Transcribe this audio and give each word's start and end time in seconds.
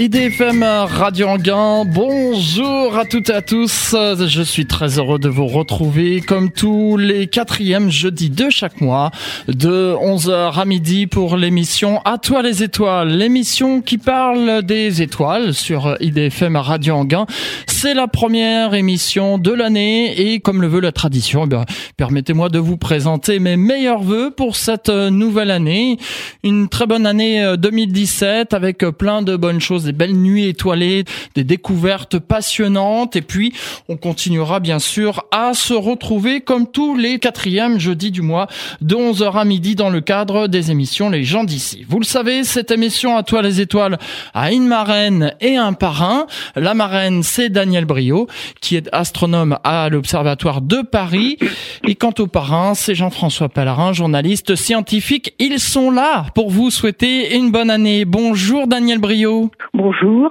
IDFM 0.00 0.62
Radio 0.62 1.26
Anguin, 1.28 1.84
bonjour 1.84 2.96
à 2.96 3.04
toutes 3.04 3.28
et 3.28 3.34
à 3.34 3.42
tous. 3.42 3.94
Je 3.94 4.40
suis 4.40 4.64
très 4.64 4.98
heureux 4.98 5.18
de 5.18 5.28
vous 5.28 5.46
retrouver 5.46 6.22
comme 6.22 6.50
tous 6.50 6.96
les 6.96 7.26
quatrièmes 7.26 7.90
jeudis 7.90 8.30
de 8.30 8.48
chaque 8.48 8.80
mois 8.80 9.10
de 9.46 9.94
11h 9.94 10.58
à 10.58 10.64
midi 10.64 11.06
pour 11.06 11.36
l'émission 11.36 12.00
À 12.06 12.16
toi 12.16 12.40
les 12.40 12.62
étoiles, 12.62 13.10
l'émission 13.10 13.82
qui 13.82 13.98
parle 13.98 14.62
des 14.62 15.02
étoiles 15.02 15.52
sur 15.52 15.94
IDFM 16.00 16.56
Radio 16.56 16.94
Anguin. 16.94 17.26
C'est 17.66 17.92
la 17.92 18.08
première 18.08 18.72
émission 18.72 19.36
de 19.36 19.52
l'année 19.52 20.18
et 20.18 20.40
comme 20.40 20.62
le 20.62 20.68
veut 20.68 20.80
la 20.80 20.92
tradition, 20.92 21.46
eh 21.46 21.56
permettez-moi 21.98 22.48
de 22.48 22.58
vous 22.58 22.78
présenter 22.78 23.38
mes 23.38 23.58
meilleurs 23.58 24.02
voeux 24.02 24.30
pour 24.30 24.56
cette 24.56 24.88
nouvelle 24.88 25.50
année. 25.50 25.98
Une 26.42 26.70
très 26.70 26.86
bonne 26.86 27.04
année 27.04 27.54
2017 27.58 28.54
avec 28.54 28.78
plein 28.78 29.20
de 29.20 29.36
bonnes 29.36 29.60
choses 29.60 29.89
des 29.90 29.96
belles 29.96 30.14
nuits 30.14 30.46
étoilées, 30.46 31.04
des 31.34 31.42
découvertes 31.42 32.20
passionnantes 32.20 33.16
et 33.16 33.22
puis 33.22 33.52
on 33.88 33.96
continuera 33.96 34.60
bien 34.60 34.78
sûr 34.78 35.24
à 35.32 35.52
se 35.52 35.74
retrouver 35.74 36.40
comme 36.40 36.70
tous 36.70 36.96
les 36.96 37.18
quatrièmes 37.18 37.80
jeudis 37.80 38.12
du 38.12 38.22
mois 38.22 38.46
de 38.80 38.94
11h 38.94 39.32
à 39.32 39.44
midi 39.44 39.74
dans 39.74 39.90
le 39.90 40.00
cadre 40.00 40.46
des 40.46 40.70
émissions 40.70 41.10
Les 41.10 41.24
gens 41.24 41.42
d'ici. 41.42 41.84
Vous 41.88 41.98
le 41.98 42.04
savez, 42.04 42.44
cette 42.44 42.70
émission 42.70 43.16
à 43.16 43.24
toi 43.24 43.42
les 43.42 43.60
étoiles 43.60 43.98
a 44.32 44.52
une 44.52 44.68
marraine 44.68 45.34
et 45.40 45.56
un 45.56 45.72
parrain. 45.72 46.26
La 46.54 46.74
marraine, 46.74 47.24
c'est 47.24 47.48
Daniel 47.48 47.84
Brio 47.84 48.28
qui 48.60 48.76
est 48.76 48.88
astronome 48.92 49.58
à 49.64 49.88
l'Observatoire 49.88 50.60
de 50.60 50.82
Paris 50.82 51.36
et 51.84 51.96
quant 51.96 52.14
au 52.20 52.28
parrain, 52.28 52.74
c'est 52.74 52.94
Jean-François 52.94 53.48
Pellerin, 53.48 53.92
journaliste 53.92 54.54
scientifique. 54.54 55.34
Ils 55.40 55.58
sont 55.58 55.90
là 55.90 56.26
pour 56.36 56.50
vous 56.50 56.70
souhaiter 56.70 57.34
une 57.34 57.50
bonne 57.50 57.70
année. 57.70 58.04
Bonjour 58.04 58.68
Daniel 58.68 58.98
Brio. 58.98 59.50
Bonjour. 59.80 60.30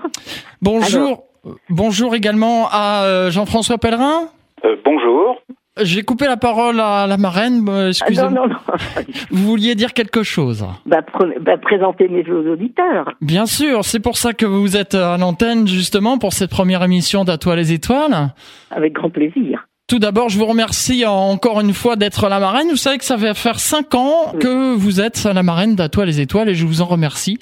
Bonjour. 0.61 1.23
Bonjour 1.69 2.13
également 2.13 2.67
à 2.71 3.05
euh, 3.05 3.31
Jean-François 3.31 3.79
Pellerin. 3.79 4.27
Euh, 4.63 4.75
bonjour. 4.85 5.41
J'ai 5.81 6.03
coupé 6.03 6.25
la 6.25 6.37
parole 6.37 6.79
à 6.79 7.07
la 7.07 7.17
marraine, 7.17 7.65
euh, 7.67 7.89
excusez-moi. 7.89 8.29
non, 8.29 8.47
non, 8.47 8.53
non. 8.53 9.03
Vous 9.31 9.47
vouliez 9.47 9.73
dire 9.73 9.93
quelque 9.93 10.23
chose 10.23 10.67
bah, 10.85 11.01
bah, 11.39 11.57
présentez 11.57 12.09
mes 12.09 12.21
vos 12.21 12.51
auditeurs. 12.51 13.13
Bien 13.21 13.45
sûr, 13.45 13.83
c'est 13.85 14.01
pour 14.01 14.17
ça 14.17 14.33
que 14.33 14.45
vous 14.45 14.75
êtes 14.77 14.93
à 14.93 15.17
l'antenne 15.17 15.67
justement 15.67 16.19
pour 16.19 16.33
cette 16.33 16.51
première 16.51 16.83
émission 16.83 17.23
d'À 17.23 17.37
toi 17.37 17.55
les 17.55 17.71
étoiles. 17.71 18.33
Avec 18.71 18.93
grand 18.93 19.09
plaisir. 19.09 19.68
Tout 19.89 19.97
d'abord, 19.97 20.29
je 20.29 20.37
vous 20.37 20.45
remercie 20.45 21.03
encore 21.07 21.59
une 21.61 21.73
fois 21.73 21.95
d'être 21.95 22.29
la 22.29 22.39
marraine. 22.39 22.67
Vous 22.69 22.75
savez 22.75 22.99
que 22.99 23.03
ça 23.03 23.15
va 23.17 23.33
faire 23.33 23.57
cinq 23.57 23.95
ans 23.95 24.33
que 24.39 24.75
vous 24.75 25.01
êtes 25.01 25.23
la 25.23 25.41
marraine 25.41 25.73
d'À 25.75 25.89
toi 25.89 26.05
les 26.05 26.21
étoiles 26.21 26.47
et 26.47 26.53
je 26.53 26.63
vous 26.63 26.83
en 26.83 26.85
remercie. 26.85 27.39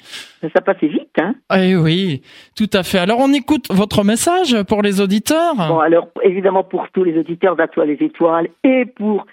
Ça 0.54 0.62
passe 0.62 0.80
vite, 0.80 1.10
hein 1.20 1.34
Eh 1.54 1.76
oui, 1.76 2.22
tout 2.56 2.70
à 2.72 2.84
fait. 2.84 3.00
Alors 3.00 3.18
on 3.20 3.34
écoute 3.34 3.66
votre 3.70 4.02
message 4.02 4.62
pour 4.62 4.80
les 4.80 5.02
auditeurs. 5.02 5.56
Bon, 5.56 5.80
alors, 5.80 6.08
évidemment, 6.22 6.64
pour 6.64 6.86
tous 6.94 7.04
les 7.04 7.18
auditeurs 7.18 7.54
d'Atoile 7.54 7.88
les 7.88 8.02
Étoiles, 8.06 8.48
et 8.64 8.86
pour 8.86 9.26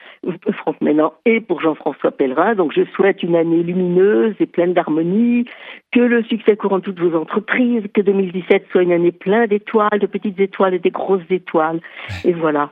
Franck 0.57 0.81
Ménan, 0.81 1.13
et 1.25 1.39
pour 1.39 1.61
Jean-François 1.61 2.11
Pellerin, 2.11 2.55
donc 2.55 2.73
je 2.75 2.83
souhaite 2.95 3.23
une 3.23 3.37
année 3.37 3.63
lumineuse 3.63 4.35
et 4.41 4.45
pleine 4.45 4.73
d'harmonie, 4.73 5.45
que 5.93 6.01
le 6.01 6.21
succès 6.23 6.57
courant 6.57 6.81
toutes 6.81 6.99
vos 6.99 7.17
entreprises, 7.17 7.83
que 7.93 8.01
2017 8.01 8.65
soit 8.71 8.81
une 8.81 8.91
année 8.91 9.13
pleine 9.13 9.47
d'étoiles, 9.47 9.99
de 10.01 10.07
petites 10.07 10.39
étoiles 10.41 10.73
et 10.73 10.79
des 10.79 10.91
grosses 10.91 11.21
étoiles, 11.29 11.79
et 12.25 12.33
voilà. 12.33 12.71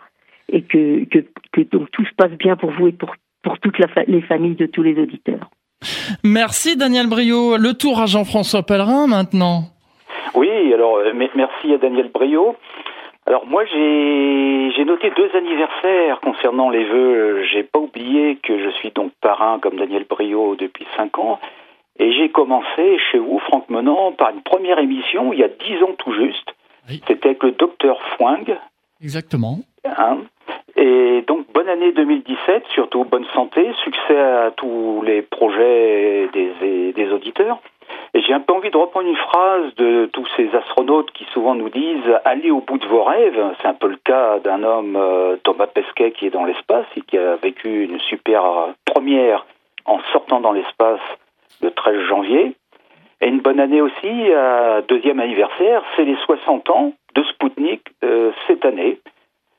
Et 0.56 0.62
que, 0.62 1.04
que, 1.06 1.20
que 1.52 1.62
donc 1.62 1.90
tout 1.92 2.06
se 2.06 2.14
passe 2.16 2.32
bien 2.38 2.56
pour 2.56 2.70
vous 2.72 2.88
et 2.88 2.92
pour, 2.94 3.14
pour 3.44 3.58
toutes 3.60 3.80
la 3.80 3.88
fa- 3.90 4.04
les 4.08 4.22
familles 4.22 4.56
de 4.56 4.68
tous 4.68 4.84
les 4.84 4.98
auditeurs. 5.02 5.50
Merci 6.24 6.78
Daniel 6.78 7.08
Brio. 7.08 7.58
Le 7.58 7.74
tour 7.74 8.00
à 8.00 8.06
Jean-François 8.06 8.64
Pellerin 8.64 9.08
maintenant. 9.08 9.64
Oui, 10.36 10.50
alors 10.74 10.98
euh, 10.98 11.14
me- 11.14 11.28
merci 11.36 11.74
à 11.74 11.78
Daniel 11.78 12.10
Brio. 12.14 12.56
Alors 13.26 13.46
moi 13.48 13.64
j'ai 13.66 14.72
j'ai 14.76 14.86
noté 14.86 15.12
deux 15.16 15.30
anniversaires 15.36 16.20
concernant 16.22 16.70
les 16.70 16.86
vœux. 16.86 17.44
J'ai 17.52 17.64
pas 17.64 17.80
oublié 17.80 18.38
que 18.38 18.58
je 18.64 18.70
suis 18.78 18.92
donc 18.92 19.12
parrain 19.22 19.60
comme 19.60 19.78
Daniel 19.78 20.06
Brio 20.10 20.56
depuis 20.56 20.86
cinq 20.96 21.18
ans. 21.18 21.40
Et 22.00 22.12
j'ai 22.14 22.30
commencé 22.30 22.98
chez 23.12 23.18
vous, 23.20 23.40
Franck 23.40 23.70
Menant, 23.70 24.12
par 24.14 24.30
une 24.32 24.42
première 24.42 24.80
émission 24.80 25.32
il 25.34 25.40
y 25.40 25.44
a 25.44 25.48
dix 25.48 25.82
ans 25.84 25.96
tout 25.98 26.14
juste. 26.14 26.54
Oui. 26.90 27.02
C'était 27.08 27.30
avec 27.30 27.44
le 27.44 27.52
docteur 27.52 27.98
Fouing. 28.18 28.46
Exactement. 29.02 29.60
Hein. 29.86 30.20
Et 30.76 31.24
donc, 31.28 31.46
bonne 31.54 31.70
année 31.70 31.92
2017, 31.92 32.66
surtout 32.74 33.04
bonne 33.04 33.26
santé, 33.34 33.72
succès 33.84 34.20
à 34.20 34.52
tous 34.52 35.02
les 35.06 35.22
projets 35.22 36.30
des, 36.34 36.94
des 36.94 37.12
auditeurs. 37.12 37.60
Et 38.16 38.22
j'ai 38.22 38.34
un 38.34 38.40
peu 38.40 38.54
envie 38.54 38.70
de 38.70 38.78
reprendre 38.78 39.08
une 39.08 39.16
phrase 39.16 39.74
de 39.76 40.08
tous 40.14 40.28
ces 40.38 40.54
astronautes 40.56 41.12
qui 41.12 41.26
souvent 41.34 41.56
nous 41.56 41.70
disent 41.70 42.20
allez 42.26 42.52
au 42.52 42.62
bout 42.62 42.78
de 42.78 42.86
vos 42.86 43.04
rêves. 43.04 43.40
C'est 43.62 43.68
un 43.68 43.74
peu 43.74 43.88
le 43.88 43.98
cas 44.04 44.40
d'un 44.40 44.64
homme, 44.64 44.96
euh, 44.96 45.38
Thomas 45.44 45.68
Pesquet, 45.68 46.12
qui 46.12 46.28
est 46.28 46.30
dans 46.30 46.46
l'espace 46.46 46.86
et 46.96 47.02
qui 47.02 47.18
a 47.18 47.36
vécu 47.38 47.84
une 47.84 48.00
super 48.00 48.44
première 48.86 49.46
en 49.86 50.00
sortant 50.12 50.42
dans 50.42 50.52
l'espace 50.52 51.02
le 51.62 51.72
13 51.72 52.02
janvier. 52.08 52.56
Et 53.22 53.28
une 53.28 53.40
bonne 53.40 53.60
année 53.60 53.82
aussi, 53.82 54.32
à 54.34 54.82
deuxième 54.82 55.20
anniversaire, 55.20 55.82
c'est 55.96 56.06
les 56.06 56.18
60 56.26 56.70
ans 56.70 56.94
de 57.16 57.24
Spoutnik 57.24 57.82
année. 58.74 59.00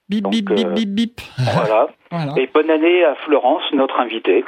Bip 0.08 0.24
Donc, 0.24 0.32
bip 0.32 0.50
bip 0.50 0.66
euh, 0.66 0.70
bip 0.70 0.90
bip. 0.90 1.20
Voilà. 1.38 1.88
Voilà. 2.10 2.34
Et 2.36 2.46
bonne 2.46 2.70
année 2.70 3.02
à 3.02 3.16
Florence, 3.16 3.64
notre 3.72 3.98
invitée. 3.98 4.44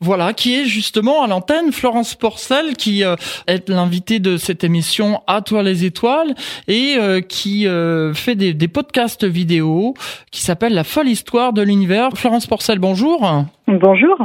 Voilà, 0.00 0.32
qui 0.32 0.54
est 0.54 0.64
justement 0.64 1.22
à 1.22 1.26
l'antenne, 1.26 1.72
Florence 1.72 2.14
Porcel, 2.14 2.76
qui 2.76 3.04
euh, 3.04 3.16
est 3.48 3.68
l'invitée 3.68 4.20
de 4.20 4.36
cette 4.36 4.62
émission 4.62 5.22
À 5.26 5.42
toi 5.42 5.64
les 5.64 5.84
étoiles 5.84 6.34
et 6.68 6.94
euh, 6.96 7.20
qui 7.20 7.66
euh, 7.66 8.14
fait 8.14 8.36
des, 8.36 8.54
des 8.54 8.68
podcasts 8.68 9.24
vidéo 9.24 9.94
qui 10.30 10.42
s'appellent 10.42 10.74
La 10.74 10.84
folle 10.84 11.08
histoire 11.08 11.52
de 11.52 11.62
l'univers. 11.62 12.10
Florence 12.14 12.46
Porcel, 12.46 12.78
bonjour. 12.78 13.28
Bonjour. 13.66 14.16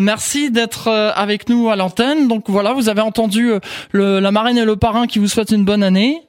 Merci 0.00 0.50
d'être 0.50 0.88
avec 0.88 1.48
nous 1.48 1.68
à 1.68 1.76
l'antenne. 1.76 2.26
Donc 2.26 2.48
voilà, 2.48 2.72
vous 2.72 2.88
avez 2.88 3.02
entendu 3.02 3.52
le, 3.92 4.20
la 4.20 4.30
marraine 4.30 4.56
et 4.56 4.64
le 4.64 4.76
parrain 4.76 5.06
qui 5.06 5.18
vous 5.18 5.28
souhaitent 5.28 5.52
une 5.52 5.64
bonne 5.64 5.82
année. 5.82 6.22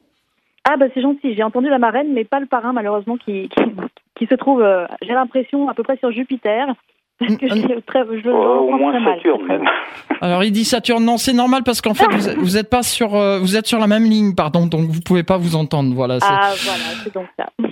Ah 0.69 0.77
bah 0.77 0.85
c'est 0.93 1.01
gentil, 1.01 1.33
j'ai 1.35 1.43
entendu 1.43 1.69
la 1.69 1.79
marraine 1.79 2.13
mais 2.13 2.23
pas 2.23 2.39
le 2.39 2.45
parrain 2.45 2.71
malheureusement 2.73 3.17
qui, 3.17 3.49
qui, 3.49 3.61
qui 4.15 4.25
se 4.27 4.35
trouve, 4.35 4.61
euh, 4.61 4.85
j'ai 5.01 5.13
l'impression, 5.13 5.67
à 5.69 5.73
peu 5.73 5.83
près 5.83 5.97
sur 5.97 6.11
Jupiter. 6.11 6.67
Parce 7.19 7.35
que 7.37 7.45
Mm, 7.45 7.67
j'ai 7.69 7.81
très, 7.83 7.99
je 8.23 8.27
Euh, 8.29 8.31
au 8.33 8.71
moins 8.77 8.99
très. 8.99 9.15
Saturne 9.15 9.45
même. 9.47 9.63
Alors 10.21 10.43
il 10.43 10.51
dit 10.51 10.65
Saturne, 10.65 11.05
non 11.05 11.17
c'est 11.17 11.33
normal 11.33 11.61
parce 11.63 11.79
qu'en 11.81 11.93
fait 11.93 12.05
vous, 12.11 12.41
vous 12.41 12.57
êtes 12.57 12.69
pas 12.69 12.81
sur, 12.83 13.15
euh, 13.15 13.37
vous 13.39 13.55
êtes 13.57 13.67
sur 13.67 13.77
la 13.79 13.85
même 13.87 14.05
ligne, 14.05 14.33
pardon, 14.35 14.65
donc 14.65 14.89
vous 14.89 15.01
pouvez 15.01 15.21
pas 15.23 15.37
vous 15.37 15.55
entendre. 15.55 15.93
Voilà. 15.93 16.17
Ah 16.23 16.51
voilà, 16.63 16.83
c'est 17.03 17.13
donc 17.13 17.27
ça. 17.37 17.45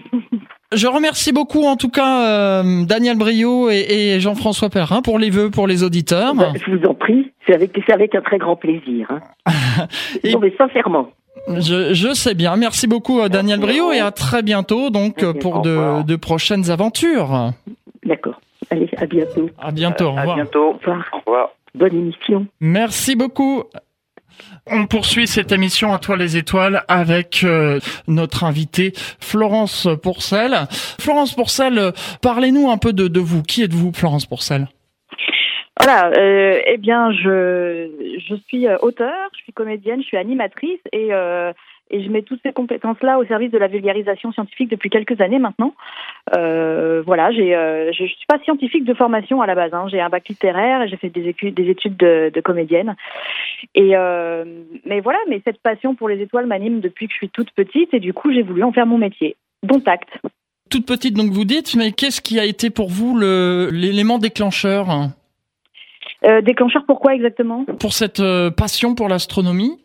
Je 0.71 0.85
remercie 0.85 1.31
beaucoup 1.33 1.63
en 1.63 1.77
tout 1.77 1.89
cas 1.89 2.27
euh, 2.61 2.85
Daniel 2.85 3.17
Brio 3.17 3.71
et, 3.71 3.85
et 3.89 4.19
Jean-François 4.19 4.69
Pellerin 4.69 5.01
pour 5.01 5.17
les 5.17 5.31
vœux 5.31 5.49
pour 5.49 5.65
les 5.65 5.81
auditeurs. 5.83 6.35
Bah, 6.35 6.51
je 6.63 6.69
vous 6.75 6.85
en 6.85 6.93
prie, 6.93 7.31
c'est 7.47 7.55
avec, 7.55 7.71
c'est 7.87 7.91
avec 7.93 8.13
un 8.13 8.21
très 8.21 8.37
grand 8.37 8.55
plaisir. 8.55 9.07
Hein. 9.09 9.19
Et- 10.23 10.31
Non, 10.33 10.39
mais 10.39 10.53
sincèrement. 10.59 11.09
Je, 11.47 11.93
je 11.93 12.13
sais 12.13 12.33
bien. 12.33 12.55
Merci 12.55 12.87
beaucoup 12.87 13.19
euh, 13.19 13.29
Daniel 13.29 13.59
Merci 13.59 13.79
à 13.79 13.81
Brio 13.81 13.91
et 13.91 13.99
à 13.99 14.11
très 14.11 14.43
bientôt 14.43 14.89
donc 14.89 15.23
euh, 15.23 15.33
pour 15.33 15.61
de, 15.61 16.15
prochaines 16.15 16.69
aventures. 16.69 17.51
D'accord. 18.05 18.39
Allez, 18.69 18.89
à 18.97 19.05
bientôt. 19.05 19.49
À 19.57 19.71
bientôt. 19.71 20.05
Au 20.05 20.17
à 20.17 20.21
revoir. 20.21 20.35
bientôt. 20.35 20.69
Au 20.69 20.73
revoir. 20.73 21.05
Au 21.13 21.17
revoir. 21.19 21.49
Bonne 21.75 21.95
émission. 21.95 22.45
Merci 22.59 23.15
beaucoup. 23.15 23.63
On 24.71 24.85
poursuit 24.85 25.27
cette 25.27 25.51
émission 25.51 25.93
à 25.93 25.99
toi 25.99 26.15
les 26.15 26.37
étoiles 26.37 26.83
avec 26.87 27.41
euh, 27.43 27.79
notre 28.07 28.43
invitée 28.43 28.93
Florence 29.19 29.87
Pourcel. 30.01 30.67
Florence 30.99 31.33
Pourcel, 31.33 31.77
euh, 31.77 31.91
parlez-nous 32.21 32.69
un 32.69 32.77
peu 32.77 32.93
de, 32.93 33.07
de 33.07 33.19
vous. 33.19 33.41
Qui 33.41 33.63
êtes-vous 33.63 33.91
Florence 33.93 34.25
Pourcel? 34.25 34.67
Voilà, 35.81 36.11
euh, 36.17 36.59
eh 36.65 36.77
bien 36.77 37.11
je, 37.13 37.89
je 38.27 38.35
suis 38.47 38.67
euh, 38.67 38.77
auteure, 38.81 39.29
je 39.37 39.43
suis 39.43 39.53
comédienne, 39.53 40.01
je 40.01 40.07
suis 40.07 40.17
animatrice 40.17 40.81
et, 40.91 41.13
euh, 41.13 41.53
et 41.89 42.03
je 42.03 42.09
mets 42.09 42.21
toutes 42.21 42.41
ces 42.43 42.51
compétences-là 42.51 43.17
au 43.17 43.25
service 43.25 43.49
de 43.49 43.57
la 43.57 43.67
vulgarisation 43.67 44.33
scientifique 44.33 44.69
depuis 44.69 44.89
quelques 44.89 45.21
années 45.21 45.39
maintenant. 45.39 45.73
Euh, 46.35 47.01
voilà, 47.05 47.31
j'ai, 47.31 47.55
euh, 47.55 47.93
je, 47.93 48.03
je 48.03 48.13
suis 48.13 48.25
pas 48.27 48.39
scientifique 48.43 48.83
de 48.83 48.93
formation 48.93 49.41
à 49.41 49.47
la 49.47 49.55
base. 49.55 49.73
Hein. 49.73 49.85
J'ai 49.89 50.01
un 50.01 50.09
bac 50.09 50.27
littéraire 50.27 50.81
et 50.81 50.89
j'ai 50.89 50.97
fait 50.97 51.09
des 51.09 51.27
études, 51.29 51.55
des 51.55 51.69
études 51.69 51.95
de, 51.95 52.41
comédienne. 52.43 52.95
Et 53.73 53.95
euh, 53.95 54.43
mais 54.85 54.99
voilà, 54.99 55.19
mais 55.29 55.41
cette 55.45 55.61
passion 55.61 55.95
pour 55.95 56.09
les 56.09 56.21
étoiles 56.21 56.45
m'anime 56.45 56.81
depuis 56.81 57.07
que 57.07 57.13
je 57.13 57.17
suis 57.17 57.29
toute 57.29 57.51
petite 57.51 57.93
et 57.93 58.01
du 58.01 58.13
coup 58.13 58.33
j'ai 58.33 58.43
voulu 58.43 58.63
en 58.63 58.73
faire 58.73 58.85
mon 58.85 58.97
métier. 58.97 59.37
Dont 59.63 59.81
acte. 59.85 60.09
Toute 60.69 60.85
petite 60.85 61.15
donc 61.15 61.31
vous 61.31 61.45
dites, 61.45 61.75
mais 61.75 61.91
qu'est-ce 61.93 62.21
qui 62.21 62.37
a 62.37 62.45
été 62.45 62.69
pour 62.69 62.89
vous 62.89 63.17
l'élément 63.17 64.19
déclencheur? 64.19 65.09
Euh, 66.25 66.41
déclencheur 66.41 66.83
pourquoi 66.85 67.15
exactement? 67.15 67.65
Pour 67.79 67.93
cette 67.93 68.19
euh, 68.19 68.51
passion 68.51 68.95
pour 68.95 69.07
l'astronomie? 69.09 69.79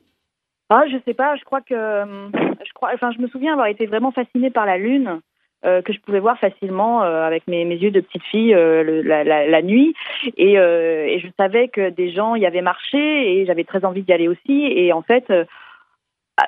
Ah, 0.71 0.85
je 0.91 0.97
sais 1.05 1.15
pas. 1.15 1.37
Je 1.37 1.45
crois 1.45 1.61
que 1.61 1.75
euh, 1.75 2.05
je 2.35 2.73
crois. 2.75 2.91
Enfin, 2.95 3.11
je 3.17 3.21
me 3.21 3.29
souviens 3.29 3.53
avoir 3.53 3.69
été 3.69 3.87
vraiment 3.87 4.11
fascinée 4.11 4.51
par 4.51 4.67
la 4.67 4.79
lune. 4.79 5.21
euh, 5.65 5.81
que 5.81 5.93
je 5.95 6.01
pouvais 6.01 6.21
voir 6.21 6.39
facilement 6.39 7.03
euh, 7.05 7.25
avec 7.27 7.47
mes, 7.49 7.65
mes 7.65 7.77
yeux 7.77 7.91
de 7.91 8.01
petite 8.01 8.25
fille 8.25 8.53
euh, 8.53 8.83
le- 8.83 9.01
la, 9.01 9.25
la, 9.25 9.47
la 9.47 9.63
nuit 9.63 9.95
et, 10.37 10.55
et 10.57 11.19
je 11.21 11.29
savais 11.39 11.69
que 11.69 11.89
des 11.89 12.11
gens 12.13 12.35
y 12.35 12.45
avaient 12.45 12.61
marché 12.61 12.99
et 12.99 13.47
j'avais 13.47 13.65
très 13.65 13.83
envie 13.87 14.03
d'y 14.03 14.13
aller 14.13 14.29
aussi 14.29 14.65
et 14.67 14.93
en 14.93 15.01
fait 15.01 15.25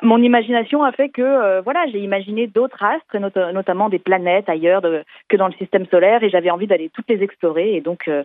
mon 0.03 0.21
imagination 0.21 0.83
a 0.83 0.91
fait 0.93 1.09
que 1.09 1.23
euh, 1.23 1.61
voilà, 1.61 1.87
j'ai 1.93 2.01
imaginé 2.01 2.49
d'autres 2.49 2.83
astres, 2.83 3.19
notamment 3.53 3.89
des 3.89 4.01
planètes 4.01 4.49
ailleurs 4.49 4.83
que 5.29 5.37
dans 5.37 5.47
le 5.47 5.53
système 5.55 5.87
solaire, 5.87 6.23
et 6.25 6.31
j'avais 6.31 6.51
envie 6.51 6.67
d'aller 6.67 6.91
toutes 6.93 7.09
les 7.09 7.23
explorer. 7.23 7.77
Et 7.77 7.81
donc, 7.81 8.09
euh, 8.09 8.25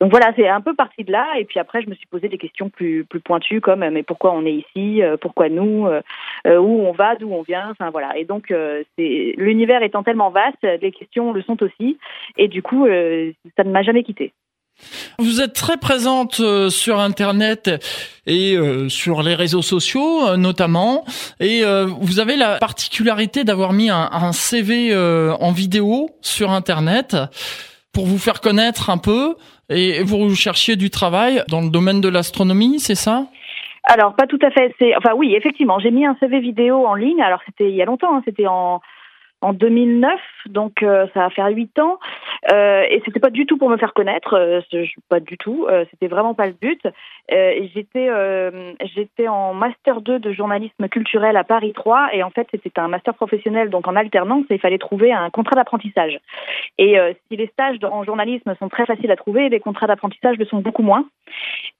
donc 0.00 0.10
voilà, 0.10 0.32
c'est 0.34 0.48
un 0.48 0.60
peu 0.60 0.74
parti 0.74 1.04
de 1.04 1.12
là. 1.12 1.26
Et 1.38 1.44
puis 1.44 1.60
après, 1.60 1.82
je 1.82 1.88
me 1.88 1.94
suis 1.94 2.06
posé 2.06 2.28
des 2.28 2.38
questions 2.38 2.70
plus 2.70 3.04
plus 3.04 3.20
pointues 3.20 3.60
comme 3.60 3.88
mais 3.88 4.02
pourquoi 4.02 4.32
on 4.32 4.44
est 4.44 4.64
ici, 4.66 5.00
pourquoi 5.20 5.48
nous, 5.48 5.86
où 5.86 6.86
on 6.86 6.92
va, 6.92 7.14
d'où 7.16 7.32
on 7.32 7.42
vient, 7.42 7.70
enfin 7.70 7.90
voilà. 7.90 8.16
Et 8.16 8.24
donc 8.24 8.52
l'univers 8.98 9.82
étant 9.82 10.02
tellement 10.02 10.30
vaste, 10.30 10.62
les 10.62 10.92
questions 10.92 11.32
le 11.32 11.42
sont 11.42 11.62
aussi. 11.62 11.98
Et 12.36 12.48
du 12.48 12.62
coup, 12.62 12.86
ça 13.56 13.64
ne 13.64 13.70
m'a 13.70 13.82
jamais 13.82 14.02
quitté. 14.02 14.32
Vous 15.18 15.40
êtes 15.40 15.54
très 15.54 15.78
présente 15.78 16.40
euh, 16.40 16.68
sur 16.68 17.00
Internet 17.00 17.70
et 18.26 18.56
euh, 18.56 18.88
sur 18.88 19.22
les 19.22 19.34
réseaux 19.34 19.62
sociaux 19.62 20.26
euh, 20.26 20.36
notamment, 20.36 21.04
et 21.40 21.62
vous 22.00 22.20
avez 22.20 22.36
la 22.36 22.58
particularité 22.58 23.44
d'avoir 23.44 23.72
mis 23.72 23.90
un, 23.90 24.32
CV 24.32 24.94
en 24.94 25.52
vidéo 25.52 26.10
sur 26.20 26.50
Internet 26.50 27.16
pour 27.92 28.06
vous 28.06 28.18
faire 28.18 28.40
connaître 28.40 28.90
un 28.90 28.98
peu, 28.98 29.36
et 29.70 30.02
vous 30.02 30.34
cherchiez 30.34 30.76
du 30.76 30.90
travail 30.90 31.42
dans 31.48 31.60
le 31.60 31.70
domaine 31.70 32.00
de 32.00 32.08
l'astronomie, 32.08 32.78
c'est 32.78 32.94
ça? 32.94 33.26
Alors 33.84 34.14
pas 34.14 34.26
tout 34.26 34.38
à 34.42 34.50
fait. 34.50 34.74
Enfin 34.96 35.14
oui 35.14 35.34
effectivement 35.34 35.78
j'ai 35.78 35.90
mis 35.90 36.04
un 36.04 36.16
CV 36.18 36.40
vidéo 36.40 36.86
en 36.86 36.94
ligne. 36.94 37.22
Alors 37.22 37.40
c'était 37.46 37.70
il 37.70 37.76
y 37.76 37.82
a 37.82 37.84
longtemps. 37.84 38.16
Hein, 38.16 38.22
c'était 38.24 38.46
en 38.46 38.80
en 39.42 39.52
2009, 39.52 40.10
donc 40.46 40.78
ça 40.80 41.08
va 41.14 41.30
faire 41.30 41.46
huit 41.48 41.78
ans. 41.78 41.98
Euh, 42.52 42.84
et 42.88 43.02
c'était 43.04 43.20
pas 43.20 43.30
du 43.30 43.46
tout 43.46 43.56
pour 43.56 43.68
me 43.68 43.76
faire 43.76 43.94
connaître, 43.94 44.34
euh, 44.34 44.60
pas 45.08 45.20
du 45.20 45.36
tout. 45.36 45.66
Euh, 45.68 45.84
c'était 45.90 46.06
vraiment 46.06 46.34
pas 46.34 46.46
le 46.46 46.52
but. 46.52 46.80
j'étais 47.28 48.08
j'étais 48.94 49.28
en 49.28 49.54
master 49.54 50.00
2 50.00 50.18
de 50.18 50.32
journalisme 50.32 50.88
culturel 50.88 51.36
à 51.36 51.44
Paris 51.44 51.72
3 51.72 52.10
et 52.12 52.22
en 52.22 52.30
fait 52.30 52.46
c'était 52.50 52.80
un 52.80 52.88
master 52.88 53.14
professionnel 53.14 53.70
donc 53.70 53.88
en 53.88 53.96
alternance 53.96 54.44
et 54.50 54.54
il 54.54 54.60
fallait 54.60 54.78
trouver 54.78 55.12
un 55.12 55.30
contrat 55.30 55.56
d'apprentissage. 55.56 56.18
Et 56.78 56.96
si 57.28 57.36
les 57.36 57.46
stages 57.48 57.78
en 57.82 58.04
journalisme 58.04 58.54
sont 58.58 58.68
très 58.68 58.86
faciles 58.86 59.10
à 59.10 59.16
trouver, 59.16 59.48
les 59.48 59.60
contrats 59.60 59.86
d'apprentissage 59.86 60.36
le 60.36 60.44
sont 60.46 60.58
beaucoup 60.58 60.82
moins. 60.82 61.06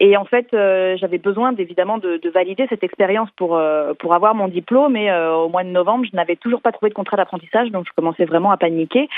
Et 0.01 0.17
en 0.17 0.25
fait 0.25 0.49
j'avais 0.51 1.19
besoin 1.19 1.55
évidemment 1.57 1.99
de, 1.99 2.17
de, 2.17 2.31
valider 2.31 2.67
cette 2.69 2.85
expérience 2.85 3.31
pour 3.37 3.61
pour 3.99 4.15
avoir 4.15 4.35
mon 4.35 4.49
diplôme. 4.49 4.97
Et 4.97 5.13
au 5.13 5.49
mois 5.49 5.65
de 5.65 5.71
novembre 5.71 6.07
je 6.11 6.17
n'avais 6.17 6.37
toujours 6.37 6.63
pas 6.63 6.73
trouvé 6.73 6.91
de 6.91 6.95
contrat 6.95 7.17
d'apprentissage 7.17 7.71
donc 7.71 7.87
je 7.87 7.93
commençais 7.95 8.25
vraiment 8.25 8.51
à 8.51 8.57
paniquer. 8.57 9.09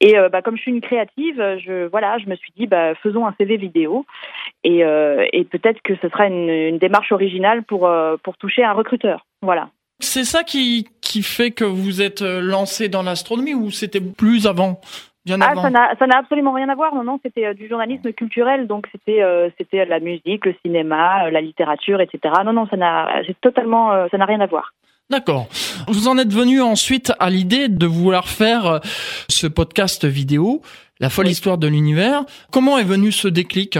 Et 0.00 0.14
bah, 0.32 0.42
comme 0.42 0.56
je 0.56 0.62
suis 0.62 0.75
créative, 0.80 1.36
je 1.58 1.86
voilà, 1.88 2.18
je 2.18 2.26
me 2.28 2.36
suis 2.36 2.52
dit 2.56 2.66
bah 2.66 2.94
faisons 2.96 3.26
un 3.26 3.34
CV 3.38 3.56
vidéo 3.56 4.06
et, 4.64 4.84
euh, 4.84 5.24
et 5.32 5.44
peut-être 5.44 5.80
que 5.82 5.94
ce 6.02 6.08
sera 6.08 6.26
une, 6.26 6.48
une 6.48 6.78
démarche 6.78 7.12
originale 7.12 7.62
pour 7.62 7.86
euh, 7.86 8.16
pour 8.22 8.36
toucher 8.36 8.64
un 8.64 8.72
recruteur. 8.72 9.26
Voilà. 9.42 9.68
C'est 10.00 10.24
ça 10.24 10.42
qui 10.42 10.88
qui 11.00 11.22
fait 11.22 11.50
que 11.50 11.64
vous 11.64 12.02
êtes 12.02 12.22
euh, 12.22 12.40
lancé 12.40 12.88
dans 12.88 13.02
l'astronomie 13.02 13.54
ou 13.54 13.70
c'était 13.70 14.00
plus 14.00 14.46
avant 14.46 14.80
Bien 15.24 15.40
ah, 15.40 15.56
ça 15.56 15.70
n'a 15.70 15.96
ça 15.98 16.06
n'a 16.06 16.18
absolument 16.18 16.52
rien 16.52 16.68
à 16.68 16.76
voir. 16.76 16.94
Non, 16.94 17.02
non, 17.02 17.18
c'était 17.20 17.52
du 17.52 17.66
journalisme 17.66 18.12
culturel, 18.12 18.68
donc 18.68 18.86
c'était 18.92 19.24
c'était 19.58 19.84
la 19.84 19.98
musique, 19.98 20.46
le 20.46 20.54
cinéma, 20.64 21.28
la 21.32 21.40
littérature, 21.40 22.00
etc. 22.00 22.32
Non, 22.44 22.52
non, 22.52 22.68
ça 22.68 22.76
n'a 22.76 23.22
c'est 23.26 23.40
totalement 23.40 24.08
ça 24.08 24.18
n'a 24.18 24.24
rien 24.24 24.40
à 24.40 24.46
voir. 24.46 24.72
D'accord. 25.08 25.46
Vous 25.86 26.08
en 26.08 26.18
êtes 26.18 26.32
venu 26.32 26.60
ensuite 26.60 27.12
à 27.20 27.30
l'idée 27.30 27.68
de 27.68 27.86
vouloir 27.86 28.26
faire 28.26 28.66
euh, 28.66 28.78
ce 29.28 29.46
podcast 29.46 30.04
vidéo, 30.04 30.62
La 30.98 31.10
folle 31.10 31.28
histoire 31.28 31.58
de 31.58 31.68
l'univers. 31.68 32.24
Comment 32.52 32.76
est 32.76 32.84
venu 32.84 33.12
ce 33.12 33.28
déclic? 33.28 33.78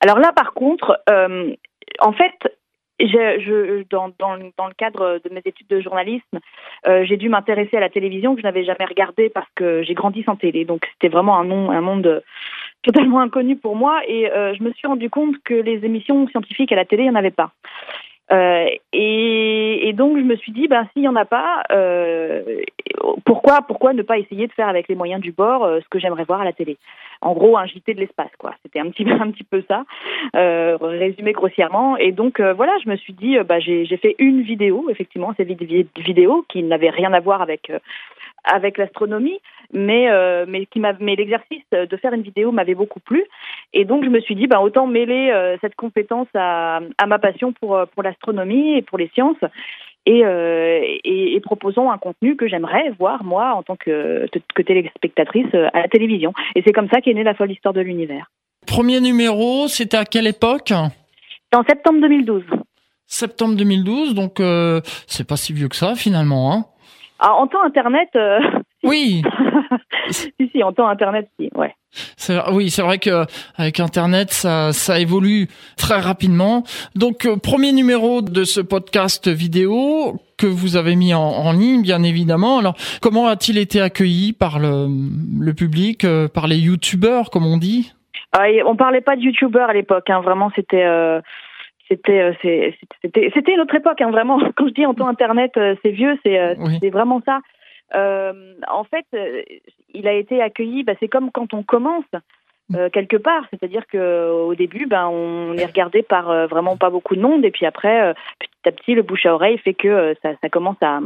Alors 0.00 0.20
là, 0.20 0.32
par 0.32 0.52
contre, 0.54 1.00
euh, 1.10 1.52
en 1.98 2.12
fait, 2.12 2.56
je, 3.00 3.82
dans, 3.90 4.10
dans, 4.20 4.38
dans, 4.56 4.68
le 4.68 4.74
cadre 4.74 5.20
de 5.24 5.34
mes 5.34 5.42
études 5.44 5.66
de 5.66 5.80
journalisme, 5.80 6.38
euh, 6.86 7.04
j'ai 7.06 7.16
dû 7.16 7.28
m'intéresser 7.28 7.78
à 7.78 7.80
la 7.80 7.88
télévision 7.88 8.36
que 8.36 8.40
je 8.40 8.46
n'avais 8.46 8.64
jamais 8.64 8.84
regardée 8.84 9.30
parce 9.30 9.48
que 9.56 9.82
j'ai 9.82 9.94
grandi 9.94 10.22
sans 10.22 10.36
télé. 10.36 10.64
Donc 10.64 10.86
c'était 10.92 11.12
vraiment 11.12 11.40
un, 11.40 11.44
nom, 11.44 11.72
un 11.72 11.80
monde 11.80 12.22
totalement 12.84 13.18
inconnu 13.18 13.56
pour 13.56 13.74
moi. 13.74 14.00
Et 14.06 14.30
je 14.30 14.62
me 14.62 14.72
suis 14.74 14.86
rendu 14.86 15.10
compte 15.10 15.34
que 15.44 15.54
les 15.54 15.84
émissions 15.84 16.28
scientifiques 16.28 16.70
à 16.70 16.76
la 16.76 16.84
télé, 16.84 17.02
il 17.02 17.06
n'y 17.06 17.16
en 17.16 17.18
avait 17.18 17.32
pas. 17.32 17.50
Euh, 18.32 18.66
et, 18.92 19.92
donc 19.94 20.16
je 20.18 20.22
me 20.22 20.36
suis 20.36 20.52
dit, 20.52 20.68
ben 20.68 20.86
s'il 20.92 21.02
y 21.02 21.08
en 21.08 21.16
a 21.16 21.24
pas, 21.24 21.62
euh, 21.72 22.42
pourquoi 23.24 23.62
pourquoi 23.62 23.92
ne 23.92 24.02
pas 24.02 24.18
essayer 24.18 24.46
de 24.46 24.52
faire 24.52 24.68
avec 24.68 24.88
les 24.88 24.94
moyens 24.94 25.20
du 25.20 25.32
bord 25.32 25.64
euh, 25.64 25.80
ce 25.80 25.88
que 25.88 25.98
j'aimerais 25.98 26.24
voir 26.24 26.40
à 26.40 26.44
la 26.44 26.52
télé? 26.52 26.78
En 27.22 27.34
gros, 27.34 27.58
un 27.58 27.66
JT 27.66 27.92
de 27.94 28.00
l'espace, 28.00 28.30
quoi. 28.38 28.54
C'était 28.62 28.80
un 28.80 28.88
petit 28.90 29.04
un 29.10 29.30
petit 29.30 29.44
peu 29.44 29.62
ça, 29.68 29.84
euh, 30.36 30.78
résumé 30.80 31.32
grossièrement. 31.32 31.96
Et 31.96 32.12
donc 32.12 32.40
voilà, 32.40 32.72
je 32.82 32.88
me 32.88 32.96
suis 32.96 33.12
dit, 33.12 33.36
bah 33.40 33.58
j'ai 33.58 33.84
fait 33.96 34.14
une 34.18 34.42
vidéo, 34.42 34.86
effectivement, 34.90 35.34
cette 35.36 35.50
vidéo 35.50 36.44
qui 36.48 36.62
n'avait 36.62 36.90
rien 36.90 37.12
à 37.12 37.20
voir 37.20 37.42
avec 37.42 37.70
avec 38.44 38.78
l'astronomie, 38.78 39.38
mais 39.72 40.10
euh, 40.10 40.44
mais 40.48 40.66
qui 40.66 40.80
m'a 40.80 40.94
mais 41.00 41.16
l'exercice 41.16 41.62
de 41.72 41.96
faire 41.96 42.12
une 42.12 42.22
vidéo 42.22 42.52
m'avait 42.52 42.74
beaucoup 42.74 43.00
plu 43.00 43.24
et 43.72 43.84
donc 43.84 44.04
je 44.04 44.10
me 44.10 44.20
suis 44.20 44.34
dit 44.34 44.46
bah 44.46 44.60
autant 44.60 44.86
mêler 44.86 45.30
euh, 45.30 45.56
cette 45.60 45.76
compétence 45.76 46.28
à, 46.34 46.80
à 46.98 47.06
ma 47.06 47.18
passion 47.18 47.52
pour 47.52 47.76
euh, 47.76 47.86
pour 47.86 48.02
l'astronomie 48.02 48.76
et 48.76 48.82
pour 48.82 48.98
les 48.98 49.08
sciences 49.14 49.36
et, 50.06 50.20
et, 50.20 51.34
et, 51.36 51.40
proposons 51.40 51.90
un 51.90 51.98
contenu 51.98 52.34
que 52.34 52.48
j'aimerais 52.48 52.90
voir 52.98 53.22
moi 53.22 53.52
en 53.54 53.62
tant 53.62 53.76
que, 53.76 54.26
que 54.54 54.62
téléspectatrice 54.62 55.54
à 55.54 55.82
la 55.82 55.88
télévision 55.88 56.32
et 56.56 56.62
c'est 56.62 56.72
comme 56.72 56.88
ça 56.88 57.02
qu'est 57.02 57.12
née 57.12 57.22
la 57.22 57.34
folle 57.34 57.52
histoire 57.52 57.74
de 57.74 57.82
l'univers. 57.82 58.30
Premier 58.66 59.00
numéro, 59.00 59.68
c'était 59.68 59.98
à 59.98 60.06
quelle 60.06 60.26
époque? 60.26 60.72
En 61.52 61.62
septembre 61.64 62.00
2012. 62.00 62.44
Septembre 63.06 63.56
2012, 63.56 64.14
donc 64.14 64.40
c'est 65.06 65.28
pas 65.28 65.36
si 65.36 65.52
vieux 65.52 65.68
que 65.68 65.76
ça 65.76 65.94
finalement, 65.94 66.54
hein 66.54 66.64
ah, 67.20 67.34
en 67.34 67.46
temps 67.46 67.62
Internet. 67.62 68.08
Euh, 68.16 68.40
oui. 68.82 69.22
si 70.10 70.32
si, 70.52 70.62
en 70.62 70.72
temps 70.72 70.88
Internet, 70.88 71.28
si, 71.38 71.50
ouais. 71.54 71.74
Oui, 72.52 72.70
c'est 72.70 72.82
vrai 72.82 72.98
que 72.98 73.24
avec 73.56 73.80
Internet, 73.80 74.30
ça, 74.30 74.72
ça 74.72 74.98
évolue 75.00 75.48
très 75.76 75.98
rapidement. 75.98 76.62
Donc, 76.94 77.26
euh, 77.26 77.36
premier 77.36 77.72
numéro 77.72 78.22
de 78.22 78.44
ce 78.44 78.60
podcast 78.60 79.28
vidéo 79.28 80.20
que 80.38 80.46
vous 80.46 80.76
avez 80.76 80.96
mis 80.96 81.12
en, 81.12 81.52
ligne, 81.52 81.82
bien 81.82 82.02
évidemment. 82.02 82.58
Alors, 82.58 82.74
comment 83.02 83.26
a-t-il 83.26 83.58
été 83.58 83.80
accueilli 83.80 84.32
par 84.32 84.58
le, 84.58 84.86
le 85.38 85.52
public, 85.52 86.04
euh, 86.04 86.28
par 86.28 86.46
les 86.46 86.56
youtubeurs, 86.56 87.30
comme 87.30 87.44
on 87.44 87.58
dit? 87.58 87.92
Ah, 88.32 88.44
On 88.64 88.76
parlait 88.76 89.02
pas 89.02 89.16
de 89.16 89.22
youtubeurs 89.22 89.68
à 89.68 89.74
l'époque. 89.74 90.08
Hein. 90.08 90.20
Vraiment, 90.20 90.50
c'était 90.54 90.70
c'était 90.70 90.84
euh, 90.84 91.20
c'était 91.90 92.32
c'était 93.34 93.52
une 93.52 93.60
autre 93.60 93.74
époque 93.74 94.00
hein, 94.00 94.10
vraiment. 94.10 94.38
Quand 94.56 94.68
je 94.68 94.74
dis 94.74 94.86
en 94.86 94.94
temps 94.94 95.08
internet 95.08 95.52
euh, 95.56 95.74
c'est 95.82 95.90
vieux 95.90 96.18
c'est 96.22 96.38
euh, 96.38 96.54
c'est 96.80 96.90
vraiment 96.90 97.20
ça. 97.24 97.40
En 97.92 98.84
fait 98.84 99.06
il 99.92 100.06
a 100.06 100.12
été 100.12 100.40
accueilli 100.40 100.84
bah, 100.84 100.92
c'est 101.00 101.08
comme 101.08 101.30
quand 101.30 101.54
on 101.54 101.62
commence 101.62 102.04
quelque 102.92 103.16
part. 103.16 103.44
C'est-à-dire 103.50 103.84
que 103.88 104.30
au 104.30 104.54
début 104.54 104.86
ben 104.86 105.08
on 105.08 105.54
est 105.54 105.66
regardé 105.66 106.02
par 106.02 106.46
vraiment 106.46 106.76
pas 106.76 106.90
beaucoup 106.90 107.16
de 107.16 107.20
monde. 107.20 107.44
Et 107.44 107.50
puis 107.50 107.66
après 107.66 108.14
petit 108.38 108.68
à 108.68 108.72
petit 108.72 108.94
le 108.94 109.02
bouche 109.02 109.26
à 109.26 109.34
oreille 109.34 109.58
fait 109.58 109.74
que 109.74 110.14
ça, 110.22 110.30
ça 110.40 110.48
commence 110.48 110.80
à 110.80 111.00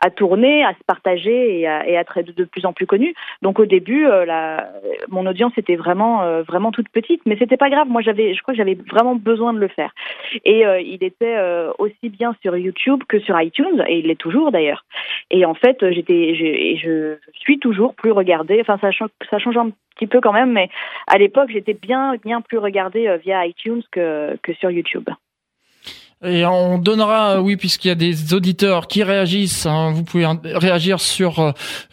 à 0.00 0.10
tourner, 0.10 0.64
à 0.64 0.72
se 0.72 0.84
partager 0.86 1.60
et 1.60 1.66
à, 1.66 1.86
et 1.88 1.96
à 1.96 2.00
être 2.00 2.22
de, 2.22 2.44
plus 2.44 2.66
en 2.66 2.72
plus 2.72 2.86
connu. 2.86 3.14
Donc 3.42 3.58
au 3.58 3.66
début, 3.66 4.06
euh, 4.06 4.58
mon 5.08 5.26
audience 5.26 5.52
était 5.56 5.76
vraiment 5.76 6.22
euh, 6.22 6.42
vraiment 6.42 6.72
toute 6.72 6.88
petite, 6.88 7.22
mais 7.26 7.36
c'était 7.38 7.56
pas 7.56 7.70
grave. 7.70 7.88
Moi, 7.88 8.02
j'avais, 8.02 8.34
je 8.34 8.42
crois 8.42 8.54
que 8.54 8.58
j'avais 8.58 8.78
vraiment 8.90 9.14
besoin 9.14 9.52
de 9.52 9.58
le 9.58 9.68
faire. 9.68 9.92
Et 10.44 10.66
euh, 10.66 10.80
il 10.80 11.02
était 11.02 11.36
aussi 11.78 12.08
bien 12.08 12.34
sur 12.42 12.56
YouTube 12.56 13.02
que 13.08 13.18
sur 13.20 13.40
iTunes, 13.40 13.84
et 13.88 13.98
il 13.98 14.06
l'est 14.06 14.20
toujours 14.20 14.52
d'ailleurs. 14.52 14.84
Et 15.30 15.44
en 15.44 15.54
fait, 15.54 15.78
j'étais, 15.90 16.34
je, 16.76 17.16
suis 17.34 17.58
toujours 17.58 17.94
plus 17.94 18.12
regardée. 18.12 18.60
Enfin, 18.60 18.78
ça 18.80 18.90
ça 19.30 19.38
change 19.38 19.56
un 19.56 19.70
petit 19.96 20.06
peu 20.06 20.20
quand 20.20 20.32
même, 20.32 20.52
mais 20.52 20.68
à 21.06 21.18
l'époque, 21.18 21.50
j'étais 21.52 21.74
bien 21.74 22.16
bien 22.24 22.40
plus 22.40 22.58
regardée 22.58 23.16
via 23.22 23.46
iTunes 23.46 23.82
que 23.90 24.36
que 24.42 24.52
sur 24.54 24.70
YouTube. 24.70 25.08
Et 26.24 26.46
on 26.46 26.78
donnera, 26.78 27.42
oui, 27.42 27.56
puisqu'il 27.56 27.88
y 27.88 27.90
a 27.90 27.94
des 27.94 28.32
auditeurs 28.32 28.86
qui 28.86 29.02
réagissent, 29.02 29.66
hein, 29.66 29.90
vous 29.92 30.02
pouvez 30.02 30.26
réagir 30.44 30.98
sur 30.98 31.40
euh, 31.40 31.52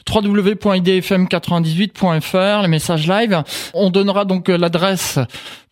www.idfm98.fr, 0.09 2.61
les 2.61 2.69
messages 2.69 3.05
live. 3.05 3.43
On 3.73 3.89
donnera 3.89 4.23
donc 4.23 4.47
euh, 4.47 4.57
l'adresse 4.57 5.19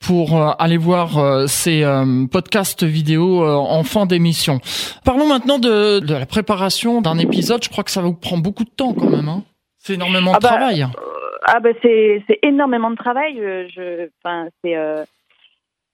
pour 0.06 0.38
euh, 0.38 0.52
aller 0.60 0.76
voir 0.76 1.48
ces 1.48 1.86
podcasts 2.30 2.84
vidéo 2.84 3.46
en 3.46 3.84
fin 3.84 4.06
d'émission. 4.06 4.60
Parlons 5.06 5.28
maintenant 5.28 5.58
de, 5.58 6.00
de 6.00 6.14
la 6.14 6.26
préparation 6.26 7.00
d'un 7.02 7.20
épisode. 7.20 7.64
Je 7.64 7.70
crois 7.70 7.86
que 7.86 7.92
ça 7.92 8.02
vous 8.02 8.16
prend 8.16 8.38
beaucoup 8.38 8.66
de 8.66 8.70
temps 8.70 8.94
quand 8.94 9.10
même. 9.10 9.30
Hein. 9.30 9.44
C'est 9.78 9.94
énormément 9.94 10.32
de 10.32 10.38
ah 10.38 10.40
bah, 10.42 10.50
travail. 10.50 10.86
ah 11.46 11.62
bah 11.62 11.70
c'est 11.82 12.22
énormément 12.44 12.92
de 12.92 12.98
travail. 12.98 13.36
Je, 13.76 14.10
enfin 14.24 14.50
c'est 14.64 14.76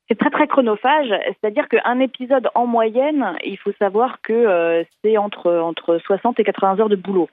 c'est 0.07 0.17
très 0.17 0.29
très 0.29 0.47
chronophage, 0.47 1.09
c'est-à-dire 1.09 1.67
qu'un 1.67 1.99
épisode 1.99 2.49
en 2.55 2.65
moyenne, 2.65 3.33
il 3.43 3.57
faut 3.57 3.73
savoir 3.77 4.21
que 4.21 4.33
euh, 4.33 4.83
c'est 5.03 5.17
entre 5.17 5.51
entre 5.51 5.97
60 5.97 6.39
et 6.39 6.43
80 6.43 6.79
heures 6.79 6.89
de 6.89 6.95
boulot. 6.95 7.29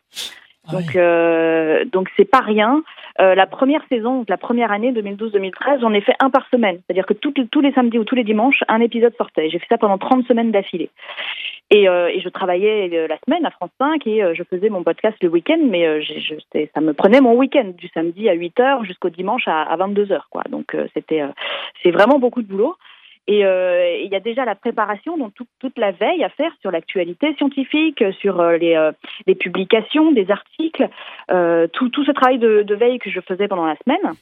Ah 0.66 0.72
donc 0.72 0.96
euh, 0.96 1.84
donc 1.84 2.08
c'est 2.16 2.24
pas 2.24 2.40
rien. 2.40 2.82
Euh, 3.20 3.34
la 3.34 3.46
première 3.46 3.82
saison, 3.88 4.24
la 4.28 4.36
première 4.36 4.72
année 4.72 4.92
2012-2013, 4.92 5.80
j'en 5.80 5.92
ai 5.92 6.00
fait 6.00 6.16
un 6.20 6.30
par 6.30 6.48
semaine, 6.50 6.80
c'est-à-dire 6.84 7.06
que 7.06 7.14
tous 7.14 7.60
les 7.60 7.72
samedis 7.72 7.98
ou 7.98 8.04
tous 8.04 8.16
les 8.16 8.24
dimanches, 8.24 8.64
un 8.68 8.80
épisode 8.80 9.14
sortait. 9.16 9.50
J'ai 9.50 9.60
fait 9.60 9.66
ça 9.68 9.78
pendant 9.78 9.98
30 9.98 10.26
semaines 10.26 10.50
d'affilée. 10.50 10.90
Et, 11.70 11.84
et, 11.84 12.20
je 12.20 12.28
travaillais 12.28 13.08
la 13.08 13.18
semaine 13.26 13.44
à 13.46 13.50
France 13.50 13.70
5 13.78 14.06
et 14.06 14.22
je 14.34 14.42
faisais 14.44 14.68
mon 14.68 14.82
podcast 14.82 15.16
le 15.22 15.28
week-end, 15.28 15.58
mais 15.62 16.02
je, 16.02 16.34
ça 16.74 16.80
me 16.80 16.92
prenait 16.92 17.20
mon 17.20 17.34
week-end 17.34 17.72
du 17.76 17.88
samedi 17.88 18.28
à 18.28 18.34
8 18.34 18.58
h 18.58 18.84
jusqu'au 18.84 19.08
dimanche 19.10 19.48
à, 19.48 19.62
à 19.62 19.76
22 19.76 20.06
h 20.06 20.20
quoi. 20.30 20.42
Donc 20.50 20.76
c'était 20.92 21.22
c'est 21.82 21.90
vraiment 21.90 22.18
beaucoup 22.18 22.42
de 22.42 22.48
boulot. 22.48 22.76
Et 23.26 23.40
il 23.40 24.08
y 24.12 24.14
a 24.14 24.20
déjà 24.20 24.44
la 24.44 24.54
préparation, 24.54 25.16
donc 25.16 25.32
toute 25.58 25.78
la 25.78 25.92
veille 25.92 26.22
à 26.22 26.28
faire 26.28 26.52
sur 26.60 26.70
l'actualité 26.70 27.34
scientifique, 27.36 28.04
sur 28.20 28.42
les, 28.42 28.90
les, 29.26 29.34
publications, 29.34 30.12
des 30.12 30.30
articles, 30.30 30.88
tout, 31.28 31.88
tout 31.88 32.04
ce 32.04 32.12
travail 32.12 32.38
de, 32.38 32.62
de, 32.62 32.74
veille 32.74 32.98
que 32.98 33.10
je 33.10 33.20
faisais 33.20 33.48
pendant 33.48 33.66
la 33.66 33.76
semaine 33.76 34.14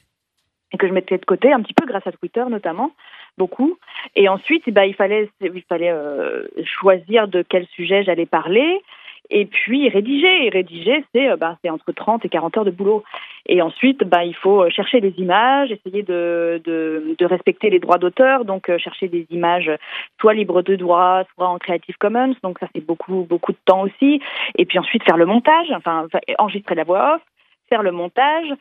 et 0.73 0.77
que 0.77 0.87
je 0.87 0.93
mettais 0.93 1.17
de 1.17 1.25
côté 1.25 1.53
un 1.53 1.61
petit 1.61 1.73
peu 1.73 1.85
grâce 1.85 2.05
à 2.05 2.11
Twitter 2.11 2.43
notamment 2.49 2.91
beaucoup. 3.37 3.77
Et 4.15 4.27
ensuite 4.27 4.69
bah, 4.69 4.85
il 4.85 4.95
fallait 4.95 5.29
il 5.41 5.63
fallait 5.69 5.91
euh, 5.91 6.45
choisir 6.65 7.27
de 7.27 7.43
quel 7.47 7.65
sujet 7.67 8.03
j'allais 8.03 8.25
parler. 8.25 8.81
Et 9.29 9.45
puis 9.45 9.87
rédiger. 9.87 10.45
Et 10.45 10.49
rédiger 10.49 11.05
c'est 11.13 11.35
bah, 11.37 11.57
c'est 11.63 11.69
entre 11.69 11.91
30 11.91 12.25
et 12.25 12.29
40 12.29 12.57
heures 12.57 12.65
de 12.65 12.71
boulot. 12.71 13.03
Et 13.45 13.61
ensuite 13.61 14.03
bah, 14.03 14.25
il 14.25 14.35
faut 14.35 14.69
chercher 14.69 14.99
les 14.99 15.13
images 15.17 15.71
essayer 15.71 16.03
de, 16.03 16.61
de, 16.65 17.25
respecter 17.25 17.69
les 17.69 17.79
droits 17.79 17.99
d'auteur. 17.99 18.43
Donc 18.43 18.69
euh, 18.69 18.77
chercher 18.77 19.07
des 19.07 19.25
images 19.29 19.71
soit 20.19 20.33
libres 20.33 20.61
de 20.61 20.75
droit 20.75 21.23
soit 21.35 21.47
en 21.47 21.57
Creative 21.57 21.97
Commons. 21.97 22.35
Donc 22.43 22.59
ça 22.59 22.67
c'est 22.73 22.85
beaucoup 22.85 23.25
beaucoup 23.29 23.53
de 23.53 23.57
temps 23.65 23.83
aussi. 23.83 24.21
Et 24.57 24.65
puis 24.65 24.79
ensuite 24.79 25.03
faire 25.03 25.17
le 25.17 25.25
montage. 25.25 25.71
Enfin 25.71 26.07
enregistrer 26.37 26.75
la 26.75 26.83
voix 26.83 27.15
off 27.15 27.21
faire 27.69 27.81
le 27.81 27.91
montage 27.91 28.47
euh, 28.51 28.55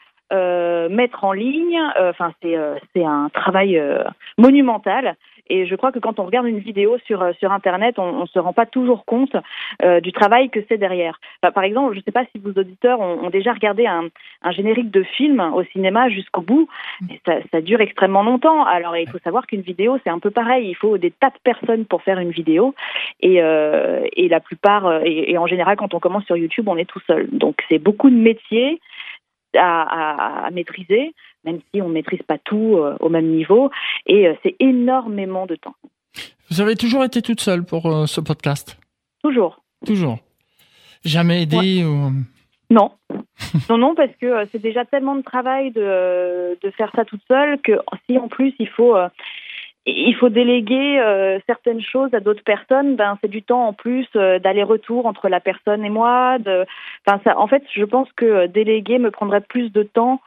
mettre 0.89 1.25
en 1.25 1.33
ligne. 1.33 1.79
Euh, 1.99 2.11
enfin, 2.11 2.33
c'est 2.43 2.57
euh, 2.57 2.77
c'est 2.95 3.05
un 3.05 3.29
travail 3.33 3.81
monumental. 4.39 5.17
Et 5.49 5.67
je 5.67 5.75
crois 5.75 5.93
que 5.93 5.99
quand 5.99 6.19
on 6.19 6.25
regarde 6.25 6.47
une 6.47 6.61
vidéo 6.61 6.99
sur 7.05 7.25
sur 7.39 7.53
internet, 7.53 7.99
on, 7.99 8.21
ne 8.21 8.27
se 8.27 8.39
rend 8.39 8.53
pas 8.53 8.65
toujours 8.65 9.05
compte 9.05 9.37
du 10.03 10.13
travail 10.13 10.49
que 10.51 10.61
c'est 10.69 10.79
derrière. 10.79 11.21
par 11.43 11.65
exemple, 11.65 11.95
je 11.95 11.99
ne 11.99 12.05
sais 12.05 12.13
pas 12.13 12.25
si 12.33 12.39
vos 12.39 12.59
auditeurs 12.59 13.01
ont, 13.01 13.29
déjà 13.29 13.53
regardé 13.53 13.87
un, 13.87 14.05
un, 14.43 14.51
générique 14.53 14.91
de 14.91 15.03
film 15.03 15.41
au 15.41 15.65
cinéma 15.65 16.09
jusqu'au 16.09 16.43
bout. 16.43 16.69
Ça, 17.27 17.39
ça, 17.51 17.61
dure 17.61 17.81
extrêmement 17.81 18.23
longtemps. 18.23 18.65
Alors 18.65 18.97
il 18.97 19.11
faut 19.11 19.19
savoir 19.19 19.47
qu'une 19.47 19.63
vidéo 19.63 19.99
c'est 20.05 20.11
un 20.11 20.21
peu 20.21 20.31
pareil. 20.31 20.69
Il 20.69 20.77
faut 20.77 20.97
des 20.97 21.11
tas 21.11 21.31
de 21.31 21.41
personnes 21.43 21.87
pour 21.87 22.03
faire 22.03 22.21
une 22.21 22.31
vidéo. 22.31 22.75
Et, 23.21 23.37
et 23.37 24.29
la 24.29 24.41
plupart 24.41 25.03
et, 25.05 25.33
et 25.33 25.39
en 25.39 25.49
général 25.49 25.77
quand 25.77 25.93
on 25.93 26.01
commence 26.01 26.25
sur 26.25 26.37
YouTube, 26.37 26.69
on 26.69 26.77
est 26.77 26.89
tout 26.89 27.03
seul. 27.07 27.29
Donc 27.31 27.57
c'est 27.69 27.81
beaucoup 27.81 28.11
de 28.11 28.17
métiers 28.17 28.81
à, 29.59 30.49
maîtriser, 30.53 31.15
même 31.45 31.61
si 31.73 31.81
on 31.83 31.89
ne 31.89 31.95
maîtrise 31.95 32.23
pas 32.23 32.39
tout 32.39 32.77
euh, 32.77 32.97
au 33.01 33.09
même 33.09 33.29
niveau. 33.29 33.71
Et 34.07 34.29
euh, 34.29 34.35
c'est 34.43 34.57
énormément 34.61 35.47
de 35.47 35.57
temps. 35.57 35.75
Vous 36.51 36.61
avez 36.61 36.77
toujours 36.77 37.05
été 37.05 37.23
toute 37.23 37.41
seule 37.41 37.65
pour 37.65 37.87
euh, 37.87 38.07
ce 38.07 38.21
podcast? 38.21 38.79
Toujours. 39.23 39.63
Toujours. 39.87 40.19
Jamais 41.05 41.43
aidé 41.43 41.85
ou... 41.85 42.13
Non. 42.71 42.93
non, 43.71 43.79
non, 43.79 43.95
parce 43.95 44.15
que 44.21 44.47
c'est 44.53 44.63
déjà 44.63 44.85
tellement 44.85 45.15
de 45.15 45.23
travail 45.23 45.73
de, 45.73 46.59
de 46.63 46.71
faire 46.71 46.91
ça 46.95 47.05
toute 47.05 47.23
seule 47.29 47.61
que 47.61 47.73
si 48.07 48.19
en 48.19 48.29
plus 48.29 48.55
il 48.59 48.69
faut 48.69 48.97
il 49.87 50.15
faut 50.15 50.29
déléguer 50.29 51.01
euh, 51.01 51.39
certaines 51.47 51.81
choses 51.81 52.15
à 52.15 52.21
d'autres 52.21 52.45
personnes, 52.45 52.95
ben 52.95 53.19
c'est 53.21 53.31
du 53.31 53.43
temps 53.43 53.67
en 53.67 53.73
plus 53.73 54.07
euh, 54.15 54.39
d'aller-retour 54.39 55.07
entre 55.07 55.29
la 55.29 55.41
personne 55.41 55.85
et 55.85 55.91
moi. 55.91 56.39
De, 56.39 56.65
enfin, 57.07 57.21
ça, 57.25 57.39
en 57.39 57.49
fait, 57.49 57.65
je 57.75 57.85
pense 57.85 58.09
que 58.13 58.47
déléguer 58.47 58.99
me 58.99 59.11
prendrait 59.11 59.41
plus 59.41 59.73
de 59.73 59.83
temps 59.83 60.21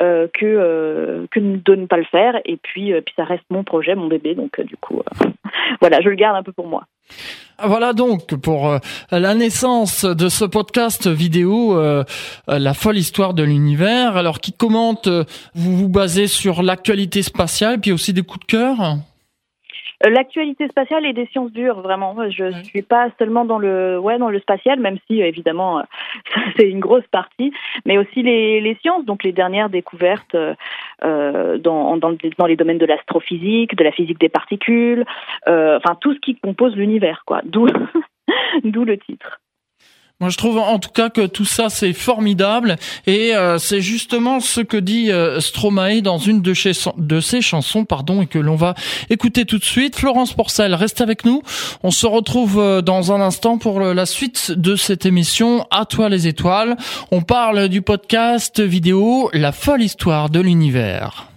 euh, 0.00 0.28
que 0.32 1.26
que 1.30 1.40
de 1.40 1.74
ne 1.74 1.86
pas 1.86 1.96
le 1.96 2.04
faire. 2.04 2.40
Et 2.44 2.56
puis, 2.56 2.92
puis 3.02 3.14
ça 3.16 3.24
reste 3.24 3.44
mon 3.50 3.64
projet, 3.64 3.94
mon 3.94 4.06
bébé, 4.06 4.34
donc 4.34 4.60
du 4.60 4.76
coup, 4.76 5.02
voilà, 5.80 6.00
je 6.00 6.08
le 6.08 6.14
garde 6.14 6.36
un 6.36 6.42
peu 6.42 6.52
pour 6.52 6.68
moi. 6.68 6.84
Voilà 7.62 7.92
donc 7.92 8.36
pour 8.36 8.78
la 9.10 9.34
naissance 9.34 10.06
de 10.06 10.30
ce 10.30 10.46
podcast 10.46 11.08
vidéo, 11.08 11.78
la 12.46 12.74
folle 12.74 12.96
histoire 12.96 13.34
de 13.34 13.42
l'univers. 13.42 14.16
Alors 14.16 14.40
qui 14.40 14.54
commente, 14.54 15.08
vous 15.54 15.76
vous 15.76 15.88
basez 15.90 16.26
sur 16.26 16.62
l'actualité 16.62 17.22
spatiale, 17.22 17.78
puis 17.78 17.92
aussi 17.92 18.14
des 18.14 18.22
coups 18.22 18.46
de 18.46 18.50
cœur? 18.50 18.80
euh, 18.80 19.09
l'actualité 20.02 20.68
spatiale 20.68 21.04
et 21.04 21.12
des 21.12 21.26
sciences 21.26 21.52
dures, 21.52 21.80
vraiment. 21.80 22.14
Je 22.30 22.44
ne 22.44 22.62
suis 22.62 22.82
pas 22.82 23.08
seulement 23.18 23.44
dans 23.44 23.58
le, 23.58 23.98
ouais, 23.98 24.18
dans 24.18 24.30
le 24.30 24.40
spatial, 24.40 24.80
même 24.80 24.98
si 25.06 25.20
évidemment 25.20 25.82
c'est 26.56 26.68
une 26.68 26.80
grosse 26.80 27.06
partie, 27.10 27.52
mais 27.84 27.98
aussi 27.98 28.22
les, 28.22 28.60
les, 28.60 28.74
sciences, 28.76 29.04
donc 29.04 29.24
les 29.24 29.32
dernières 29.32 29.68
découvertes 29.68 30.36
euh, 31.04 31.58
dans, 31.58 31.96
dans, 31.96 32.16
dans, 32.38 32.46
les 32.46 32.56
domaines 32.56 32.78
de 32.78 32.86
l'astrophysique, 32.86 33.76
de 33.76 33.84
la 33.84 33.92
physique 33.92 34.20
des 34.20 34.28
particules, 34.28 35.04
euh, 35.48 35.76
enfin 35.76 35.96
tout 36.00 36.14
ce 36.14 36.20
qui 36.20 36.36
compose 36.36 36.76
l'univers, 36.76 37.22
quoi. 37.26 37.42
D'où, 37.44 37.66
d'où 38.64 38.84
le 38.84 38.98
titre. 38.98 39.40
Moi, 40.20 40.28
je 40.28 40.36
trouve 40.36 40.58
en 40.58 40.78
tout 40.78 40.90
cas 40.90 41.08
que 41.08 41.26
tout 41.26 41.46
ça 41.46 41.70
c'est 41.70 41.94
formidable 41.94 42.76
et 43.06 43.34
euh, 43.34 43.56
c'est 43.56 43.80
justement 43.80 44.40
ce 44.40 44.60
que 44.60 44.76
dit 44.76 45.10
euh, 45.10 45.40
Stromae 45.40 46.02
dans 46.02 46.18
une 46.18 46.42
de, 46.42 46.52
ses 47.20 47.40
chansons, 47.40 47.86
pardon, 47.86 48.20
et 48.20 48.26
que 48.26 48.38
l'on 48.38 48.54
va 48.54 48.74
écouter 49.08 49.46
tout 49.46 49.56
de 49.56 49.64
suite. 49.64 49.96
Florence 49.96 50.34
Porcel, 50.34 50.74
reste 50.74 51.00
avec 51.00 51.24
nous. 51.24 51.42
On 51.82 51.90
se 51.90 52.06
retrouve 52.06 52.58
euh, 52.58 52.82
dans 52.82 53.12
un 53.12 53.20
instant 53.22 53.56
pour 53.56 53.80
la 53.80 54.04
suite 54.04 54.52
de 54.52 54.76
cette 54.76 55.06
émission. 55.06 55.66
À 55.70 55.86
toi 55.86 56.10
les 56.10 56.26
étoiles. 56.26 56.76
On 57.10 57.22
parle 57.22 57.70
du 57.70 57.80
podcast 57.80 58.60
vidéo 58.60 59.30
La 59.32 59.52
folle 59.52 59.80
histoire 59.80 60.28
de 60.28 60.40
l'univers. 60.40 61.28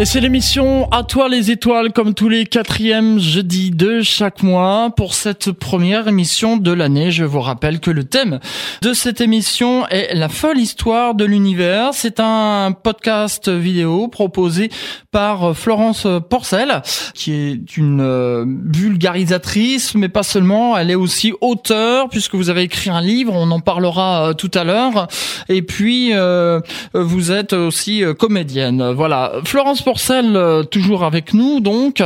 Et 0.00 0.06
c'est 0.06 0.20
l'émission 0.20 0.88
À 0.92 1.02
toi 1.02 1.28
les 1.28 1.50
étoiles 1.50 1.92
comme 1.92 2.14
tous 2.14 2.30
les 2.30 2.46
quatrièmes 2.46 3.18
jeudis 3.18 3.70
de 3.70 4.00
chaque 4.00 4.42
mois. 4.42 4.88
Pour 4.96 5.12
cette 5.12 5.52
première 5.52 6.08
émission 6.08 6.56
de 6.56 6.72
l'année, 6.72 7.10
je 7.10 7.22
vous 7.22 7.42
rappelle 7.42 7.80
que 7.80 7.90
le 7.90 8.04
thème 8.04 8.40
de 8.80 8.94
cette 8.94 9.20
émission 9.20 9.86
est 9.88 10.14
la 10.14 10.30
folle 10.30 10.56
histoire 10.56 11.14
de 11.14 11.26
l'univers. 11.26 11.90
C'est 11.92 12.18
un 12.18 12.72
podcast 12.72 13.50
vidéo 13.50 14.08
proposé 14.08 14.70
par 15.10 15.54
Florence 15.54 16.06
Porcel, 16.30 16.80
qui 17.12 17.32
est 17.34 17.76
une 17.76 18.00
euh, 18.00 18.46
vulgarisatrice, 18.46 19.94
mais 19.94 20.08
pas 20.08 20.22
seulement, 20.22 20.78
elle 20.78 20.90
est 20.90 20.94
aussi 20.94 21.34
auteure, 21.42 22.08
puisque 22.08 22.36
vous 22.36 22.48
avez 22.48 22.62
écrit 22.62 22.88
un 22.88 23.02
livre, 23.02 23.34
on 23.36 23.50
en 23.50 23.60
parlera 23.60 24.30
euh, 24.30 24.32
tout 24.32 24.50
à 24.54 24.64
l'heure. 24.64 25.08
Et 25.50 25.60
puis, 25.60 26.14
euh, 26.14 26.60
vous 26.94 27.32
êtes 27.32 27.52
aussi 27.52 28.02
comédienne. 28.18 28.92
Voilà. 28.92 29.32
Florence 29.44 29.82
Porcel, 29.90 30.36
euh, 30.36 30.62
toujours 30.62 31.02
avec 31.02 31.34
nous, 31.34 31.58
donc. 31.58 32.00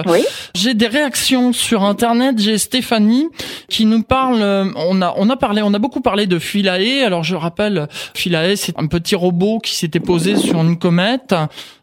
J'ai 0.54 0.72
des 0.72 0.86
réactions 0.86 1.52
sur 1.52 1.82
Internet. 1.82 2.36
J'ai 2.38 2.56
Stéphanie 2.56 3.28
qui 3.68 3.84
nous 3.84 4.02
parle. 4.02 4.40
Euh, 4.40 4.64
on 4.76 5.02
a, 5.02 5.12
on 5.18 5.28
a 5.28 5.36
parlé, 5.36 5.60
on 5.62 5.74
a 5.74 5.78
beaucoup 5.78 6.00
parlé 6.00 6.26
de 6.26 6.38
Philae. 6.38 7.04
Alors 7.04 7.24
je 7.24 7.36
rappelle, 7.36 7.86
Philae, 8.14 8.56
c'est 8.56 8.72
un 8.78 8.86
petit 8.86 9.14
robot 9.14 9.58
qui 9.58 9.74
s'était 9.74 10.00
posé 10.00 10.36
sur 10.36 10.62
une 10.62 10.78
comète. 10.78 11.34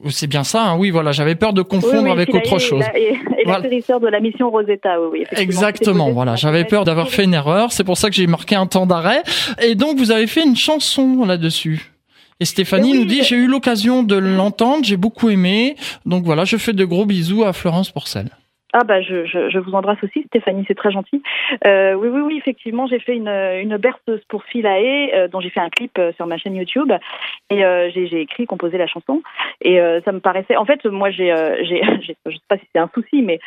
C'est 0.10 0.26
bien 0.26 0.44
ça, 0.44 0.64
hein 0.64 0.76
oui. 0.76 0.90
Voilà, 0.90 1.12
j'avais 1.12 1.36
peur 1.36 1.54
de 1.54 1.62
confondre 1.62 2.10
avec 2.10 2.34
autre 2.34 2.58
chose. 2.58 2.84
Et, 2.96 3.10
et 3.42 3.46
de 3.46 4.08
la 4.08 4.20
mission 4.20 4.50
Rosetta, 4.50 5.00
oui. 5.12 5.24
Exactement. 5.34 6.10
Voilà, 6.10 6.36
j'avais 6.36 6.66
peur 6.66 6.84
d'avoir 6.84 7.10
fait 7.10 7.26
une 7.26 7.36
erreur. 7.36 7.72
C'est 7.72 7.84
pour 7.84 7.98
ça 7.98 8.10
que 8.10 8.16
j'ai 8.16 8.26
marqué 8.26 8.56
un 8.56 8.66
temps 8.66 8.88
d'arrêt. 8.88 9.22
Et 9.62 9.76
donc 9.76 10.00
vous 10.00 10.10
avez 10.10 10.26
fait 10.26 10.44
une 10.44 10.56
chanson 10.56 11.26
là-dessus. 11.26 11.92
Et 12.42 12.46
Stéphanie 12.46 12.94
nous 12.94 13.06
dit, 13.06 13.24
j'ai 13.24 13.36
eu 13.36 13.46
l'occasion 13.46 14.02
de 14.02 14.16
l'entendre, 14.16 14.84
j'ai 14.84 14.98
beaucoup 14.98 15.30
aimé. 15.30 15.76
Donc 16.08 16.26
voilà, 16.26 16.44
je 16.44 16.58
fais 16.58 16.74
de 16.74 16.84
gros 16.84 17.06
bisous 17.06 17.44
à 17.44 17.54
Florence 17.54 17.92
Porcel. 17.92 18.30
Ah 18.74 18.84
bah 18.86 19.02
je, 19.02 19.26
je, 19.26 19.50
je, 19.50 19.60
vous 19.60 19.74
embrasse 19.74 20.02
aussi 20.04 20.24
Stéphanie, 20.28 20.64
c'est 20.68 20.76
très 20.76 20.92
gentil. 20.92 21.22
Euh, 21.68 21.94
oui 21.94 22.08
oui 22.08 22.22
oui 22.22 22.38
effectivement 22.38 22.88
j'ai 22.88 23.00
fait 23.00 23.16
une, 23.16 23.28
une 23.28 23.76
berceuse 23.78 24.22
pour 24.30 24.46
Philae 24.46 25.10
euh, 25.14 25.28
dont 25.28 25.42
j'ai 25.42 25.50
fait 25.50 25.60
un 25.60 25.70
clip 25.70 25.98
euh, 25.98 26.14
sur 26.14 26.26
ma 26.26 26.38
chaîne 26.38 26.56
YouTube 26.56 26.92
et 27.50 27.64
j'ai 27.94 28.22
écrit 28.22 28.46
composé 28.46 28.78
la 28.78 28.88
chanson 28.88 29.22
et 29.62 29.80
ça 30.06 30.12
me 30.14 30.20
paraissait 30.20 30.56
en 30.56 30.66
fait 30.66 30.86
moi 30.86 31.12
j'ai 31.12 31.36
j'ai 31.64 31.82
je 32.26 32.32
sais 32.32 32.42
pas 32.48 32.58
si 32.58 32.64
c'est 32.74 32.80
un 32.80 32.90
souci 32.94 33.22
mais 33.22 33.40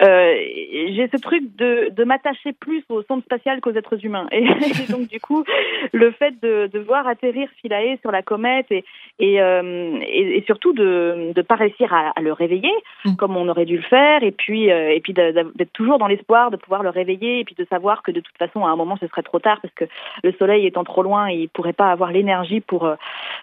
j'ai 0.00 1.08
ce 1.12 1.20
truc 1.20 1.42
de, 1.56 1.90
de 1.90 2.04
m'attacher 2.04 2.52
plus 2.52 2.84
au 2.88 3.02
centre 3.02 3.24
spatial 3.24 3.60
qu'aux 3.60 3.72
êtres 3.72 4.04
humains 4.04 4.28
et, 4.32 4.46
donc 4.90 5.08
du 5.08 5.18
coup 5.20 5.44
le 5.92 6.12
fait 6.12 6.34
de, 6.40 6.68
de 6.68 6.78
voir 6.78 7.08
atterrir 7.08 7.48
Philae 7.60 7.96
sur 8.00 8.12
la 8.12 8.22
comète 8.22 8.70
et 8.70 8.84
et, 9.18 9.34
et, 9.34 10.36
et 10.36 10.42
surtout 10.46 10.72
de 10.72 11.32
ne 11.36 11.42
pas 11.42 11.56
réussir 11.56 11.92
à, 11.92 12.12
à, 12.14 12.20
le 12.20 12.32
réveiller 12.32 12.72
mm. 13.04 13.16
comme 13.16 13.36
on 13.36 13.48
aurait 13.48 13.64
dû 13.64 13.76
le 13.76 13.82
faire 13.82 14.22
et 14.22 14.30
puis 14.30 14.67
puis 14.70 14.96
et 14.96 15.00
puis 15.00 15.12
d'être 15.12 15.72
toujours 15.72 15.98
dans 15.98 16.06
l'espoir 16.06 16.50
de 16.50 16.56
pouvoir 16.56 16.82
le 16.82 16.90
réveiller 16.90 17.40
et 17.40 17.44
puis 17.44 17.54
de 17.56 17.66
savoir 17.70 18.02
que 18.02 18.10
de 18.10 18.20
toute 18.20 18.36
façon 18.38 18.64
à 18.64 18.70
un 18.70 18.76
moment 18.76 18.96
ce 19.00 19.06
serait 19.06 19.22
trop 19.22 19.38
tard 19.38 19.58
parce 19.60 19.74
que 19.74 19.84
le 20.22 20.32
soleil 20.32 20.66
étant 20.66 20.84
trop 20.84 21.02
loin, 21.02 21.30
il 21.30 21.48
pourrait 21.48 21.72
pas 21.72 21.90
avoir 21.90 22.12
l'énergie 22.12 22.60
pour, 22.60 22.88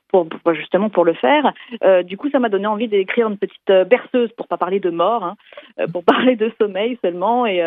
pour, 0.10 0.27
justement 0.53 0.89
pour 0.89 1.05
le 1.05 1.13
faire. 1.13 1.53
du 2.03 2.17
coup, 2.17 2.29
ça 2.29 2.39
m'a 2.39 2.50
donné 2.50 2.67
envie 2.67 2.88
d'écrire 2.88 3.27
une 3.27 3.38
petite 3.38 3.89
berceuse 3.89 4.32
pour 4.38 4.48
pas 4.48 4.58
parler 4.58 4.79
de 4.79 4.89
mort, 4.89 5.24
hein, 5.24 5.36
pour 5.91 6.03
parler 6.05 6.36
de 6.36 6.51
sommeil 6.60 6.98
seulement 7.03 7.46
et, 7.46 7.58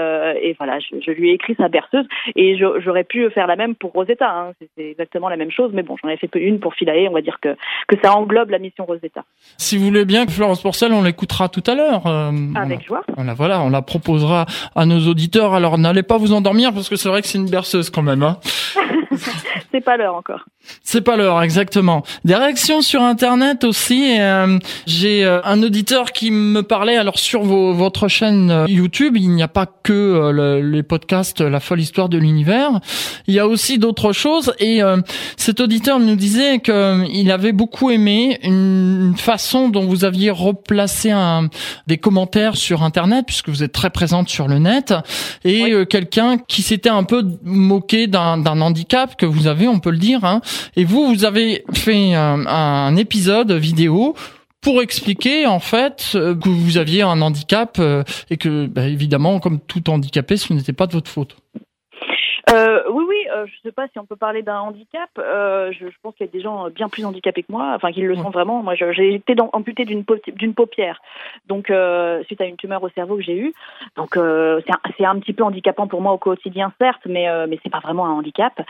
et 0.42 0.54
voilà, 0.58 0.78
je, 0.80 1.00
je, 1.00 1.10
lui 1.10 1.30
ai 1.30 1.34
écrit 1.34 1.54
sa 1.56 1.68
berceuse 1.68 2.06
et 2.36 2.56
j'aurais 2.56 3.04
pu 3.04 3.28
faire 3.30 3.46
la 3.46 3.56
même 3.56 3.74
pour 3.74 3.92
Rosetta. 3.92 4.30
Hein. 4.30 4.52
C'est 4.76 4.90
exactement 4.90 5.28
la 5.28 5.36
même 5.36 5.50
chose, 5.50 5.70
mais 5.72 5.82
bon, 5.82 5.96
j'en 6.02 6.08
ai 6.08 6.16
fait 6.16 6.30
une 6.34 6.60
pour 6.60 6.74
Philae. 6.74 7.08
On 7.08 7.14
va 7.14 7.20
dire 7.20 7.38
que 7.40 7.56
que 7.86 7.96
ça 8.02 8.14
englobe 8.14 8.50
la 8.50 8.58
mission 8.58 8.84
Rosetta. 8.84 9.24
Si 9.56 9.76
vous 9.76 9.86
voulez 9.86 10.04
bien, 10.04 10.26
Florence 10.26 10.62
Porcel, 10.62 10.92
on 10.92 11.02
l'écoutera 11.02 11.48
tout 11.48 11.62
à 11.66 11.74
l'heure. 11.74 12.06
Euh, 12.06 12.30
Avec 12.54 12.86
joie. 12.86 13.02
On 13.16 13.24
la, 13.24 13.34
voilà, 13.48 13.62
on 13.62 13.70
la 13.70 13.80
proposera 13.80 14.44
à 14.76 14.84
nos 14.84 15.08
auditeurs. 15.08 15.54
Alors 15.54 15.78
n'allez 15.78 16.02
pas 16.02 16.18
vous 16.18 16.34
endormir 16.34 16.74
parce 16.74 16.90
que 16.90 16.96
c'est 16.96 17.08
vrai 17.08 17.22
que 17.22 17.28
c'est 17.28 17.38
une 17.38 17.48
berceuse 17.48 17.88
quand 17.88 18.02
même. 18.02 18.22
Hein. 18.22 18.36
c'est 19.72 19.80
pas 19.80 19.96
l'heure 19.96 20.14
encore. 20.14 20.44
C'est 20.82 21.00
pas 21.00 21.16
l'heure, 21.16 21.42
exactement. 21.42 22.02
Des 22.24 22.34
réactions 22.34 22.82
sur 22.82 23.02
Internet 23.02 23.64
aussi. 23.64 24.18
Euh, 24.18 24.58
J'ai 24.86 25.24
euh, 25.24 25.40
un 25.44 25.62
auditeur 25.62 26.12
qui 26.12 26.30
me 26.30 26.62
parlait. 26.62 26.96
Alors 26.96 27.18
sur 27.18 27.42
vos, 27.42 27.72
votre 27.72 28.08
chaîne 28.08 28.50
euh, 28.50 28.66
YouTube, 28.68 29.16
il 29.16 29.30
n'y 29.30 29.42
a 29.42 29.48
pas 29.48 29.66
que 29.66 30.60
les 30.62 30.82
podcasts 30.82 31.40
La 31.40 31.60
folle 31.60 31.80
histoire 31.80 32.08
de 32.08 32.18
l'univers. 32.18 32.80
Il 33.26 33.34
y 33.34 33.38
a 33.38 33.46
aussi 33.46 33.78
d'autres 33.78 34.12
choses. 34.12 34.52
Et 34.58 34.80
cet 35.36 35.60
auditeur 35.60 35.98
nous 35.98 36.16
disait 36.16 36.60
qu'il 36.60 37.30
avait 37.30 37.52
beaucoup 37.52 37.90
aimé 37.90 38.38
une 38.42 39.14
façon 39.16 39.68
dont 39.68 39.86
vous 39.86 40.04
aviez 40.04 40.30
replacé 40.30 41.10
un, 41.10 41.48
des 41.86 41.98
commentaires 41.98 42.56
sur 42.56 42.82
Internet, 42.82 43.24
puisque 43.26 43.48
vous 43.48 43.62
êtes 43.62 43.72
très 43.72 43.90
présente 43.90 44.28
sur 44.28 44.48
le 44.48 44.58
net, 44.58 44.94
et 45.44 45.86
quelqu'un 45.86 46.38
qui 46.38 46.62
s'était 46.62 46.90
un 46.90 47.04
peu 47.04 47.24
moqué 47.42 48.06
d'un 48.06 48.60
handicap 48.60 49.07
que 49.16 49.26
vous 49.26 49.46
avez, 49.46 49.68
on 49.68 49.80
peut 49.80 49.90
le 49.90 49.98
dire. 49.98 50.24
Hein. 50.24 50.40
Et 50.76 50.84
vous, 50.84 51.06
vous 51.06 51.24
avez 51.24 51.64
fait 51.72 52.14
un, 52.14 52.96
épisode 52.96 53.52
vidéo 53.52 54.14
pour 54.60 54.82
expliquer 54.82 55.46
en 55.46 55.60
fait 55.60 56.12
euh, 56.14 56.34
que 56.34 56.48
vous 56.48 56.78
aviez 56.78 57.02
un 57.02 57.20
handicap 57.22 57.76
euh, 57.78 58.02
et 58.28 58.36
que 58.36 58.66
bah, 58.66 58.88
évidemment 58.88 59.38
comme 59.38 59.60
tout 59.60 59.88
handicapé 59.88 60.36
ce 60.36 60.52
n'était 60.52 60.72
pas 60.72 60.86
de 60.88 60.92
votre 60.92 61.10
faute. 61.10 61.36
Euh, 63.28 63.46
je 63.46 63.52
ne 63.52 63.70
sais 63.70 63.72
pas 63.72 63.88
si 63.88 63.98
on 63.98 64.06
peut 64.06 64.16
parler 64.16 64.42
d'un 64.42 64.60
handicap. 64.60 65.10
Euh, 65.18 65.72
je, 65.72 65.86
je, 65.86 65.96
pense 66.02 66.14
qu'il 66.14 66.26
y 66.26 66.28
a 66.28 66.32
des 66.32 66.40
gens 66.40 66.68
bien 66.70 66.88
plus 66.88 67.04
handicapés 67.04 67.42
que 67.42 67.52
moi, 67.52 67.72
enfin 67.74 67.92
qui 67.92 68.00
le 68.00 68.14
sont 68.16 68.30
vraiment. 68.30 68.62
Moi, 68.62 68.74
j'ai 68.74 69.14
été 69.14 69.34
amputé 69.52 69.84
d'une 69.84 70.04
d'une 70.34 70.54
paupière, 70.54 71.00
donc 71.46 71.70
euh, 71.70 72.22
suite 72.24 72.40
à 72.40 72.46
une 72.46 72.56
tumeur 72.56 72.82
au 72.82 72.88
cerveau 72.90 73.16
que 73.16 73.22
j'ai 73.22 73.36
eue. 73.36 73.52
Donc 73.96 74.14
c'est 74.14 75.04
un, 75.04 75.10
un, 75.10 75.18
petit 75.20 75.32
peu 75.32 75.44
handicapant 75.44 75.86
pour 75.86 76.00
moi 76.00 76.12
au 76.12 76.18
quotidien, 76.18 76.72
certes, 76.78 77.02
mais 77.06 77.26
mais 77.46 77.58
c'est 77.62 77.70
pas 77.70 77.80
vraiment 77.80 78.06
un 78.06 78.12
handicap. 78.12 78.60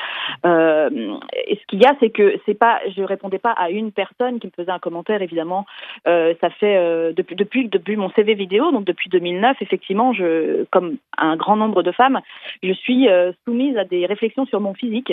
et 0.45 1.57
ce 1.57 1.67
qu'il 1.67 1.83
y 1.83 1.87
a, 1.87 1.95
c'est 2.01 2.11
que 2.11 2.39
c'est 2.47 2.55
pas, 2.55 2.81
je 2.97 3.03
répondais 3.03 3.39
pas 3.39 3.53
à 3.53 3.71
une 3.71 3.93
personne 3.93 4.41
qui 4.41 4.47
me 4.47 4.53
faisait 4.53 4.73
un 4.73 4.79
commentaire. 4.79 5.23
Évidemment, 5.23 5.67
ça 6.05 6.51
fait 6.59 7.13
depuis 7.15 7.37
depuis 7.37 7.69
depuis 7.69 7.97
mon 7.97 8.11
CV 8.11 8.35
vidéo, 8.35 8.71
donc 8.73 8.85
depuis 8.85 9.09
2009, 9.11 9.57
effectivement, 9.61 10.13
je 10.13 10.65
comme 10.71 10.97
un 11.17 11.37
grand 11.37 11.57
nombre 11.57 11.83
de 11.83 11.93
femmes, 11.93 12.21
je 12.63 12.73
suis 12.73 13.09
soumise 13.45 13.77
à 13.77 13.85
des 13.85 14.07
réflexions 14.07 14.47
sur 14.49 14.61
mon 14.61 14.75
physique 14.75 15.13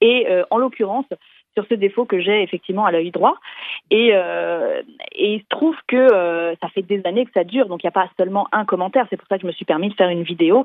et 0.00 0.26
euh, 0.28 0.44
en 0.50 0.58
l'occurrence 0.58 1.06
sur 1.54 1.66
ce 1.68 1.74
défaut 1.74 2.04
que 2.04 2.20
j'ai 2.20 2.42
effectivement 2.42 2.86
à 2.86 2.92
l'œil 2.92 3.10
droit. 3.10 3.36
Et, 3.90 4.10
euh, 4.12 4.82
il 5.16 5.40
se 5.40 5.48
trouve 5.48 5.74
que 5.88 5.96
euh, 5.96 6.54
ça 6.62 6.68
fait 6.68 6.82
des 6.82 7.02
années 7.04 7.24
que 7.24 7.32
ça 7.32 7.42
dure, 7.42 7.66
donc 7.66 7.82
il 7.82 7.86
n'y 7.86 7.88
a 7.88 7.92
pas 7.92 8.08
seulement 8.16 8.46
un 8.52 8.64
commentaire. 8.64 9.06
C'est 9.10 9.16
pour 9.16 9.26
ça 9.26 9.36
que 9.36 9.42
je 9.42 9.46
me 9.46 9.52
suis 9.52 9.64
permis 9.64 9.88
de 9.88 9.94
faire 9.94 10.08
une 10.08 10.22
vidéo. 10.22 10.64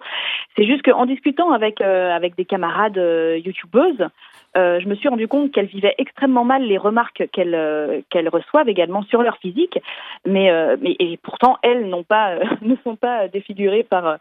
C'est 0.55 0.65
juste 0.65 0.83
qu'en 0.83 1.05
discutant 1.05 1.51
avec 1.51 1.81
avec 1.81 2.35
des 2.35 2.45
camarades 2.45 3.01
youtubeuses, 3.43 4.07
euh, 4.55 4.79
je 4.79 4.88
me 4.88 4.95
suis 4.95 5.10
rendu 5.10 5.27
compte 5.27 5.51
qu'elles 5.51 5.67
vivaient 5.67 5.95
extrêmement 5.98 6.43
mal 6.43 6.63
les 6.63 6.77
remarques 6.77 7.27
qu'elles 7.31 7.55
euh, 7.55 8.01
qu'elles 8.10 8.29
reçoivent 8.29 8.69
également 8.69 9.01
sur 9.03 9.24
leur 9.24 9.38
physique, 9.38 9.79
mais 10.25 10.51
euh, 10.51 10.77
mais 10.79 10.95
et 11.00 11.17
pourtant 11.17 11.57
elles 11.63 11.88
n'ont 11.89 12.03
pas 12.03 12.36
ne 12.62 12.75
sont 12.83 12.95
pas 12.95 13.27
défigurées 13.27 13.83
par 13.83 14.17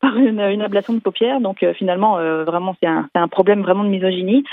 par 0.00 0.16
une, 0.16 0.40
une 0.40 0.62
ablation 0.62 0.94
de 0.94 1.00
paupières, 1.00 1.40
donc 1.40 1.64
finalement 1.74 2.16
vraiment 2.44 2.76
c'est 2.80 2.88
un 2.88 3.08
un 3.14 3.28
problème 3.28 3.62
vraiment 3.62 3.84
de 3.84 3.88
misogynie. 3.88 4.44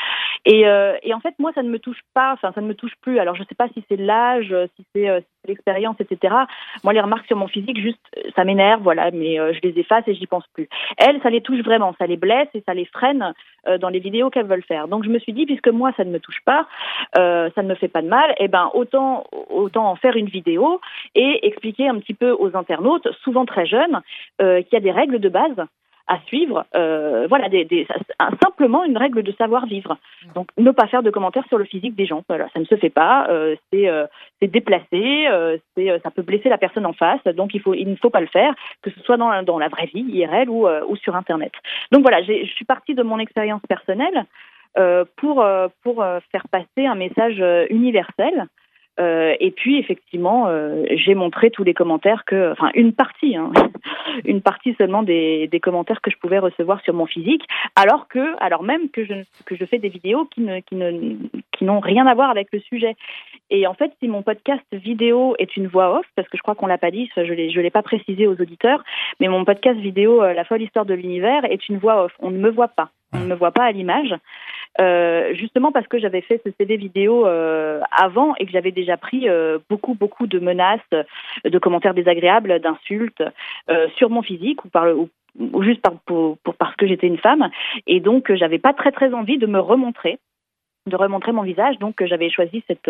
Et 0.46 0.62
et 0.62 1.14
en 1.14 1.20
fait 1.20 1.36
moi 1.38 1.52
ça 1.54 1.64
ne 1.64 1.70
me 1.70 1.80
touche 1.80 2.02
pas, 2.14 2.34
enfin 2.34 2.52
ça 2.54 2.62
ne 2.62 2.68
me 2.68 2.76
touche 2.76 2.96
plus. 3.02 3.20
Alors 3.20 3.36
je 3.36 3.44
sais 3.44 3.56
pas 3.56 3.68
si 3.70 3.84
c'est 3.90 3.98
l'âge, 3.98 4.56
si 4.76 4.86
c'est 4.96 5.24
l'expérience, 5.50 5.98
etc. 6.00 6.36
Moi 6.84 6.94
les 6.94 7.02
remarques 7.02 7.28
sur 7.28 7.38
mon 7.38 7.48
physique 7.48 7.80
juste 7.82 8.00
ça 8.36 8.44
m'énerve, 8.44 8.82
voilà, 8.82 9.12
mais 9.12 9.36
je 9.36 9.60
les 9.64 9.80
efface 9.80 10.04
et 10.08 10.14
j'y 10.14 10.28
pense 10.28 10.46
plus. 10.54 10.70
Elles 10.98 11.22
ça 11.22 11.30
les 11.30 11.42
touche 11.42 11.62
vraiment, 11.62 11.94
ça 12.00 12.08
les 12.08 12.18
blesse 12.18 12.48
et 12.54 12.64
ça 12.66 12.74
les 12.74 12.86
freine 12.86 13.34
dans 13.80 13.90
les 13.90 14.00
vidéos 14.00 14.30
qu'elles 14.30 14.46
veulent 14.46 14.64
faire. 14.64 14.88
Donc 14.88 15.04
je 15.04 15.10
me 15.10 15.20
suis 15.20 15.34
dit, 15.34 15.46
puisque 15.46 15.68
moi, 15.68 15.92
ça 15.98 16.04
ne 16.04 16.12
me 16.12 16.20
touche 16.20 16.42
pas, 16.46 16.68
euh, 17.18 17.50
ça 17.56 17.64
ne 17.64 17.70
me 17.70 17.76
fait 17.76 17.88
pas 17.88 18.02
de 18.02 18.08
mal, 18.08 18.34
eh 18.38 18.48
ben 18.48 18.70
autant, 18.74 19.26
autant 19.50 19.90
en 19.90 19.96
faire 19.96 20.16
une 20.16 20.28
vidéo 20.28 20.80
et 21.16 21.48
expliquer 21.48 21.88
un 21.88 22.00
petit 22.00 22.14
peu 22.14 22.32
aux 22.32 22.56
internautes, 22.56 23.08
souvent 23.24 23.46
très 23.46 23.66
jeunes, 23.66 24.02
euh, 24.42 24.62
qu'il 24.62 24.74
y 24.74 24.78
a 24.78 24.82
des 24.82 24.92
règles 24.92 25.20
de 25.20 25.30
base 25.30 25.56
à 26.10 26.20
suivre. 26.26 26.66
Euh, 26.76 27.28
voilà, 27.30 27.48
des, 27.48 27.64
des, 27.64 27.88
simplement 28.44 28.84
une 28.84 28.98
règle 28.98 29.24
de 29.24 29.32
savoir 29.34 29.68
vivre. 29.68 29.98
Donc, 30.36 30.50
ne 30.58 30.72
pas 30.72 30.88
faire 30.88 31.04
de 31.04 31.12
commentaires 31.12 31.46
sur 31.48 31.58
le 31.58 31.66
physique 31.66 31.96
des 31.96 32.08
gens. 32.08 32.24
Voilà, 32.28 32.50
ça 32.54 32.60
ne 32.60 32.66
se 32.66 32.76
fait 32.76 32.90
pas. 32.90 33.28
Euh, 33.30 33.56
c'est 33.72 33.88
euh, 33.88 34.08
déplacé. 34.42 35.28
Euh, 35.28 35.58
c'est 35.78 35.90
euh, 35.90 36.00
ça 36.04 36.10
peut 36.10 36.24
blesser 36.24 36.50
la 36.50 36.58
personne 36.58 36.86
en 36.86 36.94
face. 36.94 37.24
Donc, 37.36 37.54
il 37.54 37.62
faut 37.62 37.76
il 37.76 37.88
ne 37.88 37.96
faut 37.96 38.10
pas 38.10 38.22
le 38.22 38.28
faire, 38.28 38.54
que 38.82 38.90
ce 38.90 39.00
soit 39.02 39.18
dans, 39.18 39.44
dans 39.44 39.60
la 39.60 39.70
vraie 39.70 39.86
vie 39.86 40.02
IRL 40.02 40.50
ou, 40.50 40.68
ou 40.68 40.96
sur 40.98 41.16
Internet. 41.16 41.54
Donc 41.92 42.02
voilà, 42.02 42.22
je 42.24 42.46
suis 42.46 42.66
partie 42.66 42.96
de 42.96 43.04
mon 43.04 43.20
expérience 43.20 43.62
personnelle. 43.70 44.26
Euh, 44.78 45.04
pour, 45.18 45.42
euh, 45.42 45.68
pour 45.82 46.04
euh, 46.04 46.20
faire 46.32 46.48
passer 46.48 46.86
un 46.86 46.94
message 46.94 47.44
universel. 47.72 48.46
Et 49.00 49.52
puis 49.56 49.80
effectivement, 49.80 50.48
j'ai 50.92 51.16
montré 51.16 51.50
tous 51.50 51.64
les 51.64 51.74
commentaires 51.74 52.26
que, 52.26 52.52
enfin 52.52 52.70
une 52.74 52.94
partie, 52.94 53.36
hein, 53.36 53.52
une 54.26 54.42
partie 54.42 54.76
seulement 54.78 55.04
des, 55.04 55.50
commentaires 55.62 56.02
que 56.02 56.12
je 56.12 56.18
pouvais 56.18 56.40
recevoir 56.40 56.82
sur 56.82 56.94
mon 56.94 57.06
physique, 57.06 57.44
alors 57.76 58.08
que, 58.08 58.36
alors 58.40 58.64
même 58.64 58.90
que 58.90 59.06
je 59.06 59.14
que 59.46 59.56
je 59.56 59.66
fais 59.66 59.78
des 59.78 59.90
vidéos 59.90 60.26
qui 60.26 60.42
ne 60.42 60.60
qui 60.60 60.76
ne 60.76 61.18
qui 61.52 61.66
n'ont 61.66 61.80
rien 61.80 62.08
à 62.08 62.14
voir 62.14 62.30
avec 62.30 62.50
le 62.52 62.60
sujet. 62.60 62.96
Et 63.50 63.68
en 63.68 63.74
fait, 63.74 63.92
si 64.00 64.08
mon 64.08 64.22
podcast 64.22 64.64
vidéo 64.72 65.36
est 65.40 65.58
une 65.58 65.68
voix 65.68 66.00
off, 66.00 66.06
parce 66.16 66.28
que 66.30 66.38
je 66.38 66.42
crois 66.42 66.56
qu'on 66.56 66.68
l'a 66.68 66.78
pas 66.78 66.92
dit, 66.92 67.10
je 67.16 67.22
l'ai 67.22 67.52
je 67.52 67.60
l'ai 67.62 67.72
pas 67.72 67.82
précisé 67.82 68.28
aux 68.28 68.40
auditeurs, 68.40 68.84
mais 69.20 69.28
mon 69.28 69.46
podcast 69.46 69.80
vidéo, 69.80 70.22
La 70.22 70.44
folle 70.44 70.62
histoire 70.62 70.86
de 70.86 70.94
l'univers, 70.94 71.46
est 71.46 71.68
une 71.70 71.78
voix 71.78 72.06
off. 72.06 72.14
On 72.20 72.32
ne 72.32 72.38
me 72.38 72.50
voit 72.50 72.68
pas, 72.68 72.90
on 73.14 73.20
ne 73.20 73.26
me 73.26 73.36
voit 73.36 73.52
pas 73.52 73.64
à 73.64 73.72
l'image. 73.72 74.16
Euh, 74.80 75.34
justement 75.34 75.72
parce 75.72 75.88
que 75.88 76.00
j'avais 76.00 76.22
fait 76.22 76.42
ce 76.46 76.52
CD 76.58 76.78
vidéo 76.78 77.26
euh, 77.26 77.82
avant 77.92 78.34
et 78.36 78.46
que 78.46 78.52
j'avais 78.52 78.72
déjà 78.72 78.98
pris 78.98 79.28
euh, 79.28 79.58
beaucoup 79.70 79.94
beaucoup 79.94 80.28
de 80.28 80.40
menaces, 80.40 80.80
de 81.44 81.60
commentaires 81.60 81.94
désagréables, 81.94 82.60
d'insultes 82.60 83.24
sur 83.98 84.10
mon 84.10 84.22
physique 84.22 84.64
ou 84.64 84.70
par 84.70 84.86
le, 84.86 84.96
ou, 84.96 85.64
juste 85.64 85.82
par, 85.82 85.94
pour, 86.06 86.38
pour, 86.40 86.56
parce 86.56 86.76
que 86.76 86.88
j'étais 86.88 87.08
une 87.08 87.18
femme 87.18 87.50
et 87.88 88.00
donc 88.00 88.34
j'avais 88.34 88.60
pas 88.60 88.74
très 88.74 88.92
très 88.92 89.14
envie 89.14 89.38
de 89.38 89.48
me 89.48 89.60
remontrer 89.60 90.20
de 90.88 90.96
remontrer 90.96 91.32
mon 91.32 91.44
visage. 91.44 91.78
Donc, 91.78 92.04
j'avais 92.04 92.30
choisi 92.30 92.64
cette, 92.68 92.90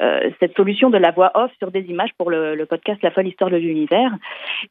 euh, 0.00 0.30
cette 0.38 0.54
solution 0.56 0.90
de 0.90 0.98
la 0.98 1.10
voix 1.10 1.32
off 1.34 1.50
sur 1.58 1.70
des 1.70 1.82
images 1.82 2.12
pour 2.16 2.30
le, 2.30 2.64
podcast 2.66 3.02
La 3.02 3.10
folle 3.10 3.26
histoire 3.26 3.50
de 3.50 3.56
l'univers. 3.56 4.12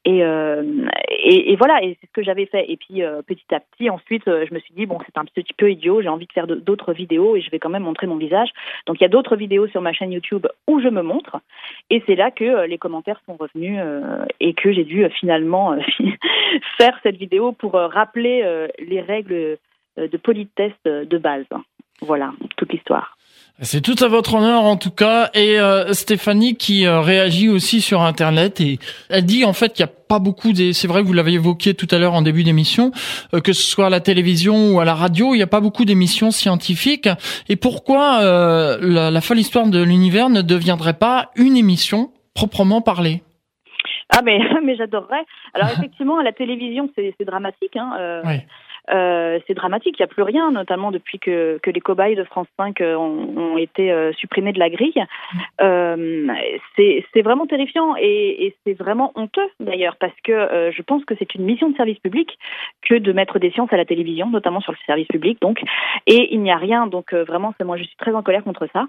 Et, 0.05 0.23
euh, 0.23 0.63
et, 1.09 1.55
voilà, 1.55 1.83
et 1.83 1.97
c'est 1.99 2.07
ce 2.07 2.13
que 2.13 2.23
j'avais 2.23 2.45
fait. 2.45 2.71
Et 2.71 2.77
puis, 2.77 3.03
euh, 3.03 3.21
petit 3.21 3.53
à 3.53 3.59
petit, 3.59 3.89
ensuite, 3.89 4.23
je 4.25 4.53
me 4.53 4.59
suis 4.59 4.73
dit, 4.73 4.85
bon, 4.85 4.99
c'est 5.05 5.17
un 5.17 5.25
petit 5.25 5.53
peu 5.53 5.71
idiot, 5.71 6.01
j'ai 6.01 6.09
envie 6.09 6.27
de 6.27 6.31
faire 6.31 6.47
d'autres 6.47 6.93
vidéos 6.93 7.35
et 7.35 7.41
je 7.41 7.49
vais 7.51 7.59
quand 7.59 7.69
même 7.69 7.83
montrer 7.83 8.07
mon 8.07 8.17
visage. 8.17 8.49
Donc, 8.85 8.97
il 8.99 9.03
y 9.03 9.05
a 9.05 9.09
d'autres 9.09 9.35
vidéos 9.35 9.67
sur 9.67 9.81
ma 9.81 9.93
chaîne 9.93 10.11
YouTube 10.11 10.47
où 10.67 10.79
je 10.79 10.87
me 10.87 11.01
montre. 11.01 11.37
Et 11.89 12.01
c'est 12.05 12.15
là 12.15 12.31
que 12.31 12.65
les 12.65 12.77
commentaires 12.77 13.21
sont 13.25 13.35
revenus 13.35 13.79
et 14.39 14.53
que 14.53 14.71
j'ai 14.71 14.83
dû 14.83 15.07
finalement 15.19 15.75
faire 16.77 16.97
cette 17.03 17.17
vidéo 17.17 17.51
pour 17.51 17.73
rappeler 17.73 18.67
les 18.79 19.01
règles 19.01 19.57
de 19.97 20.17
politesse 20.17 20.73
de 20.85 21.17
base. 21.17 21.45
Voilà, 22.01 22.31
toute 22.55 22.71
l'histoire. 22.71 23.16
C'est 23.61 23.81
tout 23.81 23.95
à 24.03 24.07
votre 24.07 24.35
honneur 24.35 24.63
en 24.65 24.77
tout 24.77 24.91
cas. 24.91 25.31
Et 25.33 25.59
euh, 25.59 25.91
Stéphanie 25.93 26.55
qui 26.57 26.85
euh, 26.85 27.01
réagit 27.01 27.49
aussi 27.49 27.81
sur 27.81 28.01
Internet 28.01 28.61
et 28.61 28.77
elle 29.09 29.25
dit 29.25 29.45
en 29.45 29.53
fait 29.53 29.73
qu'il 29.73 29.83
n'y 29.83 29.89
a 29.89 29.93
pas 30.07 30.19
beaucoup 30.19 30.53
des. 30.53 30.73
C'est 30.73 30.87
vrai 30.87 31.01
que 31.01 31.07
vous 31.07 31.13
l'avez 31.13 31.33
évoqué 31.33 31.73
tout 31.73 31.87
à 31.89 31.97
l'heure 31.97 32.13
en 32.13 32.21
début 32.21 32.43
d'émission, 32.43 32.91
euh, 33.33 33.41
que 33.41 33.53
ce 33.53 33.63
soit 33.63 33.87
à 33.87 33.89
la 33.89 33.99
télévision 33.99 34.75
ou 34.75 34.79
à 34.79 34.85
la 34.85 34.93
radio, 34.93 35.33
il 35.33 35.37
n'y 35.37 35.43
a 35.43 35.47
pas 35.47 35.59
beaucoup 35.59 35.85
d'émissions 35.85 36.29
scientifiques. 36.29 37.09
Et 37.49 37.55
pourquoi 37.55 38.19
la, 38.21 39.09
la, 39.09 39.21
folle 39.21 39.39
histoire 39.39 39.65
de 39.65 39.81
l'univers 39.81 40.29
ne 40.29 40.43
deviendrait 40.43 40.93
pas 40.93 41.31
une 41.35 41.57
émission 41.57 42.11
proprement 42.35 42.81
parlée? 42.81 43.23
Ah 44.15 44.21
mais 44.23 44.39
mais 44.63 44.75
j'adorerais. 44.75 45.25
Alors 45.55 45.69
effectivement 45.71 46.19
à 46.19 46.23
la 46.23 46.31
télévision 46.31 46.91
c'est 46.95 47.25
dramatique. 47.25 47.75
Hein, 47.75 48.21
oui. 48.23 48.35
Euh, 48.89 49.39
c'est 49.47 49.53
dramatique. 49.53 49.95
Il 49.97 50.01
n'y 50.01 50.05
a 50.05 50.07
plus 50.07 50.23
rien, 50.23 50.51
notamment 50.51 50.91
depuis 50.91 51.19
que, 51.19 51.59
que 51.61 51.69
les 51.69 51.81
cobayes 51.81 52.15
de 52.15 52.23
France 52.23 52.47
5 52.57 52.81
euh, 52.81 52.95
ont, 52.95 53.57
été 53.57 53.91
euh, 53.91 54.11
supprimés 54.13 54.53
de 54.53 54.59
la 54.59 54.69
grille. 54.69 55.03
Euh, 55.61 56.27
c'est 56.75 57.21
vraiment 57.21 57.47
terrifiant 57.47 57.95
et, 57.99 58.55
c'est 58.65 58.73
vraiment 58.73 59.11
honteux 59.15 59.49
d'ailleurs 59.59 59.97
parce 59.99 60.13
que 60.23 60.71
je 60.71 60.81
pense 60.81 61.03
que 61.05 61.15
c'est 61.17 61.35
une 61.35 61.43
mission 61.43 61.69
de 61.69 61.75
service 61.75 61.99
public 61.99 62.37
que 62.81 62.95
de 62.95 63.11
mettre 63.11 63.39
des 63.39 63.51
sciences 63.51 63.71
à 63.73 63.77
la 63.77 63.85
télévision, 63.85 64.29
notamment 64.29 64.61
sur 64.61 64.71
le 64.71 64.77
service 64.85 65.07
public. 65.07 65.39
Donc, 65.41 65.61
et 66.05 66.33
il 66.33 66.41
n'y 66.41 66.51
a 66.51 66.57
rien. 66.57 66.87
Donc 66.87 67.13
vraiment, 67.13 67.53
c'est 67.57 67.63
moi, 67.63 67.77
je 67.77 67.83
suis 67.83 67.95
très 67.97 68.13
en 68.13 68.23
colère 68.23 68.43
contre 68.43 68.67
ça. 68.71 68.85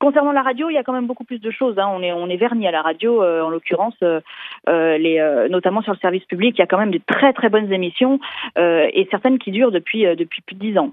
Concernant 0.00 0.32
la 0.32 0.40
radio, 0.40 0.70
il 0.70 0.74
y 0.74 0.78
a 0.78 0.82
quand 0.82 0.94
même 0.94 1.06
beaucoup 1.06 1.24
plus 1.24 1.40
de 1.40 1.50
choses. 1.50 1.78
Hein. 1.78 1.86
On 1.92 2.02
est 2.02 2.10
on 2.10 2.30
est 2.30 2.38
vernis 2.38 2.66
à 2.66 2.70
la 2.70 2.80
radio, 2.80 3.22
euh, 3.22 3.42
en 3.42 3.50
l'occurrence, 3.50 3.94
euh, 4.02 4.22
euh, 4.66 4.96
les 4.96 5.18
euh, 5.18 5.46
notamment 5.48 5.82
sur 5.82 5.92
le 5.92 5.98
service 5.98 6.24
public, 6.24 6.54
il 6.56 6.60
y 6.60 6.62
a 6.62 6.66
quand 6.66 6.78
même 6.78 6.90
de 6.90 7.00
très 7.06 7.34
très 7.34 7.50
bonnes 7.50 7.70
émissions 7.70 8.18
euh, 8.56 8.88
et 8.94 9.06
certaines 9.10 9.38
qui 9.38 9.50
durent 9.50 9.70
depuis 9.70 10.04
depuis 10.16 10.40
plus 10.40 10.56
de 10.56 10.60
dix 10.60 10.78
ans. 10.78 10.92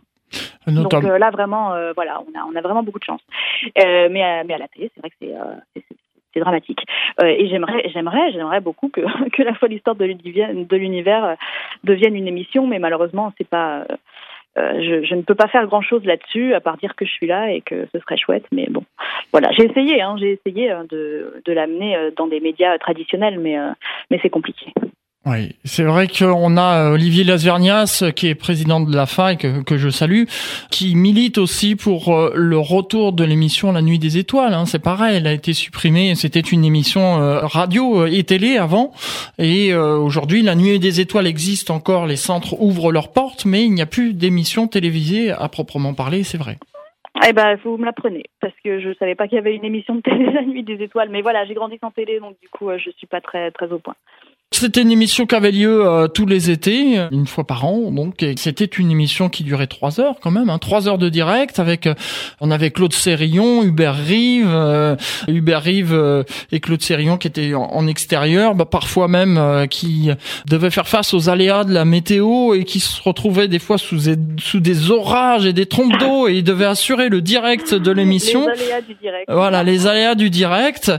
Donc 0.67 0.91
là 0.91 1.29
vraiment, 1.29 1.69
voilà, 1.95 2.21
on 2.21 2.37
a 2.37 2.43
on 2.51 2.55
a 2.57 2.61
vraiment 2.61 2.83
beaucoup 2.83 2.99
de 2.99 3.05
chance. 3.05 3.21
mais 3.77 4.43
mais 4.43 4.53
à 4.53 4.57
la 4.57 4.67
télé, 4.67 4.91
c'est 4.93 4.99
vrai 4.99 5.09
que 5.09 5.15
c'est 5.19 5.83
c'est 6.33 6.41
dramatique. 6.41 6.83
et 7.23 7.47
j'aimerais, 7.47 7.89
j'aimerais, 7.93 8.33
j'aimerais 8.33 8.59
beaucoup 8.59 8.89
que, 8.89 9.01
que 9.29 9.41
la 9.41 9.53
folle 9.53 9.71
histoire 9.71 9.95
de 9.95 10.05
l'univers 10.05 11.37
devienne 11.85 12.15
une 12.15 12.27
émission, 12.27 12.67
mais 12.67 12.79
malheureusement, 12.79 13.31
c'est 13.37 13.47
pas, 13.47 13.85
euh, 13.89 13.95
je, 14.57 15.05
je, 15.05 15.15
ne 15.15 15.21
peux 15.21 15.35
pas 15.35 15.47
faire 15.47 15.65
grand 15.67 15.81
chose 15.81 16.03
là-dessus 16.05 16.53
à 16.53 16.61
part 16.61 16.77
dire 16.77 16.95
que 16.95 17.05
je 17.05 17.11
suis 17.11 17.27
là 17.27 17.51
et 17.51 17.61
que 17.61 17.87
ce 17.93 17.99
serait 17.99 18.17
chouette. 18.17 18.45
Mais 18.51 18.67
bon, 18.69 18.83
voilà, 19.31 19.51
j'ai 19.51 19.65
essayé, 19.65 20.01
hein, 20.01 20.15
j'ai 20.19 20.39
essayé 20.43 20.71
hein, 20.71 20.85
de, 20.89 21.41
de 21.45 21.53
l'amener 21.53 21.95
euh, 21.95 22.11
dans 22.15 22.27
des 22.27 22.39
médias 22.39 22.77
traditionnels, 22.77 23.39
mais, 23.39 23.57
euh, 23.57 23.69
mais 24.09 24.19
c'est 24.21 24.29
compliqué. 24.29 24.73
Oui, 25.29 25.57
c'est 25.65 25.83
vrai 25.83 26.07
qu'on 26.07 26.55
a 26.55 26.85
euh, 26.85 26.93
Olivier 26.93 27.25
Lazvernias, 27.25 28.01
qui 28.15 28.27
est 28.27 28.35
président 28.35 28.79
de 28.79 28.95
la 28.95 29.05
FA 29.05 29.35
que, 29.35 29.61
que 29.61 29.75
je 29.75 29.89
salue, 29.89 30.23
qui 30.71 30.95
milite 30.95 31.37
aussi 31.37 31.75
pour 31.75 32.15
euh, 32.15 32.31
le 32.33 32.57
retour 32.57 33.11
de 33.11 33.25
l'émission 33.25 33.73
La 33.73 33.81
Nuit 33.81 33.99
des 33.99 34.17
Étoiles. 34.17 34.53
Hein. 34.53 34.65
C'est 34.65 34.81
pareil, 34.81 35.17
elle 35.17 35.27
a 35.27 35.33
été 35.33 35.51
supprimée. 35.51 36.15
C'était 36.15 36.39
une 36.39 36.63
émission 36.63 37.21
euh, 37.21 37.39
radio 37.41 38.05
et 38.05 38.23
télé 38.23 38.55
avant, 38.55 38.93
et 39.37 39.75
aujourd'hui 39.75 40.43
La 40.43 40.55
Nuit 40.55 40.79
des 40.79 41.01
Étoiles 41.01 41.27
existe 41.27 41.71
encore. 41.71 42.05
Les 42.05 42.15
centres 42.15 42.55
ouvrent 42.61 42.93
leurs 42.93 43.11
portes, 43.11 43.43
mais 43.43 43.65
il 43.65 43.73
n'y 43.73 43.81
a 43.81 43.85
plus 43.85 44.13
d'émission 44.13 44.67
télévisée 44.67 45.31
à 45.31 45.49
proprement 45.49 45.93
parler. 45.93 46.23
C'est 46.23 46.37
vrai. 46.37 46.57
Eh 47.27 47.33
ben, 47.33 47.57
vous 47.65 47.77
me 47.77 47.83
l'apprenez, 47.83 48.23
parce 48.39 48.53
que 48.63 48.79
je 48.79 48.93
savais 48.93 49.15
pas 49.15 49.27
qu'il 49.27 49.35
y 49.35 49.39
avait 49.39 49.55
une 49.55 49.65
émission 49.65 49.95
de 49.95 50.01
télé 50.01 50.31
La 50.31 50.43
Nuit 50.43 50.63
des 50.63 50.81
Étoiles. 50.81 51.09
Mais 51.09 51.21
voilà, 51.21 51.45
j'ai 51.45 51.53
grandi 51.53 51.77
sans 51.81 51.91
télé, 51.91 52.21
donc 52.21 52.39
du 52.41 52.47
coup, 52.47 52.69
je 52.77 52.89
suis 52.91 53.07
pas 53.07 53.19
très 53.19 53.51
très 53.51 53.69
au 53.73 53.79
point. 53.79 53.95
C'était 54.53 54.81
une 54.81 54.91
émission 54.91 55.25
qui 55.25 55.35
avait 55.35 55.51
lieu 55.51 55.85
euh, 55.85 56.07
tous 56.07 56.25
les 56.25 56.49
étés, 56.49 56.97
une 57.11 57.27
fois 57.27 57.43
par 57.43 57.65
an. 57.65 57.91
Donc 57.91 58.25
c'était 58.37 58.63
une 58.65 58.91
émission 58.91 59.27
qui 59.27 59.43
durait 59.43 59.67
trois 59.67 59.99
heures 59.99 60.15
quand 60.21 60.31
même, 60.31 60.49
hein, 60.49 60.57
trois 60.57 60.87
heures 60.87 60.97
de 60.97 61.09
direct 61.09 61.59
avec 61.59 61.85
euh, 61.85 61.93
on 62.39 62.49
avait 62.49 62.71
Claude 62.71 62.93
Sérillon, 62.93 63.61
Hubert 63.63 63.95
Rive, 63.95 64.47
euh, 64.49 64.95
Hubert 65.27 65.61
Rive 65.61 66.25
et 66.53 66.61
Claude 66.61 66.81
Sérillon 66.81 67.17
qui 67.17 67.27
étaient 67.27 67.53
en, 67.53 67.87
extérieur, 67.87 68.55
bah, 68.55 68.65
parfois 68.65 69.09
même 69.09 69.67
qui 69.69 70.09
devaient 70.49 70.71
faire 70.71 70.87
face 70.87 71.13
aux 71.13 71.29
aléas 71.29 71.65
de 71.65 71.73
la 71.73 71.83
météo 71.83 72.53
et 72.53 72.63
qui 72.63 72.79
se 72.79 73.01
retrouvaient 73.01 73.49
des 73.49 73.59
fois 73.59 73.77
sous, 73.77 73.99
sous 74.39 74.59
des 74.61 74.91
orages 74.91 75.45
et 75.45 75.53
des 75.53 75.65
trompes 75.65 75.97
d'eau 75.99 76.29
et 76.29 76.37
ils 76.37 76.43
devaient 76.43 76.65
assurer 76.65 77.09
le 77.09 77.21
direct 77.21 77.75
de 77.75 77.91
l'émission. 77.91 78.47
Les 78.47 78.63
aléas 78.63 78.81
du 78.81 78.95
direct. 78.95 79.25
Voilà 79.29 79.63
les 79.63 79.87
aléas 79.87 80.15
du 80.15 80.29
direct 80.29 80.91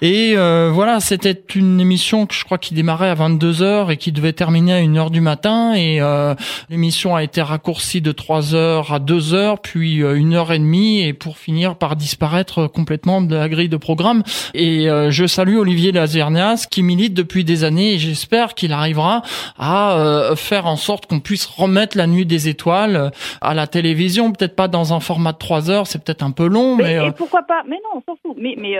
et 0.00 0.34
voilà 0.34 1.00
c'était 1.00 1.38
une 1.54 1.80
émission 1.80 2.24
que 2.24 2.34
je 2.34 2.44
crois 2.44 2.58
qui 2.58 2.72
démarrait 2.94 3.10
à 3.10 3.14
22 3.14 3.62
heures 3.62 3.90
et 3.90 3.96
qui 3.96 4.12
devait 4.12 4.32
terminer 4.32 4.72
à 4.72 4.76
1 4.76 4.96
heure 4.96 5.10
du 5.10 5.20
matin. 5.20 5.74
Et 5.74 6.00
euh, 6.00 6.34
l'émission 6.70 7.16
a 7.16 7.24
été 7.24 7.42
raccourcie 7.42 8.00
de 8.00 8.12
3 8.12 8.54
heures 8.54 8.92
à 8.92 8.98
2 8.98 9.34
heures 9.34 9.58
puis 9.58 10.02
euh, 10.02 10.14
une 10.14 10.34
heure 10.34 10.52
et 10.52 10.58
demie 10.58 11.02
et 11.02 11.12
pour 11.12 11.38
finir 11.38 11.76
par 11.76 11.96
disparaître 11.96 12.68
complètement 12.68 13.20
de 13.20 13.34
la 13.34 13.48
grille 13.48 13.68
de 13.68 13.76
programme. 13.76 14.22
Et 14.54 14.88
euh, 14.88 15.10
je 15.10 15.26
salue 15.26 15.56
Olivier 15.56 15.90
Lazernias 15.90 16.66
qui 16.70 16.82
milite 16.82 17.14
depuis 17.14 17.42
des 17.42 17.64
années 17.64 17.94
et 17.94 17.98
j'espère 17.98 18.54
qu'il 18.54 18.72
arrivera 18.72 19.22
à 19.58 19.98
euh, 19.98 20.36
faire 20.36 20.66
en 20.66 20.76
sorte 20.76 21.06
qu'on 21.06 21.20
puisse 21.20 21.46
remettre 21.46 21.96
la 21.96 22.06
nuit 22.06 22.26
des 22.26 22.48
étoiles 22.48 23.10
à 23.40 23.54
la 23.54 23.66
télévision. 23.66 24.30
Peut-être 24.30 24.54
pas 24.54 24.68
dans 24.68 24.94
un 24.94 25.00
format 25.00 25.32
de 25.32 25.38
3 25.38 25.70
heures 25.70 25.86
c'est 25.86 26.02
peut-être 26.04 26.22
un 26.22 26.30
peu 26.30 26.46
long 26.46 26.76
mais, 26.76 26.98
mais 26.98 27.08
et 27.08 27.12
pourquoi 27.12 27.42
pas? 27.42 27.62
Mais 27.68 27.76
non 27.76 28.00
on 28.00 28.12
s'en 28.12 28.18
fout. 28.22 28.36
Mais 28.38 28.54
mais 28.58 28.76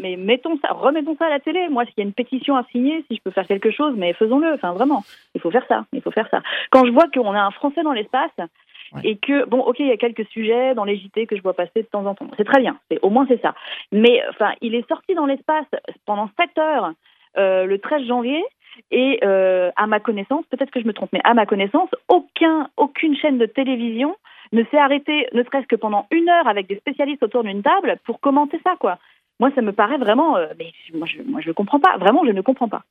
mais 0.00 0.16
mettons 0.16 0.58
ça 0.62 0.72
remettons 0.72 1.16
ça 1.18 1.26
à 1.26 1.30
la 1.30 1.40
télé. 1.40 1.68
Moi 1.70 1.84
s'il 1.84 1.94
y 1.98 2.00
a 2.00 2.04
une 2.04 2.12
pétition 2.12 2.56
à 2.56 2.64
signer 2.72 3.04
si 3.08 3.16
je 3.16 3.22
peux 3.22 3.30
faire 3.30 3.46
quelque 3.46 3.57
quelque 3.58 3.74
chose, 3.74 3.94
mais 3.96 4.12
faisons-le. 4.14 4.52
Enfin, 4.54 4.72
vraiment, 4.72 5.04
il 5.34 5.40
faut 5.40 5.50
faire 5.50 5.66
ça. 5.68 5.84
Il 5.92 6.02
faut 6.02 6.10
faire 6.10 6.28
ça. 6.30 6.42
Quand 6.70 6.84
je 6.86 6.92
vois 6.92 7.08
qu'on 7.12 7.32
a 7.32 7.40
un 7.40 7.50
Français 7.50 7.82
dans 7.82 7.92
l'espace 7.92 8.30
et 9.04 9.16
que 9.16 9.44
bon, 9.46 9.60
ok, 9.60 9.76
il 9.80 9.88
y 9.88 9.92
a 9.92 9.96
quelques 9.96 10.26
sujets 10.28 10.74
dans 10.74 10.84
les 10.84 10.96
JT 10.96 11.26
que 11.26 11.36
je 11.36 11.42
vois 11.42 11.54
passer 11.54 11.82
de 11.82 11.88
temps 11.88 12.06
en 12.06 12.14
temps. 12.14 12.28
C'est 12.36 12.44
très 12.44 12.60
bien. 12.60 12.78
C'est 12.90 12.98
au 13.02 13.10
moins 13.10 13.26
c'est 13.28 13.40
ça. 13.42 13.54
Mais 13.92 14.22
enfin, 14.30 14.52
il 14.60 14.74
est 14.74 14.88
sorti 14.88 15.14
dans 15.14 15.26
l'espace 15.26 15.66
pendant 16.06 16.30
7 16.38 16.58
heures 16.58 16.92
euh, 17.36 17.66
le 17.66 17.78
13 17.78 18.06
janvier. 18.06 18.42
Et 18.92 19.18
euh, 19.24 19.70
à 19.76 19.88
ma 19.88 19.98
connaissance, 19.98 20.46
peut-être 20.46 20.70
que 20.70 20.80
je 20.80 20.86
me 20.86 20.92
trompe, 20.92 21.10
mais 21.12 21.20
à 21.24 21.34
ma 21.34 21.46
connaissance, 21.46 21.90
aucun, 22.06 22.68
aucune 22.76 23.16
chaîne 23.16 23.36
de 23.36 23.46
télévision 23.46 24.14
ne 24.52 24.62
s'est 24.70 24.78
arrêtée, 24.78 25.26
ne 25.32 25.42
serait-ce 25.42 25.66
que 25.66 25.76
pendant 25.76 26.06
une 26.10 26.28
heure 26.28 26.46
avec 26.46 26.68
des 26.68 26.76
spécialistes 26.76 27.22
autour 27.22 27.42
d'une 27.42 27.62
table 27.62 27.98
pour 28.04 28.20
commenter 28.20 28.60
ça, 28.64 28.76
quoi. 28.78 28.98
Moi, 29.40 29.50
ça 29.54 29.62
me 29.62 29.72
paraît 29.72 29.98
vraiment, 29.98 30.36
euh, 30.36 30.46
mais 30.58 30.72
moi, 30.94 31.06
je, 31.06 31.22
moi, 31.22 31.40
je 31.40 31.48
ne 31.48 31.54
comprends 31.54 31.80
pas. 31.80 31.96
Vraiment, 31.98 32.24
je 32.24 32.32
ne 32.32 32.40
comprends 32.40 32.68
pas. 32.68 32.82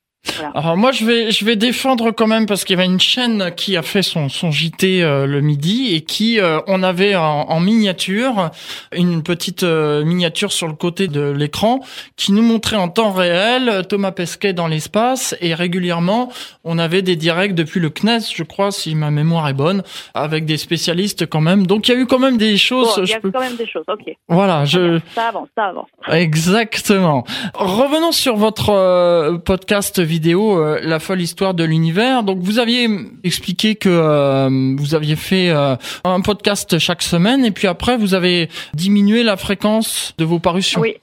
Alors 0.54 0.76
moi 0.76 0.92
je 0.92 1.04
vais 1.04 1.30
je 1.30 1.44
vais 1.44 1.56
défendre 1.56 2.10
quand 2.10 2.26
même 2.26 2.46
parce 2.46 2.64
qu'il 2.64 2.76
y 2.76 2.80
avait 2.80 2.90
une 2.90 3.00
chaîne 3.00 3.52
qui 3.56 3.76
a 3.76 3.82
fait 3.82 4.02
son 4.02 4.28
son 4.28 4.50
JT 4.50 5.02
euh, 5.02 5.26
le 5.26 5.40
midi 5.40 5.94
et 5.94 6.00
qui 6.02 6.40
euh, 6.40 6.60
on 6.66 6.82
avait 6.82 7.16
en, 7.16 7.60
miniature 7.60 8.50
une 8.92 9.22
petite 9.22 9.62
euh, 9.62 10.04
miniature 10.04 10.52
sur 10.52 10.68
le 10.68 10.74
côté 10.74 11.08
de 11.08 11.30
l'écran 11.30 11.80
qui 12.16 12.32
nous 12.32 12.42
montrait 12.42 12.76
en 12.76 12.88
temps 12.88 13.12
réel 13.12 13.86
Thomas 13.88 14.12
Pesquet 14.12 14.52
dans 14.52 14.68
l'espace 14.68 15.36
et 15.40 15.54
régulièrement 15.54 16.30
on 16.64 16.78
avait 16.78 17.02
des 17.02 17.16
directs 17.16 17.54
depuis 17.54 17.80
le 17.80 17.90
CNES 17.90 18.20
je 18.32 18.42
crois 18.42 18.70
si 18.70 18.94
ma 18.94 19.10
mémoire 19.10 19.48
est 19.48 19.54
bonne 19.54 19.82
avec 20.14 20.44
des 20.44 20.56
spécialistes 20.56 21.26
quand 21.26 21.40
même 21.40 21.66
donc 21.66 21.88
il 21.88 21.94
y 21.94 21.96
a 21.96 22.00
eu 22.00 22.06
quand 22.06 22.20
même 22.20 22.36
des 22.36 22.56
choses. 22.56 23.00
il 23.02 23.08
y 23.08 23.14
a 23.14 23.20
quand 23.20 23.40
même 23.40 23.56
des 23.56 23.66
choses 23.66 23.84
ok. 23.88 24.14
Voilà 24.28 24.64
je. 24.64 25.00
Ça 25.14 25.28
avance 25.28 25.48
ça 25.56 25.66
avance. 25.66 25.88
Exactement. 26.38 27.24
Revenons 27.54 28.12
sur 28.12 28.36
votre 28.36 29.38
podcast 29.44 30.00
vidéo 30.00 30.58
euh, 30.58 30.78
La 30.82 31.00
folle 31.00 31.20
histoire 31.20 31.54
de 31.54 31.64
l'univers. 31.64 32.22
Donc 32.22 32.38
vous 32.38 32.58
aviez 32.58 32.86
expliqué 33.24 33.74
que 33.74 33.88
euh, 33.88 34.48
vous 34.78 34.94
aviez 34.94 35.16
fait 35.16 35.50
euh, 35.50 35.74
un 36.04 36.20
podcast 36.20 36.78
chaque 36.78 37.02
semaine 37.02 37.44
et 37.44 37.50
puis 37.50 37.66
après 37.66 37.96
vous 37.96 38.14
avez 38.14 38.48
diminué 38.74 39.22
la 39.24 39.36
fréquence 39.36 40.14
de 40.18 40.24
vos 40.24 40.38
parutions. 40.38 40.80
Oui. 40.80 40.96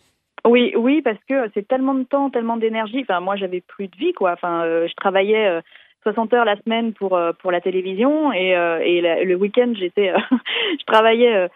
Oui, 0.47 0.73
oui, 0.77 1.01
parce 1.01 1.17
que 1.27 1.49
c'est 1.55 1.67
tellement 1.67 1.95
de 1.95 2.03
temps, 2.03 2.29
tellement 2.29 2.55
d'énergie. 2.55 2.99
Enfin, 3.01 3.19
moi, 3.19 3.35
j'avais 3.35 3.61
plus 3.61 3.87
de 3.87 3.95
vie, 3.97 4.13
quoi. 4.13 4.33
Enfin, 4.33 4.61
je 4.63 4.93
travaillais 4.93 5.59
60 6.05 6.33
heures 6.33 6.45
la 6.45 6.55
semaine 6.57 6.93
pour 6.93 7.17
euh, 7.17 7.31
pour 7.33 7.51
la 7.51 7.61
télévision. 7.61 8.31
Et, 8.31 8.55
euh, 8.55 8.79
et 8.79 9.01
le 9.25 9.35
week-end 9.35 9.73
j'étais 9.75 10.09
euh, 10.09 10.17
je 10.79 10.85
travaillais 10.85 11.49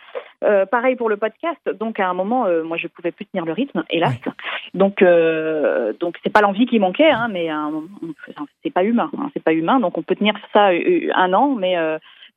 pareil 0.71 0.95
pour 0.95 1.09
le 1.09 1.17
podcast. 1.17 1.59
Donc 1.79 1.99
à 1.99 2.09
un 2.09 2.13
moment 2.13 2.47
moi 2.63 2.77
je 2.77 2.87
pouvais 2.87 3.11
plus 3.11 3.25
tenir 3.25 3.45
le 3.45 3.53
rythme 3.53 3.83
hélas. 3.89 4.15
Donc 4.73 5.03
donc 5.99 6.17
c'est 6.23 6.31
pas 6.31 6.41
l'envie 6.41 6.65
qui 6.65 6.79
manquait 6.79 7.11
hein, 7.11 7.27
mais 7.29 7.49
c'est 8.63 8.73
pas 8.73 8.83
humain 8.83 9.11
hein, 9.17 9.29
c'est 9.33 9.43
pas 9.43 9.53
humain. 9.53 9.79
Donc 9.79 9.97
on 9.97 10.01
peut 10.01 10.15
tenir 10.15 10.33
ça 10.53 10.69
un 10.69 11.33
an 11.33 11.55
mais 11.55 11.75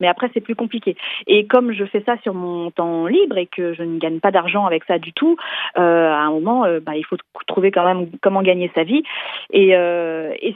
mais 0.02 0.08
après 0.08 0.28
c'est 0.34 0.40
plus 0.40 0.56
compliqué. 0.56 0.96
Et 1.28 1.46
comme 1.46 1.72
je 1.72 1.84
fais 1.84 2.02
ça 2.04 2.16
sur 2.22 2.34
mon 2.34 2.70
temps 2.72 3.06
libre 3.06 3.38
et 3.38 3.46
que 3.46 3.72
je 3.72 3.84
ne 3.84 3.98
gagne 3.98 4.18
pas 4.18 4.32
d'argent 4.32 4.66
avec 4.66 4.84
ça 4.84 4.98
du 4.98 5.12
tout, 5.12 5.36
euh, 5.78 6.10
à 6.10 6.18
un 6.18 6.30
moment, 6.30 6.64
euh, 6.64 6.80
bah, 6.80 6.96
il 6.96 7.06
faut 7.06 7.16
trouver 7.46 7.70
quand 7.70 7.84
même 7.84 8.08
comment 8.20 8.42
gagner 8.42 8.70
sa 8.74 8.82
vie. 8.82 9.04
Et, 9.52 9.76
euh, 9.76 10.34
et 10.40 10.54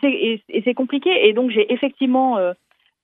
c'est 0.65 0.75
compliqué. 0.75 1.29
Et 1.29 1.33
donc 1.33 1.51
j'ai 1.51 1.73
effectivement 1.73 2.39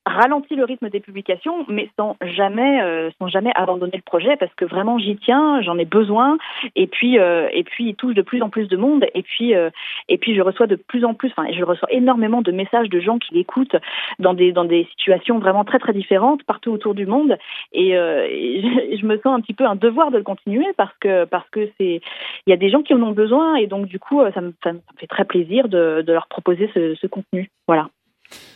euh, 0.06 0.12
ralenti 0.12 0.54
le 0.54 0.64
rythme 0.64 0.88
des 0.88 1.00
publications, 1.00 1.64
mais 1.68 1.88
sans 1.96 2.16
jamais, 2.22 2.82
euh, 2.82 3.10
sans 3.18 3.28
jamais 3.28 3.52
abandonner 3.54 3.96
le 3.96 4.02
projet, 4.02 4.36
parce 4.36 4.52
que 4.54 4.64
vraiment 4.64 4.98
j'y 4.98 5.16
tiens, 5.16 5.60
j'en 5.62 5.78
ai 5.78 5.84
besoin, 5.84 6.38
et 6.76 6.86
puis, 6.86 7.18
euh, 7.18 7.48
et 7.52 7.64
puis 7.64 7.88
il 7.88 7.94
touche 7.94 8.14
de 8.14 8.22
plus 8.22 8.42
en 8.42 8.50
plus 8.50 8.68
de 8.68 8.76
monde, 8.76 9.04
et 9.14 9.22
puis, 9.22 9.54
euh, 9.54 9.70
et 10.08 10.18
puis 10.18 10.34
je 10.34 10.40
reçois 10.40 10.66
de 10.66 10.76
plus 10.76 11.04
en 11.04 11.14
plus, 11.14 11.30
enfin, 11.36 11.46
je 11.52 11.64
reçois 11.64 11.88
énormément 11.92 12.42
de 12.42 12.52
messages 12.52 12.88
de 12.88 13.00
gens 13.00 13.18
qui 13.18 13.34
l'écoutent 13.34 13.76
dans 14.18 14.34
des, 14.34 14.52
dans 14.52 14.64
des 14.64 14.86
situations 14.90 15.38
vraiment 15.38 15.64
très 15.64 15.78
très 15.78 15.92
différentes 15.92 16.42
partout 16.44 16.70
autour 16.70 16.94
du 16.94 17.06
monde, 17.06 17.36
et, 17.72 17.90
et 17.90 18.96
je, 19.00 19.06
me 19.06 19.16
sens 19.18 19.34
un 19.34 19.40
petit 19.40 19.54
peu 19.54 19.66
un 19.66 19.76
devoir 19.76 20.10
de 20.10 20.18
le 20.18 20.24
continuer 20.24 20.66
parce 20.76 20.96
que, 21.00 21.24
parce 21.24 21.48
que 21.50 21.70
c'est, 21.78 22.00
il 22.46 22.50
y 22.50 22.52
a 22.52 22.56
des 22.56 22.70
gens 22.70 22.82
qui 22.82 22.94
en 22.94 23.02
ont 23.02 23.12
besoin, 23.12 23.56
et 23.56 23.66
donc 23.66 23.86
du 23.86 23.98
coup, 23.98 24.22
ça 24.34 24.40
me, 24.40 24.52
ça 24.62 24.72
me 24.72 24.80
fait 24.98 25.06
très 25.06 25.24
plaisir 25.24 25.68
de, 25.68 26.02
de 26.06 26.12
leur 26.12 26.26
proposer 26.28 26.70
ce, 26.74 26.94
ce 26.94 27.06
contenu, 27.06 27.50
voilà. 27.66 27.88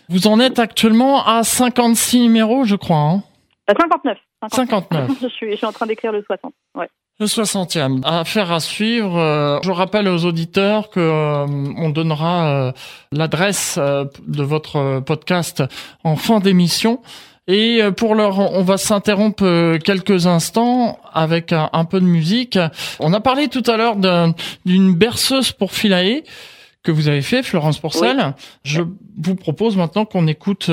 Vous 0.09 0.27
en 0.27 0.39
êtes 0.41 0.59
actuellement 0.59 1.25
à 1.25 1.43
56 1.43 2.21
numéros, 2.21 2.65
je 2.65 2.77
crois. 2.77 2.97
Hein 2.97 3.23
59. 3.69 4.17
59. 4.53 4.89
59. 4.89 5.19
je, 5.23 5.29
suis, 5.29 5.51
je 5.53 5.57
suis 5.57 5.67
en 5.67 5.73
train 5.73 5.87
d'écrire 5.87 6.13
le 6.13 6.23
60. 6.23 6.53
Ouais. 6.75 6.89
Le 7.19 7.25
60e. 7.25 8.03
Affaire 8.05 8.53
à 8.53 8.61
suivre. 8.61 9.17
Euh, 9.17 9.59
je 9.63 9.71
rappelle 9.71 10.07
aux 10.07 10.27
auditeurs 10.27 10.91
que 10.91 11.01
euh, 11.01 11.47
on 11.79 11.89
donnera 11.89 12.47
euh, 12.47 12.73
l'adresse 13.11 13.79
de 13.79 14.43
votre 14.43 15.01
podcast 15.01 15.65
en 16.05 16.17
fin 16.17 16.41
d'émission. 16.41 17.01
Et 17.49 17.81
pour 17.97 18.17
l'heure, 18.17 18.41
on 18.41 18.63
va 18.63 18.77
s'interrompre 18.77 19.79
quelques 19.79 20.27
instants 20.27 20.99
avec 21.15 21.53
un, 21.53 21.85
peu 21.85 22.01
de 22.01 22.05
musique. 22.05 22.59
On 22.99 23.13
a 23.13 23.21
parlé 23.21 23.47
tout 23.47 23.63
à 23.69 23.77
l'heure 23.77 23.95
d'une 24.65 24.95
berceuse 24.95 25.53
pour 25.53 25.71
Philae 25.71 26.25
que 26.87 26.93
vous 26.93 27.09
avez 27.09 27.23
fait, 27.23 27.43
Florence 27.43 27.79
Porcel. 27.79 28.35
Je 28.65 28.83
vous 29.19 29.35
propose 29.35 29.77
maintenant 29.77 30.05
qu'on 30.05 30.27
écoute 30.27 30.71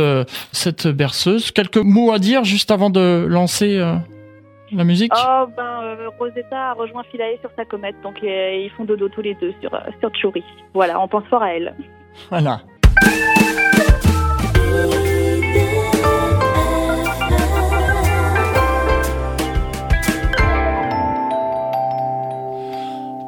cette 0.52 0.88
berceuse. 0.88 1.52
Quelques 1.52 1.78
mots 1.78 2.12
à 2.12 2.20
dire 2.20 2.44
juste 2.44 2.72
avant 2.72 2.90
de 2.90 3.26
lancer 3.28 3.82
la 4.76 4.84
musique 4.84 5.12
Oh, 5.16 5.46
ben, 5.56 5.84
euh, 5.84 6.10
Rosetta 6.20 6.72
a 6.72 6.74
rejoint 6.74 7.04
Philae 7.12 7.38
sur 7.42 7.50
sa 7.56 7.66
comète, 7.66 7.96
donc 8.02 8.16
euh, 8.24 8.64
ils 8.64 8.72
font 8.72 8.86
dodo 8.86 9.10
tous 9.10 9.22
les 9.22 9.36
deux 9.36 9.54
sur, 9.62 9.74
euh, 9.74 9.80
sur. 10.20 10.32
Voilà, 10.74 11.00
on 11.00 11.08
pense 11.08 11.26
fort 11.26 11.44
à 11.44 11.54
elle. 11.54 11.76
Voilà. 12.30 12.62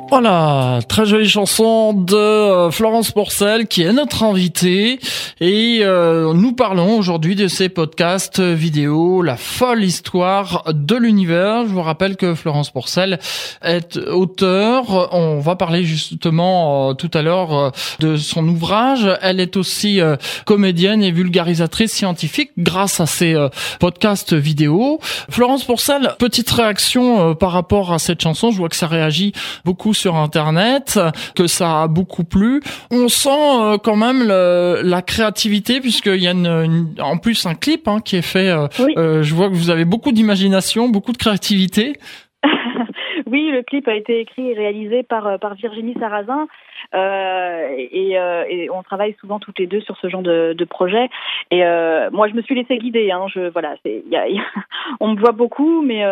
Voilà, 0.07 0.81
très 0.87 1.07
jolie 1.07 1.27
chanson 1.27 1.91
de 1.91 2.15
euh, 2.15 2.69
Florence 2.69 3.11
Porcel 3.11 3.67
qui 3.67 3.81
est 3.81 3.91
notre 3.91 4.21
invitée 4.21 4.99
et 5.41 5.79
euh, 5.81 6.31
nous 6.33 6.53
parlons 6.53 6.99
aujourd'hui 6.99 7.35
de 7.35 7.47
ces 7.47 7.69
podcasts 7.69 8.39
vidéo, 8.39 9.23
la 9.23 9.35
folle 9.35 9.83
histoire 9.83 10.63
de 10.71 10.95
l'univers. 10.95 11.63
Je 11.65 11.73
vous 11.73 11.81
rappelle 11.81 12.17
que 12.17 12.35
Florence 12.35 12.69
Porcel 12.69 13.19
est 13.63 13.97
auteur. 13.97 15.09
On 15.11 15.39
va 15.39 15.55
parler 15.55 15.83
justement 15.83 16.91
euh, 16.91 16.93
tout 16.93 17.11
à 17.15 17.23
l'heure 17.23 17.71
de 17.99 18.15
son 18.15 18.47
ouvrage. 18.47 19.09
Elle 19.23 19.39
est 19.39 19.57
aussi 19.57 19.99
comédienne 20.45 21.01
et 21.01 21.11
vulgarisatrice 21.11 21.91
scientifique 21.91 22.51
grâce 22.59 22.99
à 22.99 23.07
ces 23.07 23.35
podcasts 23.79 24.33
vidéo. 24.33 24.99
Florence 25.31 25.63
Porcel, 25.63 26.13
petite 26.19 26.49
réaction 26.51 27.33
par 27.33 27.51
rapport 27.51 27.91
à 27.91 27.97
cette 27.97 28.21
chanson. 28.21 28.51
Je 28.51 28.57
vois 28.57 28.69
que 28.69 28.75
ça 28.75 28.87
réagit 28.87 29.33
beaucoup 29.65 29.94
sur 29.95 30.15
Internet, 30.15 30.99
que 31.35 31.47
ça 31.47 31.83
a 31.83 31.87
beaucoup 31.87 32.23
plu. 32.23 32.61
On 32.91 33.07
sent 33.07 33.29
euh, 33.29 33.77
quand 33.77 33.95
même 33.95 34.27
la 34.27 35.01
créativité 35.01 35.81
puisqu'il 35.81 36.21
y 36.21 36.27
a 36.27 36.33
en 37.03 37.17
plus 37.17 37.45
un 37.45 37.55
clip 37.55 37.87
hein, 37.87 37.99
qui 38.03 38.15
est 38.17 38.21
fait. 38.21 38.49
Euh, 38.49 38.67
euh, 38.97 39.23
je 39.23 39.33
vois 39.33 39.49
que 39.49 39.55
vous 39.55 39.69
avez 39.69 39.85
beaucoup 39.85 40.11
d'imagination, 40.11 40.89
beaucoup 40.89 41.11
de 41.11 41.17
créativité. 41.17 41.97
oui, 43.25 43.49
le 43.51 43.63
clip 43.63 43.87
a 43.87 43.95
été 43.95 44.19
écrit 44.19 44.51
et 44.51 44.53
réalisé 44.53 45.03
par, 45.03 45.39
par 45.39 45.55
Virginie 45.55 45.95
Sarrazin. 45.99 46.47
Euh, 46.93 47.75
et, 47.77 48.17
euh, 48.17 48.43
et, 48.47 48.69
on 48.69 48.83
travaille 48.83 49.15
souvent 49.19 49.39
toutes 49.39 49.59
les 49.59 49.67
deux 49.67 49.81
sur 49.81 49.97
ce 49.97 50.09
genre 50.09 50.21
de, 50.21 50.53
de 50.53 50.65
projet. 50.65 51.09
Et 51.51 51.65
euh, 51.65 52.09
moi, 52.11 52.27
je 52.27 52.33
me 52.33 52.41
suis 52.41 52.55
laissée 52.55 52.77
guider. 52.77 53.11
Hein, 53.11 53.25
je, 53.33 53.49
voilà, 53.49 53.75
c'est, 53.83 54.03
y 54.09 54.15
a, 54.15 54.25
on 54.99 55.09
me 55.09 55.19
voit 55.19 55.31
beaucoup, 55.31 55.81
mais, 55.81 56.03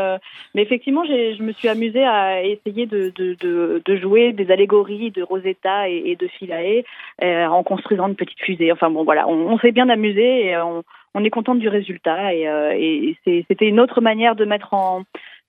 mais 0.56 0.62
effectivement, 0.62 1.06
je 1.06 1.42
me 1.42 1.52
suis 1.54 1.68
amusée 1.68 2.06
à 2.06 2.44
essayer 2.44 2.86
de, 2.86 3.12
de, 3.16 3.82
de, 3.84 3.96
jouer 3.98 4.34
des 4.34 4.52
allégories 4.52 5.12
de 5.12 5.22
Rosetta 5.22 5.90
et, 5.90 6.04
et 6.06 6.16
de 6.16 6.28
Philae 6.28 6.84
en 7.22 7.64
construisant 7.64 8.08
une 8.08 8.16
petite 8.16 8.40
fusée. 8.40 8.72
Enfin 8.72 8.90
bon, 8.90 9.04
voilà, 9.04 9.28
on, 9.28 9.54
on 9.54 9.60
s'est 9.60 9.72
bien 9.72 9.90
amusé 9.90 10.48
et 10.48 10.58
on, 10.58 10.84
on 11.14 11.24
est 11.24 11.30
contente 11.30 11.60
du 11.60 11.70
résultat. 11.70 12.34
Et, 12.34 13.16
et 13.26 13.46
c'était 13.48 13.68
une 13.68 13.80
autre 13.80 14.02
manière 14.02 14.36
de 14.36 14.46
mettre 14.46 14.74
en 14.74 15.04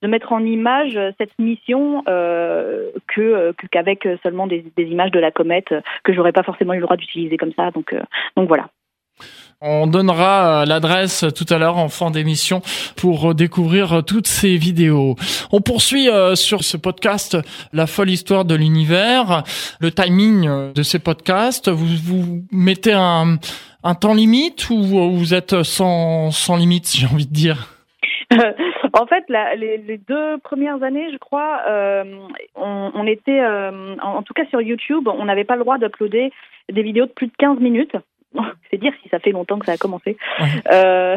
de 0.04 0.08
mettre 0.08 0.32
en 0.32 0.44
image 0.44 0.98
cette 1.18 1.32
mission 1.38 2.04
euh, 2.08 2.90
que 3.08 3.54
qu'avec 3.70 4.06
seulement 4.22 4.46
des, 4.46 4.62
images 4.76 5.10
de 5.10 5.18
la 5.18 5.30
comète 5.30 5.74
que 6.04 6.12
j'aurais 6.12 6.32
pas 6.32 6.42
forcément 6.42 6.74
eu 6.74 6.78
le 6.78 6.82
droit 6.82 6.98
d'utiliser 6.98 7.38
comme 7.38 7.52
ça. 7.56 7.70
Donc 7.70 7.94
euh, 7.94 8.02
donc 8.36 8.46
voilà. 8.46 8.68
On 9.62 9.86
donnera 9.86 10.62
euh, 10.62 10.64
l'adresse 10.66 11.24
tout 11.34 11.46
à 11.48 11.56
l'heure 11.56 11.78
en 11.78 11.88
fin 11.88 12.10
d'émission 12.10 12.60
pour 12.96 13.34
découvrir 13.34 14.02
toutes 14.04 14.26
ces 14.26 14.58
vidéos. 14.58 15.14
On 15.52 15.62
poursuit 15.62 16.08
sur 16.34 16.64
ce 16.64 16.76
podcast 16.76 17.38
La 17.72 17.86
folle 17.86 18.10
histoire 18.10 18.44
de 18.44 18.54
l'univers. 18.54 19.42
Le 19.80 19.90
timing 19.90 20.74
de 20.74 20.82
ces 20.82 20.98
podcasts, 20.98 21.70
vous 21.70 21.86
vous 22.04 22.44
mettez 22.52 22.92
un, 22.92 23.38
un 23.82 23.94
temps 23.94 24.12
limite 24.12 24.68
ou 24.68 24.82
vous 24.82 25.32
êtes 25.32 25.62
sans, 25.62 26.30
sans 26.30 26.56
limite, 26.56 26.92
j'ai 26.94 27.06
envie 27.06 27.26
de 27.26 27.32
dire? 27.32 27.68
en 28.94 29.06
fait, 29.06 29.24
la, 29.28 29.56
les, 29.56 29.76
les, 29.78 29.98
deux 29.98 30.38
premières 30.38 30.82
années, 30.82 31.10
je 31.12 31.18
crois, 31.18 31.62
euh, 31.68 32.04
on, 32.54 32.92
on, 32.94 33.06
était, 33.06 33.40
euh, 33.40 33.96
en, 34.00 34.22
tout 34.22 34.34
cas 34.34 34.46
sur 34.46 34.60
YouTube, 34.62 35.08
on 35.08 35.24
n'avait 35.24 35.44
pas 35.44 35.56
le 35.56 35.62
droit 35.62 35.78
d'uploader 35.78 36.32
des 36.72 36.82
vidéos 36.82 37.06
de 37.06 37.10
plus 37.10 37.26
de 37.26 37.32
15 37.38 37.58
minutes. 37.58 37.96
C'est 38.70 38.78
dire 38.78 38.92
si 39.02 39.08
ça 39.08 39.18
fait 39.18 39.32
longtemps 39.32 39.58
que 39.58 39.66
ça 39.66 39.72
a 39.72 39.76
commencé. 39.76 40.16
Euh, 40.72 41.16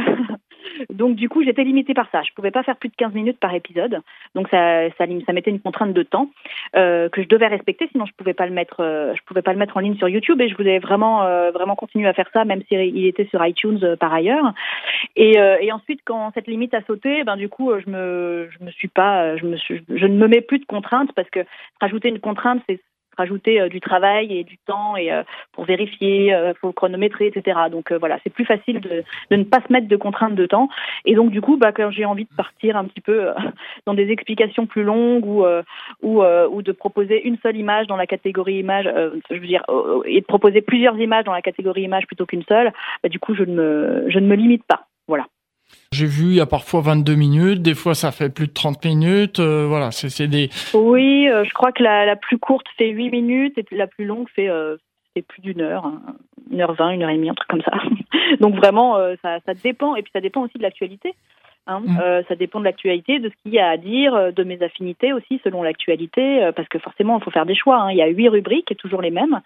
donc 0.90 1.16
du 1.16 1.30
coup, 1.30 1.44
j'étais 1.44 1.64
limitée 1.64 1.94
par 1.94 2.10
ça. 2.12 2.22
Je 2.24 2.32
pouvais 2.34 2.52
pas 2.52 2.64
faire 2.64 2.78
plus 2.78 2.90
de 2.90 2.96
15 2.96 3.14
minutes 3.14 3.40
par 3.40 3.54
épisode. 3.54 4.02
Donc 4.36 4.48
ça, 4.50 4.90
ça, 4.98 5.06
ça 5.26 5.34
mettait 5.34 5.52
une 5.52 5.60
contrainte 5.60 5.94
de 5.94 6.04
temps 6.04 6.30
euh, 6.76 7.10
que 7.10 7.22
je 7.22 7.28
devais 7.28 7.48
respecter, 7.48 7.88
sinon 7.92 8.06
je 8.06 8.14
pouvais 8.14 8.36
euh, 8.80 9.14
pouvais 9.26 9.42
pas 9.42 9.54
le 9.54 9.60
mettre 9.60 9.78
en 9.78 9.80
ligne 9.80 9.96
sur 9.96 10.10
YouTube. 10.10 10.42
Et 10.42 10.50
je 10.50 10.56
voulais 10.56 10.80
vraiment, 10.80 11.24
euh, 11.24 11.52
vraiment 11.52 11.76
continuer 11.76 12.08
à 12.08 12.14
faire 12.14 12.30
ça, 12.34 12.46
même 12.46 12.62
s'il 12.68 12.80
il 12.80 13.06
était 13.06 13.26
sur 13.26 13.46
iTunes 13.46 13.96
par 14.00 14.14
ailleurs. 14.14 14.54
Et, 15.16 15.38
ensuite, 15.72 16.02
quand 16.06 16.32
cette 16.34 16.48
limite 16.48 16.74
a 16.74 16.82
sauté, 16.84 17.24
ben 17.24 17.36
du 17.36 17.50
coup, 17.50 17.72
je 17.78 17.90
me, 17.90 18.50
je 18.50 18.64
me 18.64 18.72
suis 18.72 18.88
pas, 18.88 19.36
je 19.38 19.46
me 19.46 19.58
je 19.58 20.06
ne 20.06 20.18
me 20.18 20.28
mets 20.28 20.42
plus 20.42 20.60
de 20.60 20.66
contraintes 20.66 21.12
parce 21.14 21.30
que 21.30 21.42
rajouter 21.80 22.10
une 22.10 22.20
contrainte, 22.20 22.62
c'est 22.68 22.80
rajouter 23.18 23.60
euh, 23.60 23.70
du 23.70 23.82
travail 23.82 24.38
et 24.38 24.44
du 24.44 24.58
temps 24.58 24.96
et 24.96 25.12
euh, 25.12 25.24
pour 25.54 25.66
vérifier, 25.66 26.34
euh, 26.34 26.54
faut 26.62 26.72
chronométrer, 26.72 27.28
etc. 27.28 27.60
Donc 27.72 27.92
voilà, 27.92 28.20
c'est 28.24 28.30
plus 28.30 28.46
facile 28.46 28.80
de, 28.80 29.04
de, 29.32 29.36
ne 29.36 29.44
pas 29.44 29.62
se 29.68 29.72
mettre 29.72 29.88
de 29.88 29.96
contraintes 29.96 30.36
de 30.36 30.46
temps. 30.46 30.70
Et 31.06 31.16
donc 31.16 31.32
du 31.32 31.42
coup, 31.42 31.58
bah, 31.58 31.72
quand 31.72 31.92
j'ai 31.92 32.06
envie 32.06 32.26
de 32.26 32.36
partir 32.36 32.78
un 32.78 32.86
petit 32.86 33.02
peu 33.02 33.30
dans 33.86 33.94
des 33.94 34.10
explications 34.10 34.66
plus 34.66 34.84
longues 34.84 35.26
ou 35.26 35.46
ou, 36.02 36.24
ou 36.24 36.62
de 36.62 36.72
proposer 36.72 37.28
une 37.28 37.38
seule 37.38 37.58
image 37.58 37.88
dans 37.88 37.96
la 37.96 38.08
catégorie 38.08 38.60
image, 38.60 38.90
je 39.30 39.36
veux 39.36 39.48
dire, 39.48 39.64
et 40.06 40.22
de 40.22 40.26
proposer 40.26 40.62
plusieurs 40.62 40.98
images 41.00 41.26
dans 41.26 41.34
la 41.34 41.42
catégorie 41.42 41.84
image 41.84 42.08
plutôt 42.08 42.26
qu'une 42.26 42.44
seule, 42.44 42.72
bah, 43.04 43.10
du 43.10 43.20
coup, 43.20 43.36
je 43.36 43.44
ne 43.44 43.54
me 43.54 44.06
je 44.10 44.20
ne 44.20 44.28
me 44.28 44.36
limite 44.36 44.66
pas. 44.66 44.88
Voilà. 45.08 45.26
J'ai 45.92 46.06
vu, 46.06 46.26
il 46.26 46.36
y 46.36 46.42
a 46.42 46.46
parfois 46.46 46.82
22 46.82 47.16
minutes, 47.16 47.62
des 47.62 47.74
fois 47.74 47.96
ça 47.96 48.12
fait 48.12 48.30
plus 48.30 48.48
de 48.48 48.54
30 48.54 48.84
minutes, 48.86 49.40
euh, 49.40 49.66
voilà, 49.68 49.92
c'est 49.92 50.28
des... 50.28 50.50
Oui, 50.74 51.28
euh, 51.30 51.46
je 51.46 51.54
crois 51.54 51.72
que 51.72 51.82
la, 51.82 52.06
la, 52.06 52.16
plus 52.16 52.38
courte 52.38 52.68
fait 52.78 52.90
8 52.90 53.10
minutes 53.10 53.58
et 53.58 53.66
la 53.72 53.88
plus 53.88 54.06
longue 54.06 54.28
fait, 54.36 54.50
euh, 54.50 54.76
plus 55.28 55.42
d'une 55.42 55.62
heure, 55.62 55.86
hein, 55.86 56.02
une 56.52 56.62
heure 56.62 56.74
vingt, 56.74 56.92
une 56.92 57.04
heure 57.04 57.10
et 57.10 57.16
demie, 57.16 57.30
un 57.30 57.34
truc 57.34 57.50
comme 57.50 57.64
ça. 57.64 57.72
Donc 58.40 58.56
vraiment, 58.56 58.98
ça, 59.22 59.40
ça 59.46 59.54
dépend, 59.54 59.96
et 59.96 60.04
puis 60.04 60.12
ça 60.14 60.22
dépend 60.22 60.44
aussi 60.44 60.58
de 60.58 60.64
l'actualité. 60.64 61.16
Hein. 61.68 61.82
Mm. 61.86 62.00
Euh, 62.02 62.24
ça 62.28 62.36
dépend 62.36 62.60
de 62.60 62.66
l'actualité, 62.66 63.20
de 63.20 63.30
ce 63.30 63.34
qu'il 63.44 63.54
y 63.54 63.60
a 63.60 63.70
à 63.70 63.78
dire, 63.78 64.16
euh, 64.16 64.32
de 64.32 64.44
mes 64.44 64.62
affinités 64.64 65.14
aussi 65.14 65.40
selon 65.44 65.64
l'actualité, 65.64 66.44
euh, 66.44 66.52
parce 66.52 66.68
que 66.70 66.80
forcément 66.80 67.18
il 67.18 67.24
faut 67.24 67.32
faire 67.32 67.46
des 67.46 67.56
choix. 67.56 67.78
Hein. 67.78 67.92
Il 67.92 67.98
y 67.98 68.02
a 68.02 68.08
huit 68.08 68.30
rubriques, 68.30 68.76
toujours 68.78 69.02
les 69.02 69.12
mêmes, 69.12 69.42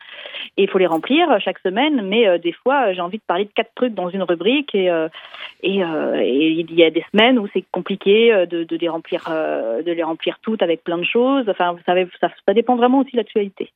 et 0.57 0.63
il 0.63 0.69
faut 0.69 0.77
les 0.77 0.85
remplir 0.85 1.27
chaque 1.39 1.59
semaine. 1.59 2.01
Mais 2.03 2.39
des 2.39 2.51
fois, 2.51 2.93
j'ai 2.93 3.01
envie 3.01 3.17
de 3.17 3.23
parler 3.25 3.45
de 3.45 3.51
quatre 3.53 3.71
trucs 3.75 3.93
dans 3.93 4.09
une 4.09 4.23
rubrique, 4.23 4.75
et, 4.75 4.85
et, 5.63 5.81
il 5.81 6.73
y 6.73 6.83
a 6.83 6.91
des 6.91 7.05
semaines 7.11 7.39
où 7.39 7.47
c'est 7.53 7.63
compliqué 7.71 8.45
de, 8.47 8.63
de, 8.63 8.75
les 8.75 8.89
remplir, 8.89 9.25
de 9.29 9.91
les 9.91 10.03
remplir 10.03 10.39
toutes 10.41 10.61
avec 10.61 10.83
plein 10.83 10.97
de 10.97 11.05
choses. 11.05 11.47
Enfin, 11.49 11.73
vous 11.73 11.81
savez, 11.85 12.07
ça, 12.19 12.29
ça 12.45 12.53
dépend 12.53 12.75
vraiment 12.75 12.99
aussi 12.99 13.11
de 13.11 13.17
l'actualité. 13.17 13.71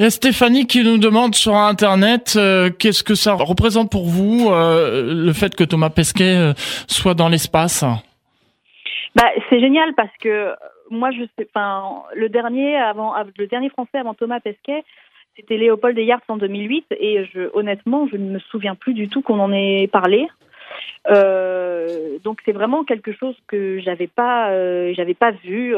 Il 0.00 0.02
y 0.02 0.06
a 0.06 0.10
Stéphanie 0.10 0.66
qui 0.66 0.82
nous 0.82 0.98
demande 0.98 1.36
sur 1.36 1.54
Internet 1.54 2.34
euh, 2.36 2.68
qu'est-ce 2.68 3.04
que 3.04 3.14
ça 3.14 3.34
représente 3.34 3.92
pour 3.92 4.06
vous 4.06 4.50
euh, 4.50 5.24
le 5.24 5.32
fait 5.32 5.54
que 5.54 5.62
Thomas 5.62 5.88
Pesquet 5.88 6.36
euh, 6.36 6.52
soit 6.88 7.14
dans 7.14 7.28
l'espace? 7.28 7.84
Bah, 9.14 9.30
c'est 9.48 9.60
génial 9.60 9.94
parce 9.94 10.10
que 10.20 10.50
moi 10.90 11.12
je 11.12 11.22
sais, 11.38 11.46
enfin 11.54 12.02
le 12.16 12.28
dernier 12.28 12.76
français 13.70 13.98
avant 13.98 14.14
Thomas 14.14 14.40
Pesquet, 14.40 14.82
c'était 15.36 15.58
Léopold 15.58 15.96
Eyarts 15.96 16.22
en 16.26 16.38
2008 16.38 16.86
et 16.98 17.24
je, 17.32 17.48
honnêtement 17.54 18.08
je 18.10 18.16
ne 18.16 18.32
me 18.32 18.40
souviens 18.40 18.74
plus 18.74 18.94
du 18.94 19.08
tout 19.08 19.22
qu'on 19.22 19.38
en 19.38 19.52
ait 19.52 19.88
parlé. 19.92 20.26
donc 22.24 22.40
c'est 22.44 22.50
vraiment 22.50 22.82
quelque 22.82 23.12
chose 23.12 23.36
que 23.46 23.78
j'avais 23.78 24.08
pas 24.08 24.48
j'avais 24.94 25.14
pas 25.14 25.30
vu 25.30 25.72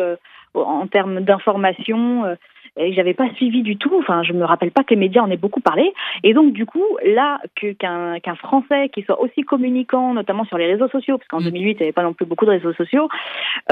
en 0.54 0.86
termes 0.86 1.20
d'information 1.20 2.34
et 2.76 2.92
j'avais 2.92 3.14
pas 3.14 3.28
suivi 3.34 3.62
du 3.62 3.76
tout. 3.76 3.94
Enfin, 3.98 4.22
je 4.22 4.32
me 4.32 4.44
rappelle 4.44 4.70
pas 4.70 4.84
que 4.84 4.90
les 4.90 5.00
médias 5.00 5.22
en 5.22 5.30
aient 5.30 5.36
beaucoup 5.36 5.60
parlé. 5.60 5.92
Et 6.22 6.34
donc, 6.34 6.52
du 6.52 6.66
coup, 6.66 6.84
là, 7.04 7.40
qu'un 7.78 8.20
qu'un 8.20 8.34
Français 8.34 8.88
qui 8.90 9.02
soit 9.02 9.20
aussi 9.20 9.42
communicant, 9.42 10.14
notamment 10.14 10.44
sur 10.44 10.58
les 10.58 10.66
réseaux 10.66 10.88
sociaux, 10.88 11.18
parce 11.18 11.28
qu'en 11.28 11.40
2008, 11.40 11.50
mm. 11.50 11.70
il 11.70 11.76
n'y 11.76 11.82
avait 11.84 11.92
pas 11.92 12.02
non 12.02 12.12
plus 12.12 12.26
beaucoup 12.26 12.44
de 12.44 12.50
réseaux 12.50 12.74
sociaux. 12.74 13.08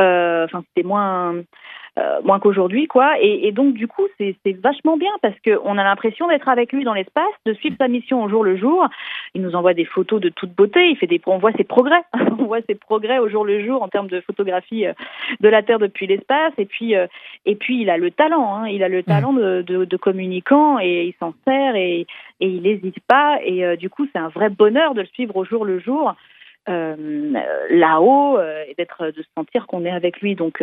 Euh, 0.00 0.44
enfin, 0.44 0.64
c'était 0.68 0.86
moins 0.86 1.34
euh, 1.96 2.20
moins 2.24 2.40
qu'aujourd'hui, 2.40 2.88
quoi. 2.88 3.14
Et, 3.20 3.52
donc, 3.52 3.74
du 3.74 3.86
coup, 3.86 4.02
c'est 4.18 4.36
vachement 4.60 4.96
bien 4.96 5.12
parce 5.22 5.36
qu'on 5.44 5.78
a 5.78 5.84
l'impression 5.84 6.26
d'être 6.26 6.48
avec 6.48 6.72
lui 6.72 6.82
dans 6.82 6.92
l'espace, 6.92 7.30
de 7.46 7.54
suivre 7.54 7.76
sa 7.78 7.86
mission 7.86 8.20
au 8.24 8.28
jour 8.28 8.42
le 8.42 8.56
jour. 8.56 8.88
Il 9.34 9.42
nous 9.42 9.54
envoie 9.54 9.74
des 9.74 9.84
photos 9.84 10.20
de 10.20 10.28
toute 10.28 10.50
beauté. 10.50 10.88
Il 10.88 10.96
fait 10.96 11.06
des, 11.06 11.20
on 11.26 11.38
voit 11.38 11.52
ses 11.52 11.62
progrès. 11.62 12.02
on 12.40 12.46
voit 12.46 12.62
ses 12.68 12.74
progrès 12.74 13.20
au 13.20 13.28
jour 13.28 13.44
le 13.44 13.64
jour 13.64 13.80
en 13.80 13.88
termes 13.88 14.08
de 14.08 14.20
photographie 14.22 14.86
euh, 14.86 14.92
de 15.38 15.48
la 15.48 15.62
Terre 15.62 15.78
depuis 15.78 16.08
l'espace. 16.08 16.52
Et 16.58 16.64
puis, 16.64 16.96
euh, 16.96 17.06
et 17.46 17.54
puis, 17.54 17.80
il 17.82 17.88
a 17.88 17.96
le 17.96 18.10
talent. 18.10 18.56
Hein. 18.56 18.68
Il 18.68 18.82
a 18.82 18.88
le 18.88 19.00
mmh. 19.00 19.04
talent 19.04 19.32
de, 19.32 19.62
de, 19.62 19.96
communicant 19.96 20.80
et 20.80 21.04
il 21.04 21.14
s'en 21.20 21.32
sert 21.46 21.76
et, 21.76 22.08
et 22.40 22.48
il 22.48 22.62
n'hésite 22.62 22.98
pas. 23.06 23.38
Et 23.44 23.76
du 23.76 23.88
coup, 23.88 24.08
c'est 24.12 24.18
un 24.18 24.28
vrai 24.30 24.50
bonheur 24.50 24.94
de 24.94 25.02
le 25.02 25.06
suivre 25.06 25.36
au 25.36 25.44
jour 25.44 25.64
le 25.64 25.78
jour. 25.78 26.12
là-haut 26.66 28.40
et 28.40 28.74
d'être 28.76 29.06
de 29.06 29.22
se 29.22 29.28
sentir 29.36 29.66
qu'on 29.68 29.84
est 29.84 29.90
avec 29.90 30.20
lui 30.20 30.34
donc 30.34 30.62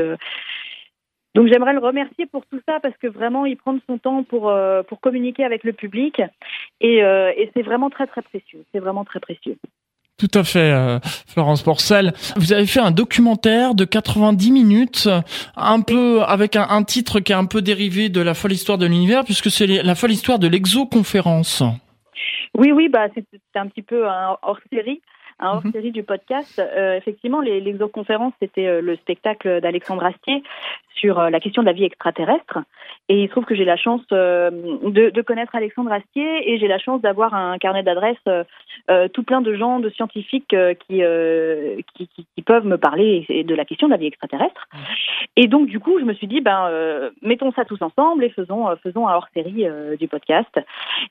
donc 1.33 1.47
j'aimerais 1.47 1.73
le 1.73 1.79
remercier 1.79 2.25
pour 2.25 2.45
tout 2.45 2.59
ça 2.67 2.79
parce 2.81 2.95
que 2.97 3.07
vraiment 3.07 3.45
il 3.45 3.55
prend 3.55 3.77
son 3.87 3.97
temps 3.97 4.23
pour 4.23 4.49
euh, 4.49 4.83
pour 4.83 4.99
communiquer 4.99 5.45
avec 5.45 5.63
le 5.63 5.71
public 5.73 6.21
et, 6.81 7.03
euh, 7.03 7.31
et 7.37 7.49
c'est 7.55 7.61
vraiment 7.61 7.89
très 7.89 8.07
très 8.07 8.21
précieux. 8.21 8.63
C'est 8.73 8.79
vraiment 8.79 9.05
très 9.05 9.19
précieux. 9.19 9.57
Tout 10.17 10.37
à 10.37 10.43
fait, 10.43 10.71
euh, 10.71 10.99
Florence 11.27 11.63
Porcel. 11.63 12.13
Vous 12.35 12.53
avez 12.53 12.67
fait 12.67 12.81
un 12.81 12.91
documentaire 12.91 13.73
de 13.73 13.85
90 13.85 14.51
minutes, 14.51 15.09
un 15.55 15.81
peu 15.81 16.21
avec 16.21 16.55
un, 16.55 16.67
un 16.69 16.83
titre 16.83 17.21
qui 17.21 17.31
est 17.31 17.35
un 17.35 17.45
peu 17.45 17.63
dérivé 17.63 18.09
de 18.09 18.21
la 18.21 18.35
folle 18.35 18.51
histoire 18.51 18.77
de 18.77 18.85
l'univers, 18.85 19.23
puisque 19.23 19.49
c'est 19.49 19.65
la 19.65 19.95
folle 19.95 20.11
histoire 20.11 20.37
de 20.37 20.47
l'exoconférence. 20.47 21.63
Oui, 22.55 22.71
oui, 22.71 22.89
bah 22.89 23.07
c'est 23.15 23.25
un 23.55 23.67
petit 23.67 23.81
peu 23.81 24.07
un 24.07 24.37
hors 24.43 24.59
série 24.71 25.01
un 25.41 25.55
mhm. 25.55 25.61
hors-série 25.65 25.91
du 25.91 26.03
podcast. 26.03 26.59
Euh, 26.59 26.95
effectivement, 26.95 27.41
l'exoconférence, 27.41 28.33
c'était 28.41 28.67
euh, 28.67 28.81
le 28.81 28.95
spectacle 28.97 29.61
d'Alexandre 29.61 30.05
Astier 30.05 30.43
sur 30.95 31.19
euh, 31.19 31.29
la 31.29 31.39
question 31.39 31.63
de 31.63 31.67
la 31.67 31.73
vie 31.73 31.83
extraterrestre. 31.83 32.59
Et 33.09 33.23
il 33.23 33.27
se 33.27 33.31
trouve 33.31 33.45
que 33.45 33.55
j'ai 33.55 33.65
la 33.65 33.77
chance 33.77 34.05
de, 34.07 35.09
de, 35.09 35.21
connaître 35.21 35.55
Alexandre 35.55 35.91
Astier 35.91 36.51
et 36.51 36.59
j'ai 36.59 36.67
la 36.67 36.79
chance 36.79 37.01
d'avoir 37.01 37.33
un 37.33 37.57
carnet 37.57 37.83
d'adresses 37.83 38.17
tout 39.13 39.23
plein 39.23 39.41
de 39.41 39.53
gens, 39.53 39.79
de 39.79 39.89
scientifiques 39.89 40.55
qui, 40.87 41.01
qui, 41.95 42.07
qui, 42.07 42.41
peuvent 42.41 42.65
me 42.65 42.77
parler 42.77 43.25
de 43.29 43.55
la 43.55 43.65
question 43.65 43.87
de 43.87 43.91
la 43.91 43.97
vie 43.97 44.07
extraterrestre. 44.07 44.67
Mhm. 44.73 44.79
Et 45.37 45.47
donc, 45.47 45.67
du 45.67 45.79
coup, 45.79 45.99
je 45.99 46.05
me 46.05 46.13
suis 46.13 46.27
dit, 46.27 46.41
ben, 46.41 46.69
mettons 47.21 47.51
ça 47.51 47.65
tous 47.65 47.81
ensemble 47.81 48.23
et 48.23 48.29
faisons, 48.29 48.67
faisons 48.83 49.07
un 49.07 49.15
hors-série 49.15 49.65
du 49.99 50.07
podcast. 50.07 50.59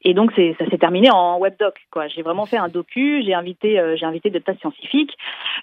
Et 0.02 0.14
donc, 0.14 0.32
ça 0.32 0.70
s'est 0.70 0.78
terminé 0.78 1.10
en 1.10 1.38
webdoc. 1.38 1.74
J'ai 2.14 2.22
vraiment 2.22 2.46
fait 2.46 2.58
un 2.58 2.68
docu, 2.68 3.22
j'ai 3.24 3.34
invité, 3.34 3.82
j'ai 3.96 4.06
invité 4.06 4.19
de 4.28 4.38
tas 4.38 4.54
scientifiques 4.56 5.16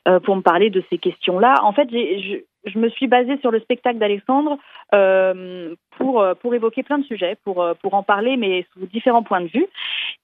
euh, 0.08 0.20
pour 0.20 0.36
me 0.36 0.42
parler 0.42 0.72
de 0.72 0.84
ces 0.90 0.98
questions-là. 0.98 1.64
En 1.64 1.74
fait, 1.74 1.88
je, 1.92 2.40
je, 2.66 2.80
me 2.80 2.90
suis 2.90 3.06
basée 3.06 3.38
sur 3.42 3.52
le 3.52 3.60
spectacle 3.60 4.00
d'Alexandre 4.00 4.58
euh, 4.96 5.76
pour, 5.98 6.22
euh, 6.22 6.34
pour 6.34 6.56
évoquer 6.56 6.82
plein 6.82 6.98
de 6.98 7.06
sujets, 7.06 7.38
pour, 7.44 7.64
pour 7.84 7.94
en 7.94 8.02
parler, 8.02 8.38
mais 8.38 8.66
sous 8.74 8.88
différents 8.88 9.24
points 9.24 9.42
de 9.42 9.48
vue. 9.48 9.68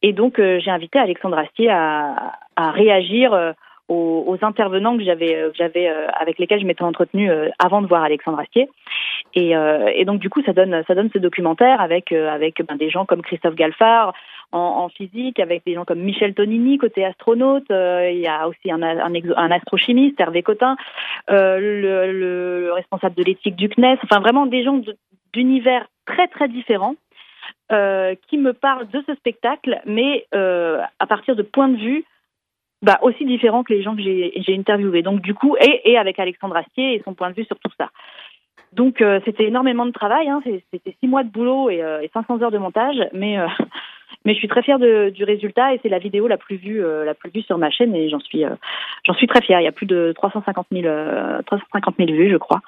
Et 0.02 0.14
donc, 0.14 0.38
j'ai 0.38 0.72
invité 0.72 0.98
Alexandre 0.98 1.38
Astier 1.38 1.70
à, 1.70 2.34
à 2.56 2.72
réagir 2.72 3.54
aux, 3.90 4.38
intervenants 4.42 4.98
que 4.98 5.04
j'avais, 5.04 5.52
j'avais 5.54 5.88
avec 5.88 6.40
lesquels 6.40 6.60
je 6.60 6.66
m'étais 6.66 6.84
entretenue 6.84 7.30
avant 7.60 7.82
de 7.82 7.88
voir 7.88 8.04
Alexandre 8.04 8.40
Astier. 8.40 8.70
Et, 9.36 9.54
donc 10.06 10.20
du 10.20 10.30
coup, 10.30 10.42
ça 10.44 10.54
donne 10.54 10.84
ça 10.88 10.96
donne 10.96 11.10
ce 11.14 11.20
documentaire 11.20 11.80
avec 11.82 12.12
avec 12.12 12.62
ben, 12.66 12.76
des 12.76 12.90
gens 12.90 13.06
comme 13.06 13.22
Christophe 13.22 13.56
Galfard, 13.56 14.14
en, 14.54 14.90
physique, 14.90 15.40
avec 15.40 15.66
des 15.66 15.74
gens 15.74 15.86
comme 15.86 16.00
Michel 16.00 16.34
Tonini, 16.34 16.78
côté 16.78 17.04
astronaute. 17.04 17.70
Euh, 17.72 18.12
il 18.12 18.20
y 18.20 18.28
a 18.28 18.48
aussi 18.48 18.72
un, 18.72 18.82
astrochimiste, 19.52 20.20
Hervé 20.20 20.44
Cotin, 20.44 20.76
euh, 21.30 21.60
le, 21.60 22.72
responsable 22.74 23.16
de 23.16 23.24
l'éthique 23.24 23.56
du 23.56 23.70
CNES. 23.70 23.98
Enfin, 24.04 24.20
vraiment 24.20 24.46
des 24.46 24.64
gens 24.64 24.80
d'univers 25.34 25.88
très, 26.06 26.28
très 26.28 26.48
différents. 26.48 26.96
Euh, 27.72 28.16
qui 28.28 28.38
me 28.38 28.54
parlent 28.54 28.88
de 28.90 29.04
ce 29.08 29.16
spectacle, 29.16 29.82
mais 29.86 30.28
à 30.32 31.08
partir 31.08 31.36
de 31.36 31.42
points 31.42 31.70
de 31.70 31.78
vue 31.78 32.06
bah, 32.84 33.00
aussi 33.02 33.26
différents 33.26 33.64
que 33.64 33.74
les 33.74 33.82
gens 33.82 33.96
que 33.96 34.02
j'ai 34.02 34.56
interviewés. 34.56 35.02
Donc 35.02 35.22
du 35.22 35.34
coup, 35.34 35.56
et, 35.58 35.92
et, 35.92 35.98
avec 35.98 36.20
Alexandre 36.20 36.58
Astier 36.58 36.94
et 36.94 37.02
son 37.04 37.16
point 37.16 37.32
de 37.32 37.36
vue 37.36 37.46
sur 37.46 37.58
tout 37.58 37.72
ça. 37.78 37.90
Donc 38.72 39.04
c'était 39.26 39.46
énormément 39.46 39.86
de 39.86 39.92
travail, 39.92 40.30
hein. 40.30 40.42
c'était 40.72 40.96
six 41.00 41.08
mois 41.08 41.24
de 41.24 41.30
boulot 41.30 41.70
et, 41.70 41.84
et 42.02 42.10
500 42.12 42.42
heures 42.42 42.50
de 42.50 42.58
montage, 42.58 42.98
mais 43.14 43.38
mais 44.26 44.34
je 44.34 44.40
suis 44.40 44.48
très 44.48 44.62
fière 44.62 44.80
de, 44.80 45.10
du 45.10 45.24
résultat 45.24 45.74
et 45.74 45.80
c'est 45.82 45.90
la 45.90 46.00
vidéo 46.00 46.28
la 46.28 46.38
plus 46.38 46.56
vue, 46.56 46.84
euh, 46.84 47.04
la 47.04 47.14
plus 47.14 47.30
vue 47.30 47.42
sur 47.42 47.58
ma 47.58 47.70
chaîne 47.70 47.96
et 47.96 48.10
j'en 48.10 48.20
suis, 48.20 48.46
euh, 48.46 48.56
j'en 49.06 49.14
suis 49.14 49.28
très 49.28 49.42
fière. 49.42 49.60
Il 49.60 49.66
y 49.66 49.68
a 49.68 49.74
plus 49.74 49.86
de 49.86 50.14
350 50.16 50.68
000, 50.72 50.84
350 51.46 51.96
000 51.98 52.12
vues, 52.12 52.32
je 52.32 52.38
crois. 52.38 52.62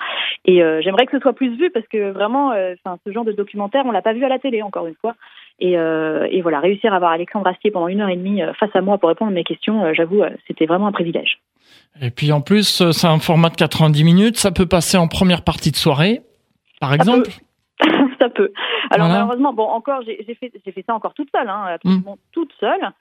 Et 0.45 0.61
euh, 0.63 0.81
j'aimerais 0.81 1.05
que 1.05 1.13
ce 1.13 1.19
soit 1.19 1.33
plus 1.33 1.55
vu 1.55 1.69
parce 1.71 1.87
que 1.87 2.11
vraiment, 2.11 2.49
enfin, 2.49 2.97
ce 3.05 3.11
genre 3.11 3.25
de 3.25 3.31
documentaire, 3.31 3.83
on 3.85 3.91
l'a 3.91 4.01
pas 4.01 4.13
vu 4.13 4.23
à 4.25 4.29
la 4.29 4.39
télé 4.39 4.61
encore 4.61 4.87
une 4.87 4.95
fois. 4.95 5.15
Et, 5.59 5.71
et 5.73 6.41
voilà, 6.41 6.59
réussir 6.59 6.91
à 6.91 6.97
avoir 6.97 7.11
Alexandre 7.11 7.47
Astier 7.47 7.71
pendant 7.71 7.87
une 7.87 8.01
heure 8.01 8.09
et 8.09 8.17
demie 8.17 8.41
face 8.59 8.71
à 8.73 8.81
moi 8.81 8.97
pour 8.97 9.07
répondre 9.07 9.31
à 9.31 9.33
mes 9.33 9.45
questions, 9.45 9.93
j'avoue, 9.93 10.21
c'était 10.47 10.65
vraiment 10.65 10.87
un 10.87 10.91
privilège. 10.91 11.39
Et 12.01 12.11
puis 12.11 12.33
en 12.33 12.41
plus, 12.41 12.91
c'est 12.91 13.07
un 13.07 13.19
format 13.19 13.49
de 13.49 13.55
90 13.55 14.03
minutes, 14.03 14.37
ça 14.37 14.51
peut 14.51 14.65
passer 14.65 14.97
en 14.97 15.07
première 15.07 15.43
partie 15.43 15.71
de 15.71 15.77
soirée, 15.77 16.19
par 16.81 16.93
exemple. 16.93 17.29
ça 18.19 18.29
peut. 18.29 18.51
Alors 18.91 19.07
malheureusement, 19.07 19.53
bon, 19.53 19.63
encore, 19.63 20.01
j'ai 20.01 20.35
fait, 20.35 20.51
fait 20.59 20.83
ça 20.85 20.93
encore 20.93 21.13
toute 21.13 21.29
seule, 21.33 21.47
hein, 21.47 21.65
absolument 21.75 22.17
toute 22.33 22.51
seule. 22.59 22.91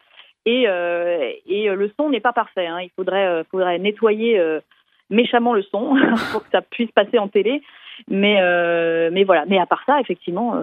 Et, 0.46 0.64
euh, 0.68 1.30
et 1.46 1.70
euh, 1.70 1.74
le 1.74 1.90
son 1.98 2.10
n'est 2.10 2.20
pas 2.20 2.32
parfait. 2.32 2.66
Hein. 2.66 2.80
Il 2.82 2.90
faudrait, 2.94 3.26
euh, 3.26 3.44
faudrait 3.50 3.78
nettoyer 3.78 4.40
méchamment 5.10 5.54
le 5.54 5.62
son 5.62 5.96
pour 6.32 6.44
que 6.44 6.50
ça 6.50 6.62
puisse 6.62 6.90
passer 6.92 7.18
en 7.18 7.28
télé. 7.28 7.62
Mais, 8.08 8.40
mais 9.10 9.24
voilà. 9.24 9.44
Mais 9.46 9.58
à 9.58 9.66
part 9.66 9.82
ça, 9.86 10.00
effectivement, 10.00 10.54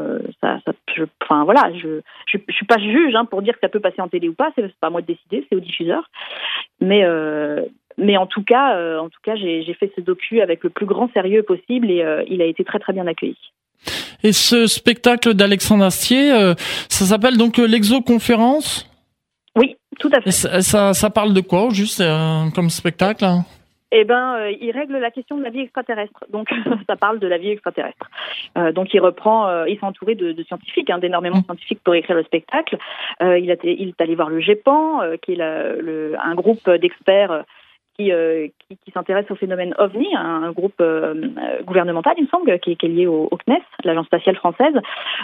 ça, 0.42 0.60
ça 0.66 0.74
je, 0.96 1.04
enfin 1.24 1.44
voilà, 1.44 1.72
je, 1.74 2.02
je, 2.28 2.38
je, 2.48 2.54
suis 2.54 2.66
pas 2.66 2.78
juge 2.78 3.16
hein, 3.16 3.26
pour 3.26 3.42
dire 3.42 3.54
que 3.54 3.62
ça 3.62 3.70
peut 3.70 3.80
passer 3.80 4.02
en 4.02 4.08
télé 4.08 4.30
ou 4.30 4.34
pas. 4.34 4.52
C'est 4.56 4.74
pas 4.76 4.88
à 4.88 4.90
moi 4.90 5.02
de 5.02 5.08
décider, 5.08 5.46
c'est 5.50 5.56
au 5.56 5.60
diffuseur. 5.60 6.10
Mais 6.80 7.04
mais 7.98 8.18
en 8.18 8.26
tout 8.26 8.44
cas, 8.44 9.00
en 9.00 9.10
tout 9.10 9.20
cas, 9.24 9.36
j'ai 9.36 9.76
fait 9.80 9.92
ce 9.96 10.02
docu 10.02 10.42
avec 10.42 10.64
le 10.64 10.70
plus 10.70 10.86
grand 10.86 11.12
sérieux 11.14 11.44
possible 11.44 11.90
et 11.90 12.06
il 12.28 12.42
a 12.42 12.46
été 12.46 12.64
très 12.64 12.80
très 12.80 12.94
bien 12.94 13.08
accueilli. 13.08 13.38
Et 14.24 14.34
ce 14.34 14.68
spectacle 14.68 15.34
d'Alexandre 15.34 15.86
Astier, 15.86 16.32
euh, 16.32 16.54
ça 16.90 17.06
s'appelle 17.06 17.38
donc 17.38 17.58
euh, 17.58 17.66
l'exoconférence? 17.66 18.88
Oui, 19.56 19.76
tout 20.00 20.12
à 20.14 20.22
fait. 20.22 20.32
Ça, 20.32 20.94
ça, 20.94 21.10
parle 21.10 21.34
de 21.34 21.42
quoi, 21.42 21.70
juste 21.72 22.02
euh, 22.02 22.50
comme 22.54 22.70
spectacle 22.70 23.26
eh 23.92 24.04
ben, 24.04 24.48
il 24.60 24.72
règle 24.72 24.98
la 24.98 25.12
question 25.12 25.38
de 25.38 25.44
la 25.44 25.50
vie 25.50 25.62
extraterrestre. 25.62 26.26
Donc, 26.30 26.50
ça 26.88 26.96
parle 26.96 27.20
de 27.20 27.28
la 27.28 27.38
vie 27.38 27.50
extraterrestre. 27.50 28.10
donc, 28.74 28.94
il 28.94 29.00
reprend. 29.00 29.66
il 29.66 29.78
s'est 29.78 29.86
entouré 29.86 30.16
de, 30.16 30.44
scientifiques, 30.44 30.90
hein, 30.90 31.00
d'énormément 31.00 31.40
de 31.40 31.44
scientifiques 31.44 31.82
pour 31.84 31.96
écrire 31.96 32.16
le 32.16 32.24
spectacle. 32.24 32.78
il, 33.20 33.52
a, 33.52 33.56
il 33.64 33.90
est 33.90 34.02
allé 34.02 34.16
voir 34.16 34.30
le 34.30 34.40
GEPAN, 34.40 35.02
qui 35.22 35.34
est 35.34 35.42
un 35.42 36.36
groupe 36.36 36.70
d'experts 36.70 37.44
euh, 38.10 38.48
qui, 38.70 38.92
s'intéresse 38.92 39.30
au 39.30 39.36
phénomène 39.36 39.76
OVNI, 39.78 40.16
un, 40.16 40.52
groupe 40.52 40.80
euh, 40.82 41.14
euh, 41.14 41.62
gouvernemental, 41.64 42.14
il 42.18 42.24
me 42.24 42.28
semble, 42.28 42.60
qui, 42.60 42.72
est 42.72 42.84
lié 42.84 43.06
au, 43.06 43.30
CNES, 43.46 43.62
l'agence 43.84 44.08
spatiale 44.08 44.36
française. 44.36 44.74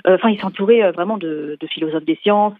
Enfin, 0.05 0.29
ils 0.29 0.39
sont 0.39 0.47
entourés 0.47 0.91
vraiment 0.91 1.17
de, 1.17 1.57
philosophes 1.69 2.05
des 2.05 2.17
sciences, 2.21 2.53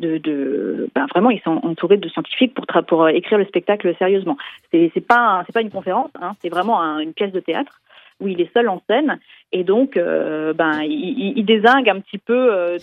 de, 0.00 0.88
ben, 0.94 1.06
vraiment, 1.06 1.30
ils 1.30 1.40
sont 1.40 1.60
entourés 1.62 1.96
de 1.96 2.08
scientifiques 2.08 2.54
pour, 2.54 3.08
écrire 3.08 3.38
le 3.38 3.44
spectacle 3.46 3.94
sérieusement. 3.96 4.36
C'est, 4.70 5.06
pas, 5.06 5.44
pas 5.52 5.60
une 5.60 5.70
conférence, 5.70 6.10
hein, 6.20 6.32
c'est 6.40 6.48
vraiment 6.48 6.80
une 6.98 7.12
pièce 7.12 7.32
de 7.32 7.40
théâtre 7.40 7.80
où 8.20 8.28
il 8.28 8.40
est 8.40 8.52
seul 8.52 8.68
en 8.68 8.80
scène 8.88 9.18
et 9.50 9.64
donc 9.64 9.98
ben 9.98 10.82
il, 10.82 11.44
désingue 11.44 11.88
un 11.88 12.00
petit 12.00 12.18
peu 12.18 12.76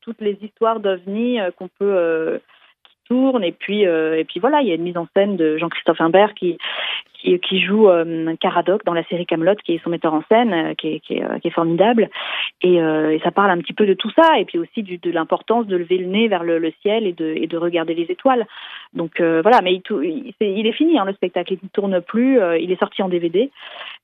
toutes 0.00 0.20
les 0.20 0.38
histoires 0.42 0.80
d'OVNI 0.80 1.38
qu'on 1.56 1.68
peut 1.68 2.40
et 3.42 3.52
puis 3.52 3.86
euh, 3.86 4.18
et 4.18 4.24
puis 4.24 4.40
voilà, 4.40 4.60
il 4.62 4.68
y 4.68 4.72
a 4.72 4.74
une 4.74 4.82
mise 4.82 4.96
en 4.96 5.06
scène 5.16 5.36
de 5.36 5.58
Jean-Christophe 5.58 6.00
Imbert 6.00 6.34
qui 6.34 6.58
qui, 7.22 7.60
joue 7.60 7.86
euh, 7.86 8.34
Caradoc 8.40 8.82
dans 8.86 8.94
la 8.94 9.04
série 9.04 9.26
Camelot, 9.26 9.54
qui 9.62 9.74
est 9.74 9.84
son 9.84 9.90
metteur 9.90 10.14
en 10.14 10.22
scène, 10.30 10.54
euh, 10.54 10.74
qui, 10.74 11.02
est, 11.10 11.50
formidable. 11.50 12.08
Et, 12.62 12.80
ça 13.22 13.30
parle 13.30 13.50
un 13.50 13.58
petit 13.58 13.74
peu 13.74 13.84
de 13.84 13.92
tout 13.92 14.10
ça, 14.16 14.38
et 14.38 14.46
puis 14.46 14.56
aussi 14.56 14.82
de 14.82 15.10
l'importance 15.10 15.66
de 15.66 15.76
lever 15.76 15.98
le 15.98 16.06
nez 16.06 16.28
vers 16.28 16.44
le, 16.44 16.72
ciel 16.80 17.06
et 17.06 17.12
de, 17.12 17.34
et 17.36 17.46
de 17.46 17.58
regarder 17.58 17.92
les 17.92 18.04
étoiles. 18.04 18.46
Donc 18.94 19.20
voilà, 19.20 19.60
mais 19.60 19.74
il, 19.74 20.34
est, 20.40 20.72
fini 20.72 20.98
hein, 20.98 21.04
le 21.04 21.12
spectacle, 21.12 21.52
il 21.52 21.58
ne 21.62 21.68
tourne 21.68 22.00
plus, 22.00 22.40
il 22.58 22.72
est 22.72 22.78
sorti 22.78 23.02
en 23.02 23.10
DVD, 23.10 23.50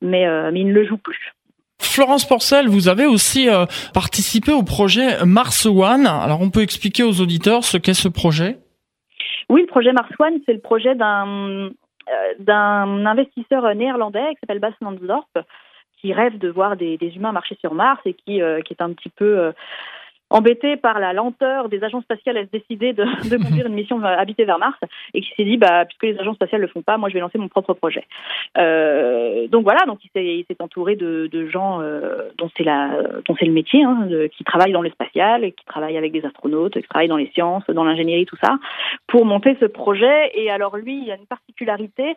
mais 0.02 0.24
il 0.54 0.66
ne 0.66 0.74
le 0.74 0.84
joue 0.84 0.98
plus. 0.98 1.32
Florence 1.80 2.28
Porcel, 2.28 2.68
vous 2.68 2.88
avez 2.88 3.06
aussi 3.06 3.48
participé 3.94 4.52
au 4.52 4.62
projet 4.62 5.24
Mars 5.24 5.64
One. 5.64 6.06
Alors 6.06 6.42
on 6.42 6.50
peut 6.50 6.60
expliquer 6.60 7.02
aux 7.02 7.22
auditeurs 7.22 7.64
ce 7.64 7.78
qu'est 7.78 7.94
ce 7.94 8.08
projet? 8.08 8.58
Oui, 9.48 9.62
le 9.62 9.66
projet 9.66 9.92
Mars 9.92 10.10
One, 10.18 10.40
c'est 10.44 10.52
le 10.52 10.60
projet 10.60 10.94
d'un 10.94 11.70
euh, 12.08 12.34
d'un 12.38 13.04
investisseur 13.04 13.74
néerlandais 13.74 14.34
qui 14.34 14.40
s'appelle 14.40 14.60
Bas 14.60 14.70
Lansdorp, 14.80 15.28
qui 16.00 16.12
rêve 16.12 16.38
de 16.38 16.48
voir 16.48 16.76
des, 16.76 16.96
des, 16.98 17.16
humains 17.16 17.32
marcher 17.32 17.56
sur 17.60 17.74
Mars 17.74 18.00
et 18.04 18.14
qui, 18.14 18.40
euh, 18.40 18.60
qui 18.60 18.74
est 18.74 18.80
un 18.80 18.92
petit 18.92 19.08
peu 19.08 19.38
euh, 19.38 19.52
embêté 20.30 20.76
par 20.76 20.98
la 20.98 21.12
lenteur 21.12 21.68
des 21.68 21.84
agences 21.84 22.04
spatiales 22.04 22.36
à 22.36 22.44
se 22.44 22.50
décider 22.50 22.92
de, 22.92 23.04
de 23.28 23.36
conduire 23.42 23.66
une 23.66 23.74
mission 23.74 24.02
habitée 24.02 24.44
vers 24.44 24.58
Mars 24.58 24.78
et 25.14 25.20
qui 25.20 25.30
s'est 25.36 25.44
dit 25.44 25.56
bah 25.56 25.84
puisque 25.84 26.02
les 26.02 26.18
agences 26.18 26.36
spatiales 26.36 26.60
le 26.60 26.66
font 26.66 26.82
pas 26.82 26.96
moi 26.96 27.08
je 27.08 27.14
vais 27.14 27.20
lancer 27.20 27.38
mon 27.38 27.48
propre 27.48 27.74
projet. 27.74 28.04
Euh, 28.58 29.46
donc 29.48 29.62
voilà 29.62 29.84
donc 29.86 30.00
il 30.04 30.44
s'est 30.44 30.62
entouré 30.62 30.96
de, 30.96 31.28
de 31.30 31.46
gens 31.46 31.80
euh, 31.80 32.28
dont 32.38 32.50
c'est 32.56 32.64
la 32.64 32.90
dont 33.26 33.36
c'est 33.38 33.46
le 33.46 33.52
métier 33.52 33.84
hein, 33.84 34.06
de, 34.08 34.26
qui 34.26 34.44
travaillent 34.44 34.72
dans 34.72 34.82
le 34.82 34.90
spatial 34.90 35.52
qui 35.52 35.64
travaillent 35.64 35.98
avec 35.98 36.12
des 36.12 36.24
astronautes 36.24 36.74
qui 36.74 36.88
travaillent 36.88 37.08
dans 37.08 37.16
les 37.16 37.30
sciences 37.32 37.64
dans 37.68 37.84
l'ingénierie 37.84 38.26
tout 38.26 38.38
ça 38.42 38.56
pour 39.06 39.24
monter 39.24 39.56
ce 39.60 39.66
projet. 39.66 40.30
Et 40.34 40.50
alors 40.50 40.76
lui 40.76 40.98
il 40.98 41.04
y 41.04 41.12
a 41.12 41.16
une 41.16 41.26
particularité 41.26 42.16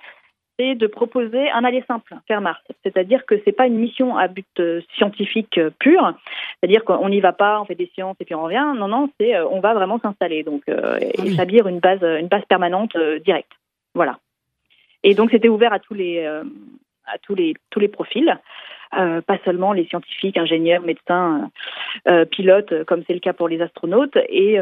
de 0.60 0.88
proposer 0.88 1.49
un 1.51 1.64
aller 1.64 1.84
simple 1.88 2.16
vers 2.28 2.41
Mars. 2.41 2.62
C'est-à-dire 2.84 3.26
que 3.26 3.36
c'est 3.45 3.53
pas 3.53 3.68
une 3.68 3.78
mission 3.78 4.18
à 4.18 4.28
but 4.28 4.47
euh, 4.60 4.82
scientifique 4.95 5.57
euh, 5.57 5.70
pur. 5.80 6.14
C'est-à-dire 6.60 6.84
qu'on 6.84 7.07
n'y 7.10 7.22
va 7.22 7.32
pas, 7.32 7.62
on 7.62 7.66
fait 7.66 7.76
des 7.76 7.89
sciences 7.93 8.18
et 8.20 8.26
puis 8.26 8.36
on 8.36 8.43
revient. 8.43 8.74
Non, 8.76 8.88
non, 8.88 9.10
c'est 9.20 9.36
euh, 9.36 9.47
on 9.47 9.62
va 9.62 9.74
vraiment 9.74 9.99
s'installer. 9.99 10.43
Donc 10.43 10.64
ah 10.68 10.97
établir 11.26 11.68
une 11.68 11.80
base, 11.80 12.03
une 12.03 12.28
base 12.28 12.43
permanente 12.49 12.97
directe. 13.24 13.51
Voilà. 13.95 14.20
Et 15.03 15.14
donc 15.14 15.32
c'était 15.32 15.49
ouvert 15.49 15.72
à 15.72 15.80
tous 15.80 15.93
les 15.93 16.26
à 16.26 17.18
tous 17.22 17.36
les 17.36 17.53
tous 17.70 17.80
les 17.80 17.88
profils. 17.88 18.38
Euh, 18.98 19.22
pas 19.22 19.38
seulement 19.46 19.72
les 19.72 19.86
scientifiques, 19.86 20.38
ingénieurs, 20.38 20.82
médecins, 20.82 21.52
euh, 22.08 22.12
euh, 22.12 22.26
pilotes, 22.26 22.84
comme 22.86 23.04
c'est 23.06 23.14
le 23.14 23.20
cas 23.20 23.34
pour 23.34 23.48
les 23.48 23.62
astronautes. 23.62 24.18
Et, 24.30 24.58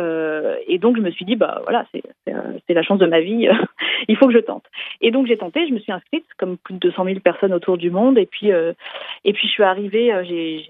et 0.68 0.78
donc 0.80 0.98
je 0.98 1.02
me 1.02 1.12
suis 1.12 1.26
dit, 1.26 1.36
bah 1.36 1.62
voilà, 1.64 1.86
c'est 1.94 2.74
la 2.74 2.84
chance 2.84 3.00
de 3.00 3.06
ma 3.06 3.22
vie, 3.22 3.48
il 4.08 4.18
faut 4.18 4.28
que 4.28 4.34
je 4.34 4.40
tente. 4.40 4.66
Et 5.02 5.12
donc 5.12 5.28
j'ai 5.28 5.38
tenté, 5.38 5.66
je 5.68 5.74
me 5.74 5.80
suis 5.80 5.92
inscrite, 5.92 6.26
comme 6.38 6.58
plus 6.58 6.74
de 6.74 6.80
200 6.80 7.06
000 7.06 7.20
personnes 7.22 7.54
autour 7.54 7.78
du 7.78 7.90
monde. 7.90 8.18
Et 8.18 8.26
puis, 8.26 8.50
et 8.50 9.34
puis 9.34 9.48
je 9.48 9.52
suis 9.52 9.64
arrivée, 9.64 10.14
j'ai 10.26 10.68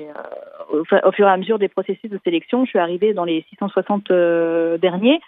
au, 0.72 0.82
au, 0.82 1.12
fur 1.12 1.28
et 1.28 1.32
à 1.32 1.38
mesure 1.38 1.58
des 1.58 1.68
processus 1.68 2.10
de 2.12 2.20
sélection, 2.24 2.66
je 2.66 2.70
suis 2.70 2.80
arrivée 2.80 3.14
dans 3.14 3.26
les 3.26 3.44
660 3.50 4.12
derniers. 4.80 5.20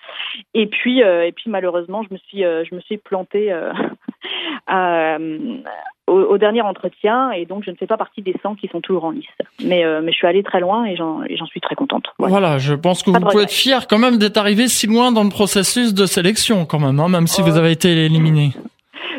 Et 0.54 0.68
puis, 0.68 1.00
et 1.00 1.32
puis 1.32 1.50
malheureusement, 1.50 2.04
je 2.04 2.14
me 2.14 2.18
suis, 2.18 2.42
je 2.42 2.76
me 2.76 2.82
suis 2.82 2.98
plantée 2.98 3.52
à, 4.68 5.18
au, 6.10 6.38
dernier 6.38 6.62
entretien 6.62 7.32
et 7.32 7.46
donc 7.46 7.64
je 7.64 7.72
ne 7.72 7.76
fais 7.76 7.88
pas 7.88 7.98
partie 7.98 8.22
des 8.22 8.36
100 8.42 8.56
qui 8.56 8.68
sont 8.68 8.82
toujours 8.82 9.06
en 9.06 9.12
lice. 9.12 9.26
Mais, 9.64 9.84
euh, 9.84 10.02
mais 10.04 10.12
je 10.12 10.18
suis 10.18 10.28
allée 10.28 10.44
très 10.44 10.60
loin 10.60 10.86
et 10.86 10.96
j'en 10.96 11.46
suis 11.46 11.62
très 11.62 11.76
contente. 11.76 12.06
Voilà, 12.18 12.58
je 12.58 12.74
pense 12.74 13.04
que 13.04 13.12
vous 13.12 13.20
pouvez 13.20 13.44
être 13.44 13.52
fier 13.52 13.88
quand 13.88 14.00
même 14.00 14.18
d'être 14.18 14.38
arrivé 14.38 14.68
si 14.68 14.88
loin 14.88 15.12
dans 15.12 15.24
le 15.24 15.30
processus 15.30 15.94
de 15.94 16.06
sélection 16.06 16.66
quand 16.66 16.80
même, 16.80 17.00
hein, 17.00 17.10
même 17.10 17.28
si 17.28 17.42
vous 17.42 17.58
avez 17.58 17.72
été 17.72 18.06
éliminé. 18.06 18.52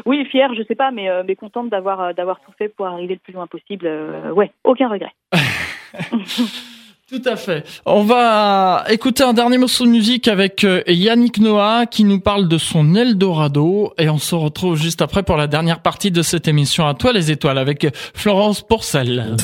Oui, 0.07 0.25
fier, 0.27 0.53
je 0.55 0.63
sais 0.65 0.75
pas, 0.75 0.91
mais, 0.91 1.11
euh, 1.11 1.23
mais 1.27 1.37
contente 1.37 1.69
d'avoir 1.69 2.01
euh, 2.01 2.13
d'avoir 2.15 2.41
tout 2.41 2.53
fait 2.57 2.69
pour 2.69 2.87
arriver 2.87 3.15
le 3.15 3.21
plus 3.21 3.35
loin 3.35 3.47
possible. 3.47 3.89
ouais, 4.35 4.51
aucun 4.65 4.89
regret. 4.89 5.13
Tout 7.11 7.23
à 7.25 7.35
fait. 7.35 7.65
On 7.87 8.05
va 8.05 8.85
écouter 8.89 9.25
un 9.25 9.33
dernier 9.33 9.59
morceau 9.59 9.85
de 9.85 9.91
musique 9.91 10.29
avec 10.29 10.63
euh, 10.63 10.85
Yannick 10.87 11.41
Noah 11.41 11.87
qui 11.87 12.05
nous 12.05 12.21
parle 12.21 12.47
de 12.47 12.57
son 12.57 12.95
Eldorado 12.95 13.93
et 13.99 14.09
on 14.09 14.19
se 14.19 14.37
retrouve 14.37 14.77
juste 14.77 15.03
après 15.03 15.25
pour 15.25 15.37
la 15.37 15.49
dernière 15.49 15.81
partie 15.81 16.13
de 16.13 16.23
cette 16.23 16.47
émission 16.47 16.87
à 16.87 16.95
toi 16.95 17.13
les 17.13 17.33
étoiles 17.33 17.59
avec 17.59 17.89
Florence 18.15 18.63
Porcel. 18.63 19.35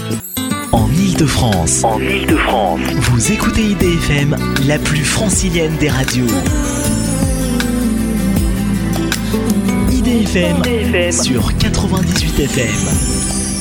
En 0.71 0.89
Ile-de-France. 0.93 1.83
En 1.83 1.99
Ile-de-France. 1.99 2.79
Vous 3.11 3.33
écoutez 3.33 3.63
IDFM, 3.63 4.37
la 4.69 4.79
plus 4.79 5.05
francilienne 5.05 5.77
des 5.79 5.89
radios. 5.89 6.27
IDFM, 9.91 10.59
IDFM. 10.59 11.11
sur 11.11 11.59
98 11.59 12.41
FM. 12.41 13.56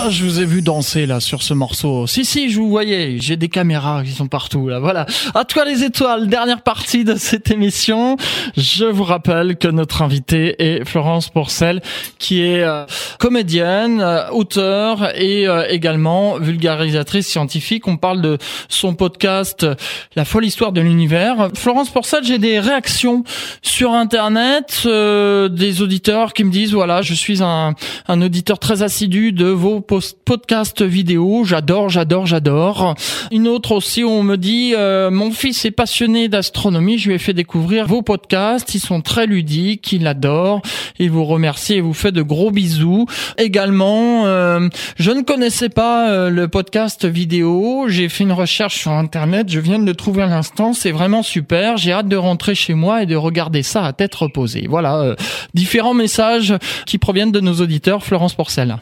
Ah, 0.00 0.10
je 0.10 0.22
vous 0.22 0.38
ai 0.38 0.44
vu 0.44 0.62
danser 0.62 1.06
là 1.06 1.18
sur 1.18 1.42
ce 1.42 1.54
morceau. 1.54 2.06
Si 2.06 2.24
si, 2.24 2.50
je 2.50 2.60
vous 2.60 2.68
voyais. 2.68 3.16
J'ai 3.18 3.36
des 3.36 3.48
caméras 3.48 4.04
qui 4.04 4.12
sont 4.12 4.28
partout 4.28 4.68
là. 4.68 4.78
Voilà. 4.78 5.06
À 5.34 5.44
toi 5.44 5.64
les 5.64 5.82
étoiles. 5.82 6.28
Dernière 6.28 6.62
partie 6.62 7.02
de 7.02 7.16
cette 7.16 7.50
émission. 7.50 8.16
Je 8.56 8.84
vous 8.84 9.02
rappelle 9.02 9.56
que 9.56 9.66
notre 9.66 10.02
invitée 10.02 10.54
est 10.62 10.84
Florence 10.84 11.30
Porcel, 11.30 11.82
qui 12.20 12.42
est 12.42 12.62
euh, 12.62 12.84
comédienne, 13.18 14.00
euh, 14.00 14.28
auteure 14.30 15.10
et 15.16 15.48
euh, 15.48 15.66
également 15.68 16.38
vulgarisatrice 16.38 17.26
scientifique. 17.26 17.88
On 17.88 17.96
parle 17.96 18.22
de 18.22 18.38
son 18.68 18.94
podcast 18.94 19.66
La 20.14 20.24
folle 20.24 20.44
histoire 20.44 20.70
de 20.70 20.80
l'univers. 20.80 21.48
Florence 21.54 21.90
Porcel, 21.90 22.22
j'ai 22.22 22.38
des 22.38 22.60
réactions 22.60 23.24
sur 23.62 23.94
internet, 23.94 24.86
des 24.86 25.82
auditeurs 25.82 26.34
qui 26.34 26.44
me 26.44 26.52
disent 26.52 26.72
voilà, 26.72 27.02
je 27.02 27.14
suis 27.14 27.42
un, 27.42 27.74
un 28.06 28.22
auditeur 28.22 28.60
très 28.60 28.84
assidu 28.84 29.32
de 29.32 29.46
vos 29.46 29.80
podcast 29.88 30.82
vidéo. 30.82 31.44
J'adore, 31.44 31.88
j'adore, 31.88 32.26
j'adore. 32.26 32.94
Une 33.32 33.48
autre 33.48 33.72
aussi 33.72 34.04
où 34.04 34.10
on 34.10 34.22
me 34.22 34.36
dit 34.36 34.74
euh, 34.76 35.10
mon 35.10 35.30
fils 35.30 35.64
est 35.64 35.70
passionné 35.70 36.28
d'astronomie. 36.28 36.98
Je 36.98 37.08
lui 37.08 37.14
ai 37.14 37.18
fait 37.18 37.32
découvrir 37.32 37.86
vos 37.86 38.02
podcasts. 38.02 38.74
Ils 38.74 38.80
sont 38.80 39.00
très 39.00 39.26
ludiques. 39.26 39.92
Il 39.92 40.06
adore. 40.06 40.62
Il 40.98 41.10
vous 41.10 41.24
remercie 41.24 41.74
et 41.74 41.80
vous 41.80 41.94
fait 41.94 42.12
de 42.12 42.22
gros 42.22 42.50
bisous. 42.50 43.06
Également, 43.38 44.26
euh, 44.26 44.68
je 44.96 45.10
ne 45.10 45.22
connaissais 45.22 45.70
pas 45.70 46.10
euh, 46.10 46.30
le 46.30 46.48
podcast 46.48 47.06
vidéo. 47.06 47.86
J'ai 47.88 48.08
fait 48.08 48.24
une 48.24 48.32
recherche 48.32 48.76
sur 48.78 48.92
internet. 48.92 49.48
Je 49.48 49.60
viens 49.60 49.78
de 49.78 49.86
le 49.86 49.94
trouver 49.94 50.22
à 50.22 50.26
l'instant. 50.26 50.74
C'est 50.74 50.92
vraiment 50.92 51.22
super. 51.22 51.78
J'ai 51.78 51.92
hâte 51.92 52.08
de 52.08 52.16
rentrer 52.16 52.54
chez 52.54 52.74
moi 52.74 53.02
et 53.02 53.06
de 53.06 53.16
regarder 53.16 53.62
ça 53.62 53.84
à 53.84 53.92
tête 53.92 54.14
reposée. 54.14 54.66
Voilà, 54.68 55.16
différents 55.54 55.94
messages 55.94 56.54
qui 56.86 56.98
proviennent 56.98 57.32
de 57.32 57.40
nos 57.40 57.54
auditeurs. 57.54 58.04
Florence 58.04 58.34
Porcel. 58.34 58.76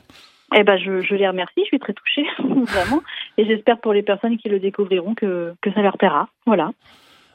Eh 0.54 0.62
ben, 0.62 0.76
je, 0.78 1.00
je, 1.00 1.14
les 1.14 1.26
remercie, 1.26 1.60
je 1.60 1.64
suis 1.64 1.78
très 1.78 1.92
touchée, 1.92 2.24
vraiment. 2.38 3.02
Et 3.36 3.44
j'espère 3.44 3.78
pour 3.78 3.92
les 3.92 4.02
personnes 4.02 4.38
qui 4.38 4.48
le 4.48 4.60
découvriront 4.60 5.14
que, 5.14 5.54
que 5.60 5.72
ça 5.72 5.82
leur 5.82 5.98
plaira. 5.98 6.28
Voilà. 6.46 6.70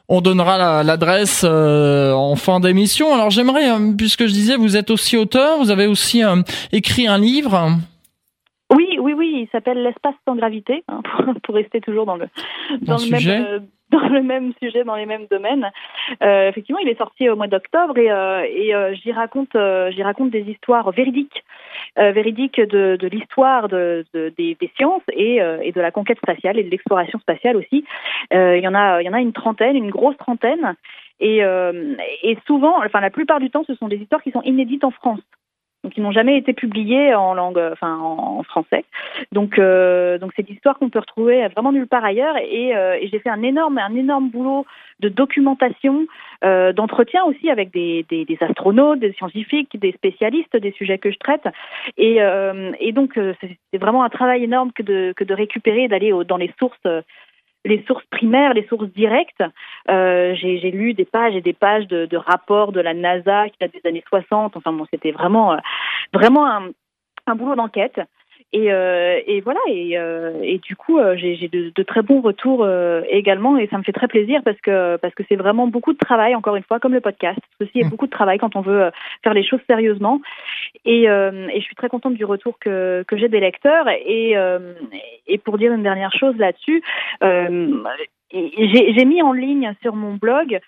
On 0.08 0.20
donnera 0.20 0.82
l'adresse 0.82 1.44
euh, 1.48 2.12
en 2.12 2.36
fin 2.36 2.60
d'émission. 2.60 3.14
Alors 3.14 3.30
j'aimerais, 3.30 3.70
euh, 3.70 3.92
puisque 3.96 4.26
je 4.26 4.32
disais, 4.32 4.56
vous 4.56 4.76
êtes 4.76 4.90
aussi 4.90 5.16
auteur, 5.16 5.58
vous 5.58 5.70
avez 5.70 5.86
aussi 5.86 6.24
euh, 6.24 6.36
écrit 6.72 7.06
un 7.06 7.18
livre. 7.18 7.68
Oui, 8.74 8.96
oui, 8.98 9.12
oui, 9.12 9.42
il 9.42 9.48
s'appelle 9.52 9.82
L'espace 9.82 10.14
sans 10.26 10.34
gravité, 10.34 10.82
hein, 10.88 11.02
pour, 11.42 11.54
rester 11.54 11.80
toujours 11.80 12.06
dans 12.06 12.16
le, 12.16 12.26
dans, 12.80 12.96
le 12.96 13.10
même 13.10 13.68
dans 13.92 14.08
le 14.08 14.22
même 14.22 14.52
sujet, 14.60 14.84
dans 14.84 14.96
les 14.96 15.06
mêmes 15.06 15.26
domaines. 15.30 15.70
Euh, 16.22 16.48
effectivement, 16.48 16.80
il 16.80 16.88
est 16.88 16.98
sorti 16.98 17.28
au 17.28 17.36
mois 17.36 17.46
d'octobre 17.46 17.96
et, 17.98 18.10
euh, 18.10 18.44
et 18.48 18.74
euh, 18.74 18.94
j'y 18.94 19.12
raconte, 19.12 19.56
j'y 19.90 20.02
raconte 20.02 20.30
des 20.30 20.42
histoires 20.42 20.90
véridiques, 20.90 21.44
véridiques 21.96 22.60
de, 22.60 22.96
de 22.96 23.06
l'histoire 23.06 23.68
de, 23.68 24.04
de, 24.14 24.32
des, 24.36 24.56
sciences 24.76 25.02
et, 25.12 25.36
et, 25.36 25.72
de 25.72 25.80
la 25.80 25.90
conquête 25.90 26.18
spatiale 26.18 26.58
et 26.58 26.64
de 26.64 26.70
l'exploration 26.70 27.18
spatiale 27.18 27.56
aussi. 27.56 27.84
il 28.30 28.60
y 28.62 28.68
en 28.68 28.74
a, 28.74 29.02
il 29.02 29.06
y 29.06 29.08
en 29.08 29.12
a 29.12 29.20
une 29.20 29.32
trentaine, 29.32 29.76
une 29.76 29.90
grosse 29.90 30.16
trentaine. 30.16 30.74
Et, 31.20 31.38
et 32.22 32.38
souvent, 32.46 32.82
enfin 32.84 33.00
la 33.00 33.10
plupart 33.10 33.40
du 33.40 33.50
temps, 33.50 33.64
ce 33.66 33.74
sont 33.74 33.88
des 33.88 33.96
histoires 33.96 34.22
qui 34.22 34.30
sont 34.30 34.42
inédites 34.42 34.84
en 34.84 34.90
France 34.90 35.20
donc 35.82 35.96
ils 35.96 36.02
n'ont 36.02 36.12
jamais 36.12 36.36
été 36.38 36.52
publiés 36.52 37.14
en 37.14 37.34
langue, 37.34 37.60
enfin 37.72 37.98
en, 37.98 38.42
français. 38.44 38.84
Donc 39.32 39.58
euh, 39.58 40.18
donc 40.18 40.32
c'est 40.36 40.48
l'histoire 40.48 40.78
qu'on 40.78 40.90
peut 40.90 41.00
retrouver 41.00 41.48
vraiment 41.48 41.72
nulle 41.72 41.88
part 41.88 42.04
ailleurs. 42.04 42.36
Et, 42.36 42.76
euh, 42.76 42.96
et 43.00 43.08
j'ai 43.08 43.18
fait 43.18 43.30
un 43.30 43.42
énorme 43.42 43.78
un 43.78 43.94
énorme 43.94 44.30
boulot 44.30 44.64
de 45.00 45.08
documentation, 45.08 46.06
euh, 46.44 46.72
d'entretien 46.72 47.24
aussi 47.24 47.50
avec 47.50 47.72
des, 47.72 48.06
des, 48.08 48.24
des, 48.24 48.38
astronautes, 48.40 49.00
des 49.00 49.12
scientifiques, 49.14 49.76
des 49.78 49.92
spécialistes 49.92 50.56
des 50.56 50.70
sujets 50.72 50.98
que 50.98 51.10
je 51.10 51.18
traite. 51.18 51.48
Et, 51.96 52.22
euh, 52.22 52.72
et 52.78 52.92
donc 52.92 53.18
c'est 53.40 53.78
vraiment 53.78 54.04
un 54.04 54.10
travail 54.10 54.44
énorme 54.44 54.70
que 54.72 54.82
de 54.82 55.12
que 55.16 55.24
de 55.24 55.34
récupérer, 55.34 55.88
d'aller 55.88 56.12
dans 56.28 56.36
les 56.36 56.52
sources 56.58 56.86
les 57.64 57.84
sources 57.86 58.04
primaires, 58.10 58.54
les 58.54 58.66
sources 58.66 58.88
directes. 58.88 59.42
Euh, 59.90 60.34
j'ai 60.34 60.70
lu 60.70 60.94
des 60.94 61.04
pages 61.04 61.34
et 61.34 61.40
des 61.40 61.52
pages 61.52 61.86
de, 61.86 62.16
rapports 62.16 62.72
de 62.72 62.80
la 62.80 62.94
NASA 62.94 63.48
qui 63.48 63.56
date 63.60 63.72
des 63.72 63.88
années 63.88 64.04
60. 64.08 64.56
Enfin 64.56 64.72
bon, 64.72 64.86
c'était 64.90 65.12
vraiment, 65.12 65.52
euh, 65.52 65.58
vraiment 66.12 66.46
un, 66.46 66.70
un 67.26 67.34
boulot 67.34 67.54
d'enquête. 67.54 68.00
Et, 68.54 68.70
euh, 68.70 69.18
et, 69.26 69.40
voilà, 69.40 69.60
et, 69.66 69.96
euh, 69.96 70.38
et 70.42 70.58
du 70.58 70.76
coup, 70.76 70.98
euh, 70.98 71.16
j'ai 71.16 71.48
de, 71.48 71.72
de, 71.74 71.82
très 71.82 72.02
bons 72.02 72.20
retours 72.20 72.62
euh, 72.64 73.00
également, 73.08 73.56
et 73.56 73.66
ça 73.68 73.78
me 73.78 73.82
fait 73.82 73.92
très 73.92 74.08
plaisir 74.08 74.42
parce 74.44 74.60
que 74.60 74.98
parce 74.98 75.14
que 75.14 75.22
c'est 75.26 75.36
vraiment 75.36 75.66
beaucoup 75.68 75.94
de 75.94 75.98
travail, 75.98 76.34
encore 76.34 76.56
une 76.56 76.62
fois, 76.62 76.78
comme 76.78 76.92
le 76.92 77.00
podcast. 77.00 77.38
Ceci 77.58 77.80
est 77.80 77.84
mmh. 77.84 77.88
beaucoup 77.88 78.04
de 78.04 78.10
travail 78.10 78.36
quand 78.38 78.54
on 78.54 78.60
veut 78.60 78.90
faire 79.24 79.32
les 79.32 79.42
choses 79.42 79.60
sérieusement. 79.66 80.20
Et, 80.84 81.04
et 81.04 81.60
je 81.60 81.64
suis 81.64 81.76
très 81.76 81.88
contente 81.88 82.14
du 82.14 82.26
retour 82.26 82.58
que, 82.58 83.04
que 83.08 83.16
j'ai 83.16 83.28
des 83.28 83.40
lecteurs. 83.40 83.88
Et, 83.88 84.34
et 85.26 85.38
pour 85.38 85.56
dire 85.56 85.72
une 85.72 85.82
dernière 85.82 86.12
chose 86.12 86.36
là-dessus, 86.36 86.82
j'ai 88.32 89.04
mis 89.04 89.22
en 89.22 89.32
ligne 89.32 89.72
sur 89.80 89.94
mon 89.94 90.14
blog 90.14 90.60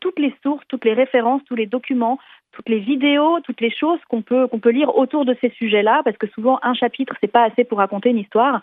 toutes 0.00 0.18
les 0.18 0.34
sources, 0.42 0.64
toutes 0.68 0.84
les 0.84 0.94
références, 0.94 1.42
tous 1.46 1.56
les 1.56 1.66
documents 1.66 2.18
toutes 2.52 2.68
les 2.68 2.78
vidéos, 2.78 3.40
toutes 3.40 3.60
les 3.60 3.70
choses 3.70 3.98
qu'on 4.08 4.22
peut 4.22 4.46
qu'on 4.46 4.58
peut 4.58 4.70
lire 4.70 4.96
autour 4.96 5.24
de 5.24 5.36
ces 5.40 5.50
sujets-là, 5.50 6.02
parce 6.04 6.16
que 6.16 6.26
souvent 6.28 6.58
un 6.62 6.74
chapitre 6.74 7.14
c'est 7.20 7.30
pas 7.30 7.44
assez 7.44 7.64
pour 7.64 7.78
raconter 7.78 8.10
une 8.10 8.18
histoire. 8.18 8.60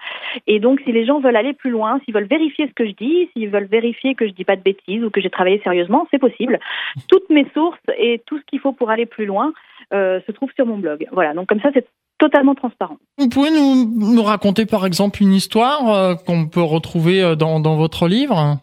Et 0.48 0.60
donc 0.60 0.80
si 0.86 0.92
les 0.92 1.06
gens 1.06 1.20
veulent 1.20 1.36
aller 1.36 1.54
plus 1.54 1.72
loin, 1.72 2.00
s'ils 2.04 2.14
veulent 2.14 2.28
vérifier 2.28 2.68
ce 2.68 2.74
que 2.74 2.86
je 2.86 2.92
dis, 2.92 3.30
s'ils 3.34 3.50
veulent 3.50 3.66
vérifier 3.66 4.16
que 4.16 4.28
je 4.28 4.32
dis 4.32 4.46
pas 4.46 4.56
de 4.56 4.62
bêtises 4.62 5.04
ou 5.04 5.10
que 5.10 5.22
j'ai 5.22 5.30
travaillé 5.30 5.60
sérieusement, 5.64 6.08
c'est 6.12 6.20
possible. 6.20 6.60
Toutes 7.08 7.30
mes 7.30 7.48
sources 7.54 7.80
et 7.98 8.22
tout 8.26 8.38
ce 8.38 8.44
qu'il 8.46 8.60
faut 8.60 8.74
pour 8.74 8.90
aller 8.90 9.06
plus 9.06 9.26
loin 9.26 9.54
euh, 9.94 10.20
se 10.26 10.32
trouve 10.32 10.52
sur 10.56 10.66
mon 10.66 10.78
blog. 10.78 11.08
Voilà. 11.12 11.34
Donc 11.34 11.48
comme 11.48 11.62
ça 11.62 11.70
c'est 11.74 11.88
totalement 12.20 12.56
transparent. 12.56 12.98
Vous 13.18 13.30
pouvez 13.30 13.50
nous, 13.50 14.24
raconter 14.24 14.66
par 14.66 14.86
exemple 14.86 15.24
une 15.24 15.34
histoire 15.34 16.18
qu'on 16.26 16.48
peut 16.48 16.62
retrouver 16.62 17.36
dans, 17.38 17.60
dans 17.60 17.78
votre 17.78 18.08
livre? 18.08 18.60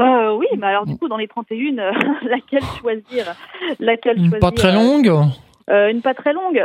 Euh, 0.00 0.34
oui, 0.36 0.46
mais 0.58 0.66
alors 0.66 0.86
du 0.86 0.96
coup, 0.96 1.08
dans 1.08 1.16
les 1.16 1.28
31, 1.28 1.78
euh, 1.78 1.92
laquelle 2.22 2.62
choisir? 2.80 3.24
Laquelle 3.78 4.18
Une 4.18 4.28
choisir 4.28 4.40
pas 4.40 4.50
très 4.50 4.72
longue? 4.72 5.10
euh, 5.70 5.90
Une 5.90 6.02
pas 6.02 6.14
très 6.14 6.32
longue. 6.32 6.60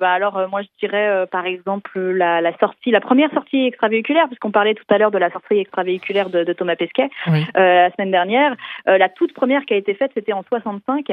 Bah 0.00 0.10
alors, 0.12 0.40
moi, 0.50 0.62
je 0.62 0.68
dirais, 0.80 1.26
par 1.30 1.46
exemple, 1.46 1.98
la, 1.98 2.40
la, 2.40 2.56
sortie, 2.58 2.90
la 2.90 3.00
première 3.00 3.30
sortie 3.32 3.66
extravéhiculaire, 3.66 4.26
puisqu'on 4.26 4.50
parlait 4.50 4.74
tout 4.74 4.84
à 4.90 4.98
l'heure 4.98 5.10
de 5.10 5.18
la 5.18 5.30
sortie 5.30 5.58
extravéhiculaire 5.58 6.30
de, 6.30 6.44
de 6.44 6.52
Thomas 6.52 6.76
Pesquet 6.76 7.08
Oui. 7.28 7.44
la 7.54 7.90
semaine 7.92 8.10
dernière. 8.10 8.54
la 8.86 9.08
toute 9.08 9.32
première 9.32 9.64
qui 9.64 9.74
a 9.74 9.76
été 9.76 9.94
faite, 9.94 10.10
c'était 10.14 10.32
en 10.32 10.42
65. 10.42 11.06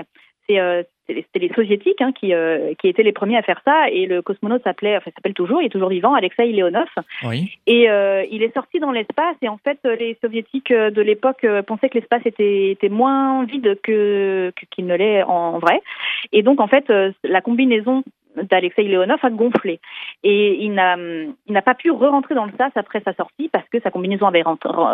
C'est 0.48 0.60
c'était 1.08 1.40
les 1.40 1.54
soviétiques 1.54 2.02
hein, 2.02 2.12
qui, 2.12 2.34
euh, 2.34 2.74
qui 2.80 2.88
étaient 2.88 3.04
les 3.04 3.12
premiers 3.12 3.38
à 3.38 3.42
faire 3.42 3.62
ça 3.64 3.90
et 3.90 4.06
le 4.06 4.22
cosmonaute 4.22 4.64
s'appelait, 4.64 4.98
enfin 4.98 5.12
s'appelle 5.16 5.34
toujours, 5.34 5.62
il 5.62 5.68
est 5.68 5.70
toujours 5.70 5.90
vivant, 5.90 6.14
Alexei 6.14 6.52
Leonov. 6.52 6.88
Oui. 7.24 7.58
Et 7.66 7.90
euh, 7.90 8.26
il 8.30 8.44
est 8.44 8.54
sorti 8.54 8.80
dans 8.80 8.92
l'espace 8.92 9.36
et 9.42 9.48
en 9.48 9.58
fait 9.58 9.80
les 9.84 10.18
soviétiques 10.22 10.72
euh, 10.72 10.92
de 10.92 11.02
l'époque 11.02 11.44
euh, 11.44 11.62
pensaient 11.62 11.90
que 11.90 11.98
l'espace 11.98 12.26
était, 12.26 12.72
était 12.72 12.90
moins 12.90 13.46
vide 13.46 13.80
que 13.84 14.52
qu'il 14.72 14.86
ne 14.86 14.96
l'est 14.96 15.24
en 15.24 15.60
vrai. 15.60 15.82
Et 16.32 16.44
donc 16.44 16.60
en 16.60 16.68
fait 16.68 16.90
euh, 16.90 17.12
la 17.24 17.42
combinaison 17.42 18.04
d'Alexei 18.44 18.84
Leonov 18.84 19.20
a 19.24 19.30
gonflé. 19.30 19.80
Et 20.24 20.64
il 20.64 20.74
n'a, 20.74 20.98
pas 21.62 21.76
pu 21.76 21.92
re-rentrer 21.92 22.36
dans 22.36 22.46
le 22.46 22.52
SAS 22.58 22.72
après 22.76 23.02
sa 23.02 23.14
sortie 23.14 23.50
parce 23.52 23.68
que 23.70 23.80
sa 23.82 23.92
combinaison 23.92 24.28
avait, 24.28 24.44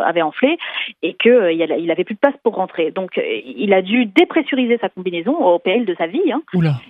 avait 0.05 0.21
enflé 0.21 0.57
et 1.01 1.13
qu'il 1.13 1.31
euh, 1.31 1.51
il 1.51 1.91
avait 1.91 2.03
plus 2.03 2.15
de 2.15 2.19
place 2.19 2.35
pour 2.43 2.55
rentrer. 2.55 2.91
Donc, 2.91 3.17
euh, 3.17 3.21
il 3.45 3.73
a 3.73 3.81
dû 3.81 4.05
dépressuriser 4.05 4.77
sa 4.79 4.89
combinaison 4.89 5.33
au 5.33 5.59
PL 5.59 5.85
de 5.85 5.95
sa 5.95 6.07
vie. 6.07 6.31
Hein. 6.31 6.41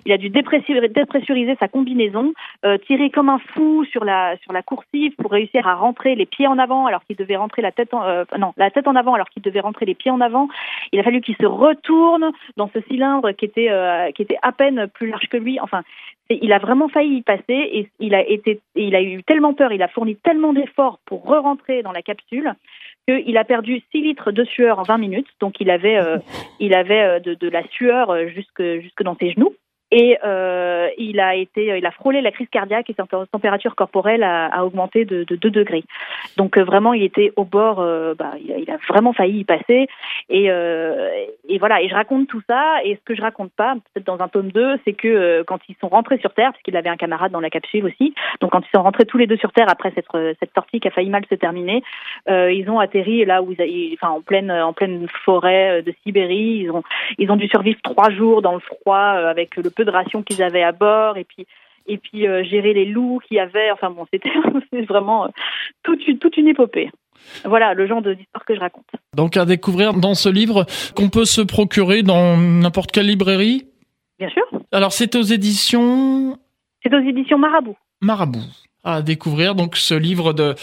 Il 0.04 0.12
a 0.12 0.18
dû 0.18 0.30
dépressuriser, 0.30 0.88
dépressuriser 0.88 1.56
sa 1.58 1.68
combinaison, 1.68 2.32
euh, 2.64 2.78
tirer 2.78 3.10
comme 3.10 3.28
un 3.28 3.38
fou 3.38 3.84
sur 3.84 4.04
la, 4.04 4.36
sur 4.42 4.52
la 4.52 4.62
coursive 4.62 5.14
pour 5.16 5.30
réussir 5.30 5.66
à 5.66 5.74
rentrer 5.74 6.14
les 6.14 6.26
pieds 6.26 6.46
en 6.46 6.58
avant 6.58 6.86
alors 6.86 7.04
qu'il 7.04 7.16
devait 7.16 7.36
rentrer 7.36 7.62
la 7.62 7.72
tête 7.72 7.92
en, 7.94 8.04
euh, 8.04 8.24
non, 8.38 8.52
la 8.56 8.70
tête 8.70 8.88
en 8.88 8.96
avant 8.96 9.14
alors 9.14 9.28
qu'il 9.28 9.42
devait 9.42 9.60
rentrer 9.60 9.86
les 9.86 9.94
pieds 9.94 10.10
en 10.10 10.20
avant. 10.20 10.48
Il 10.92 11.00
a 11.00 11.02
fallu 11.02 11.20
qu'il 11.20 11.36
se 11.36 11.46
retourne 11.46 12.30
dans 12.56 12.70
ce 12.72 12.80
cylindre 12.88 13.32
qui 13.32 13.44
était, 13.44 13.70
qui 14.14 14.22
était 14.22 14.38
à 14.42 14.52
peine 14.52 14.86
plus 14.88 15.08
large 15.08 15.26
que 15.28 15.36
lui. 15.36 15.58
Enfin, 15.60 15.82
il 16.30 16.52
a 16.52 16.58
vraiment 16.58 16.88
failli 16.88 17.16
y 17.16 17.22
passer 17.22 17.42
et 17.48 17.88
il 18.00 18.14
a 18.14 18.26
été, 18.26 18.60
il 18.74 18.94
a 18.94 19.02
eu 19.02 19.22
tellement 19.24 19.54
peur, 19.54 19.72
il 19.72 19.82
a 19.82 19.88
fourni 19.88 20.16
tellement 20.16 20.52
d'efforts 20.52 20.98
pour 21.04 21.24
re-rentrer 21.24 21.82
dans 21.82 21.92
la 21.92 22.02
capsule 22.02 22.54
qu'il 23.06 23.36
a 23.36 23.44
perdu 23.44 23.82
6 23.92 24.00
litres 24.00 24.32
de 24.32 24.44
sueur 24.44 24.78
en 24.78 24.82
20 24.84 24.98
minutes. 24.98 25.28
Donc 25.40 25.60
il 25.60 25.70
avait, 25.70 25.98
euh, 25.98 26.18
il 26.60 26.74
avait 26.74 27.02
euh, 27.02 27.20
de, 27.20 27.34
de, 27.34 27.48
la 27.48 27.66
sueur 27.68 28.28
jusque, 28.28 28.62
jusque 28.80 29.02
dans 29.02 29.16
ses 29.16 29.32
genoux. 29.32 29.54
Et 29.96 30.18
euh, 30.24 30.88
il 30.98 31.20
a 31.20 31.36
été, 31.36 31.78
il 31.78 31.86
a 31.86 31.92
frôlé 31.92 32.20
la 32.20 32.32
crise 32.32 32.48
cardiaque 32.50 32.90
et 32.90 32.94
sa 32.94 33.04
température 33.30 33.76
corporelle 33.76 34.24
a, 34.24 34.46
a 34.46 34.64
augmenté 34.64 35.04
de, 35.04 35.22
de 35.22 35.36
2 35.36 35.50
degrés. 35.50 35.84
Donc 36.36 36.58
euh, 36.58 36.64
vraiment, 36.64 36.94
il 36.94 37.04
était 37.04 37.32
au 37.36 37.44
bord, 37.44 37.78
euh, 37.78 38.12
bah, 38.18 38.32
il, 38.44 38.52
a, 38.52 38.58
il, 38.58 38.68
a, 38.72 38.76
vraiment 38.88 39.12
failli 39.12 39.38
y 39.38 39.44
passer. 39.44 39.86
Et, 40.30 40.50
euh, 40.50 41.26
et, 41.48 41.58
voilà, 41.58 41.80
et 41.80 41.88
je 41.88 41.94
raconte 41.94 42.26
tout 42.26 42.42
ça. 42.48 42.82
Et 42.82 42.96
ce 42.96 43.00
que 43.04 43.14
je 43.14 43.22
raconte 43.22 43.52
pas, 43.52 43.76
peut-être 43.94 44.06
dans 44.06 44.18
un 44.20 44.26
tome 44.26 44.50
2, 44.50 44.80
c'est 44.84 44.94
que 44.94 45.06
euh, 45.06 45.44
quand 45.46 45.60
ils 45.68 45.76
sont 45.80 45.86
rentrés 45.86 46.18
sur 46.18 46.34
Terre, 46.34 46.50
parce 46.50 46.62
qu'il 46.64 46.76
avait 46.76 46.90
un 46.90 46.96
camarade 46.96 47.30
dans 47.30 47.38
la 47.38 47.50
capsule 47.50 47.84
aussi, 47.84 48.14
donc 48.40 48.50
quand 48.50 48.62
ils 48.66 48.74
sont 48.74 48.82
rentrés 48.82 49.04
tous 49.04 49.18
les 49.18 49.28
deux 49.28 49.36
sur 49.36 49.52
Terre 49.52 49.68
après 49.70 49.92
cette, 49.94 50.06
cette 50.40 50.54
sortie 50.54 50.80
qui 50.80 50.88
a 50.88 50.90
failli 50.90 51.10
mal 51.10 51.22
se 51.30 51.36
terminer, 51.36 51.84
ils 52.26 52.68
ont 52.68 52.80
atterri 52.80 53.24
là 53.24 53.42
où 53.42 53.52
ils, 53.52 53.94
enfin 53.94 54.12
en 54.12 54.22
pleine, 54.22 54.50
en 54.50 54.72
pleine 54.72 55.06
forêt 55.24 55.82
de 55.82 55.94
Sibérie. 56.02 56.62
Ils 56.64 56.70
ont, 56.72 56.82
ils 57.18 57.30
ont 57.30 57.36
dû 57.36 57.46
survivre 57.46 57.78
trois 57.82 58.10
jours 58.10 58.42
dans 58.42 58.54
le 58.54 58.60
froid 58.60 58.96
avec 58.96 59.56
le 59.56 59.70
peu 59.70 59.83
de 59.84 59.90
rations 59.90 60.22
qu'ils 60.22 60.42
avaient 60.42 60.62
à 60.62 60.72
bord 60.72 61.16
et 61.16 61.24
puis 61.24 61.46
et 61.86 61.98
puis 61.98 62.26
euh, 62.26 62.42
gérer 62.44 62.72
les 62.72 62.86
loups 62.86 63.20
qu'il 63.26 63.36
y 63.36 63.40
avait. 63.40 63.70
Enfin 63.70 63.90
bon, 63.90 64.06
c'était 64.12 64.30
vraiment 64.88 65.26
euh, 65.26 65.28
toute, 65.82 66.06
une, 66.06 66.18
toute 66.18 66.36
une 66.36 66.48
épopée. 66.48 66.90
Voilà 67.44 67.74
le 67.74 67.86
genre 67.86 68.02
d'histoire 68.02 68.44
que 68.44 68.54
je 68.54 68.60
raconte. 68.60 68.86
Donc 69.14 69.36
à 69.36 69.44
découvrir 69.44 69.94
dans 69.94 70.14
ce 70.14 70.28
livre 70.28 70.66
qu'on 70.94 71.10
peut 71.10 71.24
se 71.24 71.40
procurer 71.40 72.02
dans 72.02 72.36
n'importe 72.36 72.92
quelle 72.92 73.06
librairie? 73.06 73.66
Bien 74.18 74.28
sûr. 74.30 74.44
Alors 74.72 74.92
c'est 74.92 75.14
aux 75.14 75.22
éditions? 75.22 76.38
C'est 76.82 76.94
aux 76.94 77.00
éditions 77.00 77.38
Marabout. 77.38 77.76
Marabout. 78.00 78.44
À 78.82 79.00
découvrir 79.00 79.54
donc 79.54 79.76
ce 79.76 79.94
livre 79.94 80.34
de 80.34 80.54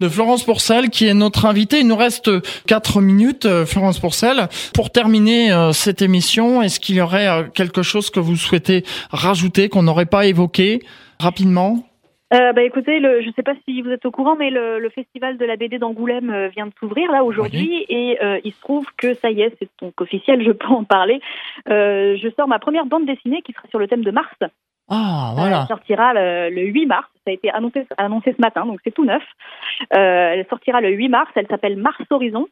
de 0.00 0.08
Florence 0.08 0.44
Pourcel 0.44 0.90
qui 0.90 1.06
est 1.06 1.14
notre 1.14 1.46
invitée. 1.46 1.80
Il 1.80 1.88
nous 1.88 1.96
reste 1.96 2.30
quatre 2.66 3.00
minutes, 3.00 3.46
Florence 3.64 3.98
Pourcel. 3.98 4.48
Pour 4.74 4.90
terminer 4.90 5.52
euh, 5.52 5.72
cette 5.72 6.02
émission, 6.02 6.62
est-ce 6.62 6.80
qu'il 6.80 6.96
y 6.96 7.00
aurait 7.00 7.28
euh, 7.28 7.44
quelque 7.54 7.82
chose 7.82 8.10
que 8.10 8.20
vous 8.20 8.36
souhaitez 8.36 8.84
rajouter 9.10 9.68
qu'on 9.68 9.82
n'aurait 9.82 10.06
pas 10.06 10.26
évoqué 10.26 10.80
rapidement? 11.18 11.84
Euh, 12.32 12.52
bah 12.52 12.62
écoutez, 12.62 13.00
le, 13.00 13.22
je 13.22 13.26
ne 13.26 13.32
sais 13.32 13.42
pas 13.42 13.54
si 13.64 13.82
vous 13.82 13.90
êtes 13.90 14.06
au 14.06 14.12
courant, 14.12 14.36
mais 14.36 14.50
le, 14.50 14.78
le 14.78 14.88
festival 14.90 15.36
de 15.36 15.44
la 15.44 15.56
BD 15.56 15.78
d'Angoulême 15.78 16.30
euh, 16.30 16.48
vient 16.48 16.66
de 16.66 16.72
s'ouvrir 16.78 17.10
là 17.10 17.24
aujourd'hui, 17.24 17.68
oui. 17.68 17.86
et 17.88 18.22
euh, 18.22 18.38
il 18.44 18.52
se 18.52 18.60
trouve 18.60 18.86
que 18.96 19.14
ça 19.14 19.32
y 19.32 19.40
est, 19.40 19.52
c'est 19.58 19.68
donc 19.82 20.00
officiel, 20.00 20.44
je 20.44 20.52
peux 20.52 20.68
en 20.68 20.84
parler. 20.84 21.20
Euh, 21.68 22.16
je 22.22 22.28
sors 22.36 22.46
ma 22.46 22.60
première 22.60 22.86
bande 22.86 23.04
dessinée 23.04 23.42
qui 23.42 23.52
sera 23.52 23.66
sur 23.68 23.80
le 23.80 23.88
thème 23.88 24.04
de 24.04 24.12
Mars. 24.12 24.36
Ah, 24.90 25.32
voilà. 25.36 25.60
Elle 25.62 25.68
sortira 25.68 26.12
le, 26.12 26.50
le, 26.50 26.62
8 26.62 26.86
mars. 26.86 27.08
Ça 27.24 27.30
a 27.30 27.32
été 27.32 27.48
annoncé, 27.50 27.86
annoncé 27.96 28.34
ce 28.36 28.40
matin, 28.40 28.66
donc 28.66 28.80
c'est 28.82 28.90
tout 28.90 29.04
neuf. 29.04 29.22
Euh, 29.94 30.32
elle 30.34 30.46
sortira 30.48 30.80
le 30.80 30.90
8 30.90 31.08
mars. 31.08 31.30
Elle 31.36 31.46
s'appelle 31.46 31.76
Mars 31.76 32.02
Horizon. 32.10 32.48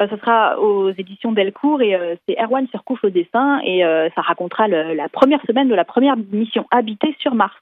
Euh, 0.00 0.08
ce 0.10 0.16
sera 0.16 0.58
aux 0.58 0.90
éditions 0.90 1.32
Delcourt 1.32 1.80
et 1.82 1.94
euh, 1.94 2.16
c'est 2.28 2.36
Erwan 2.38 2.66
Surcouf 2.68 3.02
au 3.04 3.10
dessin 3.10 3.60
et 3.64 3.84
euh, 3.84 4.08
ça 4.16 4.20
racontera 4.22 4.66
le, 4.66 4.94
la 4.94 5.08
première 5.08 5.40
semaine 5.46 5.68
de 5.68 5.74
la 5.74 5.84
première 5.84 6.16
mission 6.16 6.66
habitée 6.72 7.14
sur 7.20 7.34
Mars. 7.34 7.54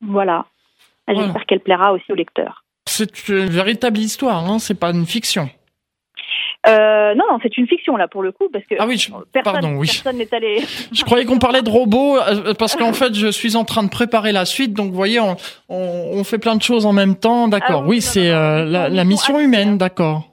Voilà. 0.00 0.46
J'espère 1.06 1.28
voilà. 1.28 1.44
qu'elle 1.46 1.60
plaira 1.60 1.92
aussi 1.92 2.10
aux 2.12 2.16
lecteurs. 2.16 2.64
C'est 2.86 3.28
une 3.28 3.46
véritable 3.46 3.98
histoire, 3.98 4.44
hein 4.50 4.58
c'est 4.58 4.78
pas 4.78 4.90
une 4.90 5.06
fiction. 5.06 5.48
Euh, 6.66 7.14
non, 7.14 7.24
non, 7.30 7.38
c'est 7.40 7.56
une 7.56 7.68
fiction 7.68 7.96
là 7.96 8.08
pour 8.08 8.22
le 8.22 8.32
coup 8.32 8.48
parce 8.52 8.64
que 8.64 8.74
ah 8.80 8.86
oui, 8.86 8.98
je, 8.98 9.10
personne, 9.32 9.52
pardon, 9.52 9.76
oui. 9.76 9.86
personne 9.86 10.16
n'est 10.16 10.34
allé. 10.34 10.60
je 10.92 11.04
croyais 11.04 11.24
qu'on 11.24 11.38
parlait 11.38 11.62
de 11.62 11.70
robots 11.70 12.18
euh, 12.18 12.52
parce 12.54 12.74
qu'en 12.74 12.92
fait, 12.94 13.14
je 13.14 13.28
suis 13.28 13.54
en 13.54 13.64
train 13.64 13.84
de 13.84 13.88
préparer 13.88 14.32
la 14.32 14.44
suite, 14.44 14.74
donc 14.74 14.90
vous 14.90 14.96
voyez, 14.96 15.20
on, 15.20 15.36
on, 15.68 16.10
on 16.14 16.24
fait 16.24 16.38
plein 16.38 16.56
de 16.56 16.62
choses 16.62 16.84
en 16.84 16.92
même 16.92 17.14
temps. 17.14 17.46
D'accord. 17.46 17.82
Ah, 17.84 17.88
oui, 17.88 17.96
oui 17.96 18.00
c'est 18.00 18.30
euh, 18.30 18.64
la, 18.64 18.88
la, 18.88 19.04
mission 19.04 19.38
humaine, 19.38 19.78
d'accord. 19.78 20.28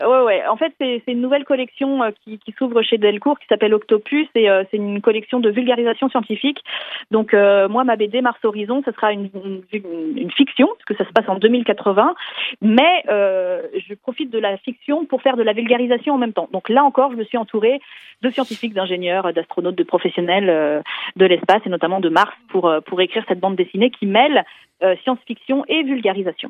En 0.47 0.57
fait, 0.57 0.73
c'est 0.79 1.01
une 1.07 1.21
nouvelle 1.21 1.45
collection 1.45 2.03
euh, 2.03 2.11
qui, 2.23 2.39
s'ouvre 2.57 2.81
chez 2.81 2.97
Delcourt 2.97 3.39
qui 3.39 3.47
s'appelle 3.47 3.73
Octopus 3.73 4.27
et 4.35 4.49
euh, 4.49 4.63
c'est 4.69 4.77
une 4.77 5.01
collection 5.01 5.39
de 5.39 5.49
vulgarisation 5.49 6.09
scientifique. 6.09 6.63
Donc 7.11 7.33
euh, 7.33 7.67
moi, 7.67 7.83
ma 7.83 7.95
BD 7.95 8.21
Mars 8.21 8.39
Horizon, 8.43 8.81
ce 8.85 8.91
sera 8.91 9.11
une, 9.11 9.29
fiction 10.35 10.67
parce 10.67 10.85
que 10.85 10.95
ça 10.95 11.07
se 11.07 11.13
passe 11.13 11.29
en 11.29 11.35
2080, 11.35 12.15
mais 12.61 13.03
je 13.07 13.93
profite 13.95 14.29
de 14.29 14.39
la 14.39 14.57
fiction 14.57 15.05
pour 15.05 15.21
faire 15.21 15.37
de 15.37 15.43
la 15.43 15.53
vulgarisation 15.53 16.13
en 16.13 16.17
même 16.17 16.33
temps. 16.33 16.49
Donc 16.51 16.69
là 16.69 16.83
encore, 16.83 17.11
je 17.11 17.17
me 17.17 17.23
suis 17.23 17.37
entourée 17.37 17.79
de 18.21 18.29
scientifiques, 18.29 18.73
d'ingénieurs, 18.73 19.31
d'astronautes, 19.33 19.75
de 19.75 19.83
professionnels 19.83 20.83
de 21.15 21.25
l'espace 21.25 21.61
et 21.65 21.69
notamment 21.69 21.99
de 21.99 22.09
Mars 22.09 22.33
pour, 22.49 22.73
pour 22.85 23.01
écrire 23.01 23.23
cette 23.27 23.39
bande 23.39 23.55
dessinée 23.55 23.91
qui 23.91 24.05
mêle 24.05 24.45
euh, 24.83 24.95
science-fiction 25.03 25.63
et 25.69 25.83
vulgarisation. 25.83 26.49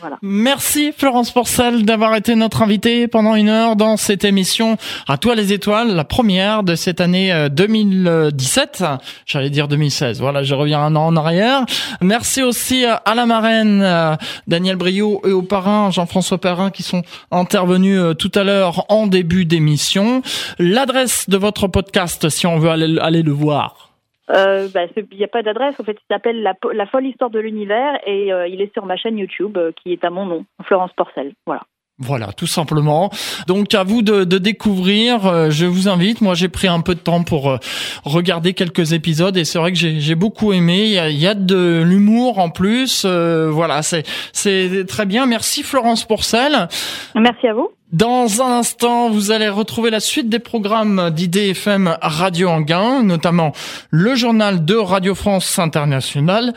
Voilà. 0.00 0.18
Merci 0.20 0.92
Florence 0.92 1.30
Porcel 1.30 1.84
d'avoir 1.84 2.16
été 2.16 2.34
notre 2.34 2.62
invitée 2.62 3.06
pendant 3.06 3.36
une 3.36 3.48
heure 3.48 3.76
dans 3.76 3.96
cette 3.96 4.24
émission 4.24 4.76
À 5.06 5.16
toi 5.16 5.36
les 5.36 5.52
étoiles, 5.52 5.94
la 5.94 6.02
première 6.02 6.64
de 6.64 6.74
cette 6.74 7.00
année 7.00 7.32
2017. 7.52 8.84
J'allais 9.26 9.50
dire 9.50 9.68
2016. 9.68 10.20
Voilà, 10.20 10.42
je 10.42 10.56
reviens 10.56 10.80
un 10.80 10.96
an 10.96 11.06
en 11.06 11.16
arrière. 11.16 11.64
Merci 12.00 12.42
aussi 12.42 12.84
à 12.84 13.14
la 13.14 13.26
marraine 13.26 14.18
Daniel 14.48 14.74
Brio 14.74 15.20
et 15.24 15.30
au 15.30 15.42
parrain 15.42 15.92
Jean-François 15.92 16.38
Perrin 16.38 16.70
qui 16.70 16.82
sont 16.82 17.02
intervenus 17.30 18.16
tout 18.18 18.32
à 18.34 18.42
l'heure 18.42 18.86
en 18.88 19.06
début 19.06 19.44
d'émission. 19.44 20.22
L'adresse 20.58 21.28
de 21.28 21.36
votre 21.36 21.68
podcast 21.68 22.28
si 22.28 22.46
on 22.46 22.58
veut 22.58 22.70
aller 22.70 23.22
le 23.22 23.32
voir. 23.32 23.91
Il 24.28 24.34
euh, 24.36 24.68
bah, 24.72 24.86
n'y 25.12 25.24
a 25.24 25.28
pas 25.28 25.42
d'adresse. 25.42 25.78
En 25.80 25.84
fait, 25.84 25.98
il 25.98 26.14
s'appelle 26.14 26.42
la, 26.42 26.54
la, 26.72 26.86
folle 26.86 27.06
histoire 27.06 27.30
de 27.30 27.40
l'univers 27.40 27.98
et 28.06 28.32
euh, 28.32 28.46
il 28.46 28.60
est 28.60 28.72
sur 28.72 28.86
ma 28.86 28.96
chaîne 28.96 29.18
YouTube 29.18 29.56
euh, 29.58 29.72
qui 29.82 29.92
est 29.92 30.04
à 30.04 30.10
mon 30.10 30.26
nom, 30.26 30.44
Florence 30.64 30.92
Porcel. 30.96 31.32
Voilà. 31.46 31.62
Voilà, 31.98 32.32
tout 32.32 32.46
simplement. 32.46 33.10
Donc 33.46 33.74
à 33.74 33.84
vous 33.84 34.02
de, 34.02 34.24
de 34.24 34.38
découvrir. 34.38 35.26
Euh, 35.26 35.50
je 35.50 35.66
vous 35.66 35.88
invite. 35.88 36.20
Moi, 36.20 36.34
j'ai 36.34 36.48
pris 36.48 36.66
un 36.66 36.80
peu 36.80 36.94
de 36.94 37.00
temps 37.00 37.22
pour 37.22 37.58
regarder 38.04 38.54
quelques 38.54 38.92
épisodes 38.92 39.36
et 39.36 39.44
c'est 39.44 39.58
vrai 39.58 39.72
que 39.72 39.78
j'ai 39.78 40.14
beaucoup 40.14 40.52
aimé. 40.52 40.84
Il 40.84 40.92
y 40.92 40.98
a, 40.98 41.10
il 41.10 41.18
y 41.18 41.26
a 41.26 41.34
de 41.34 41.82
l'humour 41.84 42.38
en 42.38 42.50
plus. 42.50 43.04
Euh, 43.04 43.50
voilà, 43.50 43.82
c'est 43.82 44.04
c'est 44.32 44.86
très 44.86 45.06
bien. 45.06 45.26
Merci 45.26 45.62
Florence 45.62 46.04
Pourcel. 46.04 46.68
Merci 47.14 47.46
à 47.46 47.54
vous. 47.54 47.70
Dans 47.92 48.40
un 48.40 48.60
instant, 48.60 49.10
vous 49.10 49.32
allez 49.32 49.50
retrouver 49.50 49.90
la 49.90 50.00
suite 50.00 50.30
des 50.30 50.38
programmes 50.38 51.10
d'IDFM 51.10 51.98
Radio 52.00 52.48
Anguin, 52.48 53.02
notamment 53.02 53.52
le 53.90 54.14
journal 54.14 54.64
de 54.64 54.74
Radio 54.76 55.14
France 55.14 55.58
Internationale. 55.58 56.54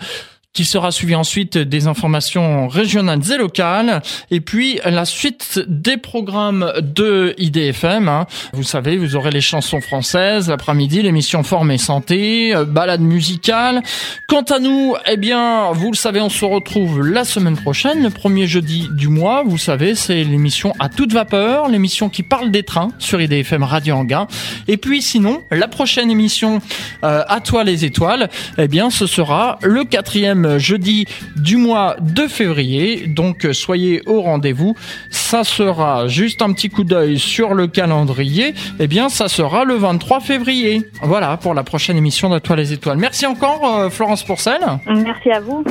Qui 0.56 0.64
sera 0.64 0.92
suivi 0.92 1.16
ensuite 1.16 1.58
des 1.58 1.86
informations 1.86 2.68
régionales 2.70 3.20
et 3.32 3.38
locales, 3.38 4.02
et 4.32 4.40
puis 4.40 4.80
la 4.86 5.04
suite 5.04 5.60
des 5.68 5.98
programmes 5.98 6.72
de 6.82 7.36
IDFM. 7.38 8.08
Hein. 8.08 8.26
Vous 8.54 8.64
savez, 8.64 8.98
vous 8.98 9.18
aurez 9.18 9.32
les 9.32 9.42
chansons 9.42 9.82
françaises, 9.82 10.50
l'après-midi, 10.50 11.02
l'émission 11.02 11.44
Forme 11.44 11.72
et 11.72 11.78
Santé, 11.78 12.56
euh, 12.56 12.64
balade 12.64 13.02
musicale. 13.02 13.84
Quant 14.28 14.44
à 14.44 14.60
nous, 14.60 14.96
eh 15.06 15.18
bien, 15.18 15.72
vous 15.74 15.92
le 15.92 15.98
savez, 15.98 16.22
on 16.22 16.30
se 16.30 16.46
retrouve 16.46 17.06
la 17.06 17.26
semaine 17.26 17.58
prochaine, 17.58 18.02
le 18.02 18.10
premier 18.10 18.48
jeudi 18.48 18.88
du 18.92 19.10
mois. 19.10 19.44
Vous 19.46 19.58
savez, 19.58 19.94
c'est 19.94 20.24
l'émission 20.24 20.74
à 20.80 20.88
toute 20.88 21.12
vapeur, 21.12 21.68
l'émission 21.68 22.08
qui 22.08 22.24
parle 22.24 22.50
des 22.50 22.64
trains 22.64 22.90
sur 22.98 23.20
IDFM 23.22 23.64
Radio 23.64 23.96
Anguin. 23.96 24.28
Et 24.70 24.78
puis 24.78 25.02
sinon, 25.02 25.44
la 25.52 25.68
prochaine 25.68 26.10
émission 26.10 26.62
euh, 27.04 27.24
à 27.28 27.42
toi 27.42 27.66
les 27.66 27.84
étoiles, 27.84 28.30
eh 28.58 28.70
bien, 28.70 28.90
ce 28.90 29.06
sera 29.06 29.60
le 29.62 29.84
quatrième 29.84 30.45
jeudi 30.58 31.06
du 31.36 31.58
mois 31.58 31.96
de 32.00 32.28
février. 32.28 33.08
Donc 33.08 33.48
soyez 33.52 34.02
au 34.06 34.22
rendez-vous. 34.22 34.76
Ça 35.10 35.44
sera 35.44 36.08
juste 36.08 36.42
un 36.42 36.54
petit 36.54 36.70
coup 36.70 36.84
d'œil 36.84 37.20
sur 37.20 37.54
le 37.54 37.68
calendrier. 37.68 38.54
Eh 38.80 38.88
bien, 38.88 39.10
ça 39.10 39.28
sera 39.28 39.64
le 39.64 39.76
23 39.76 40.20
février. 40.20 40.90
Voilà 41.02 41.38
pour 41.38 41.54
la 41.54 41.64
prochaine 41.64 41.98
émission 41.98 42.30
de 42.30 42.40
Toi 42.40 42.56
les 42.56 42.74
étoiles. 42.74 42.98
Merci 42.98 43.26
encore 43.26 43.78
euh, 43.78 43.90
Florence 43.90 44.24
Pourcel. 44.24 44.60
Merci 44.88 45.32
à 45.32 45.40
vous. 45.40 45.64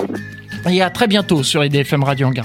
Et 0.70 0.82
à 0.82 0.90
très 0.90 1.06
bientôt 1.06 1.42
sur 1.42 1.64
IDFM 1.64 2.02
Radio 2.04 2.28
Anguin. 2.28 2.44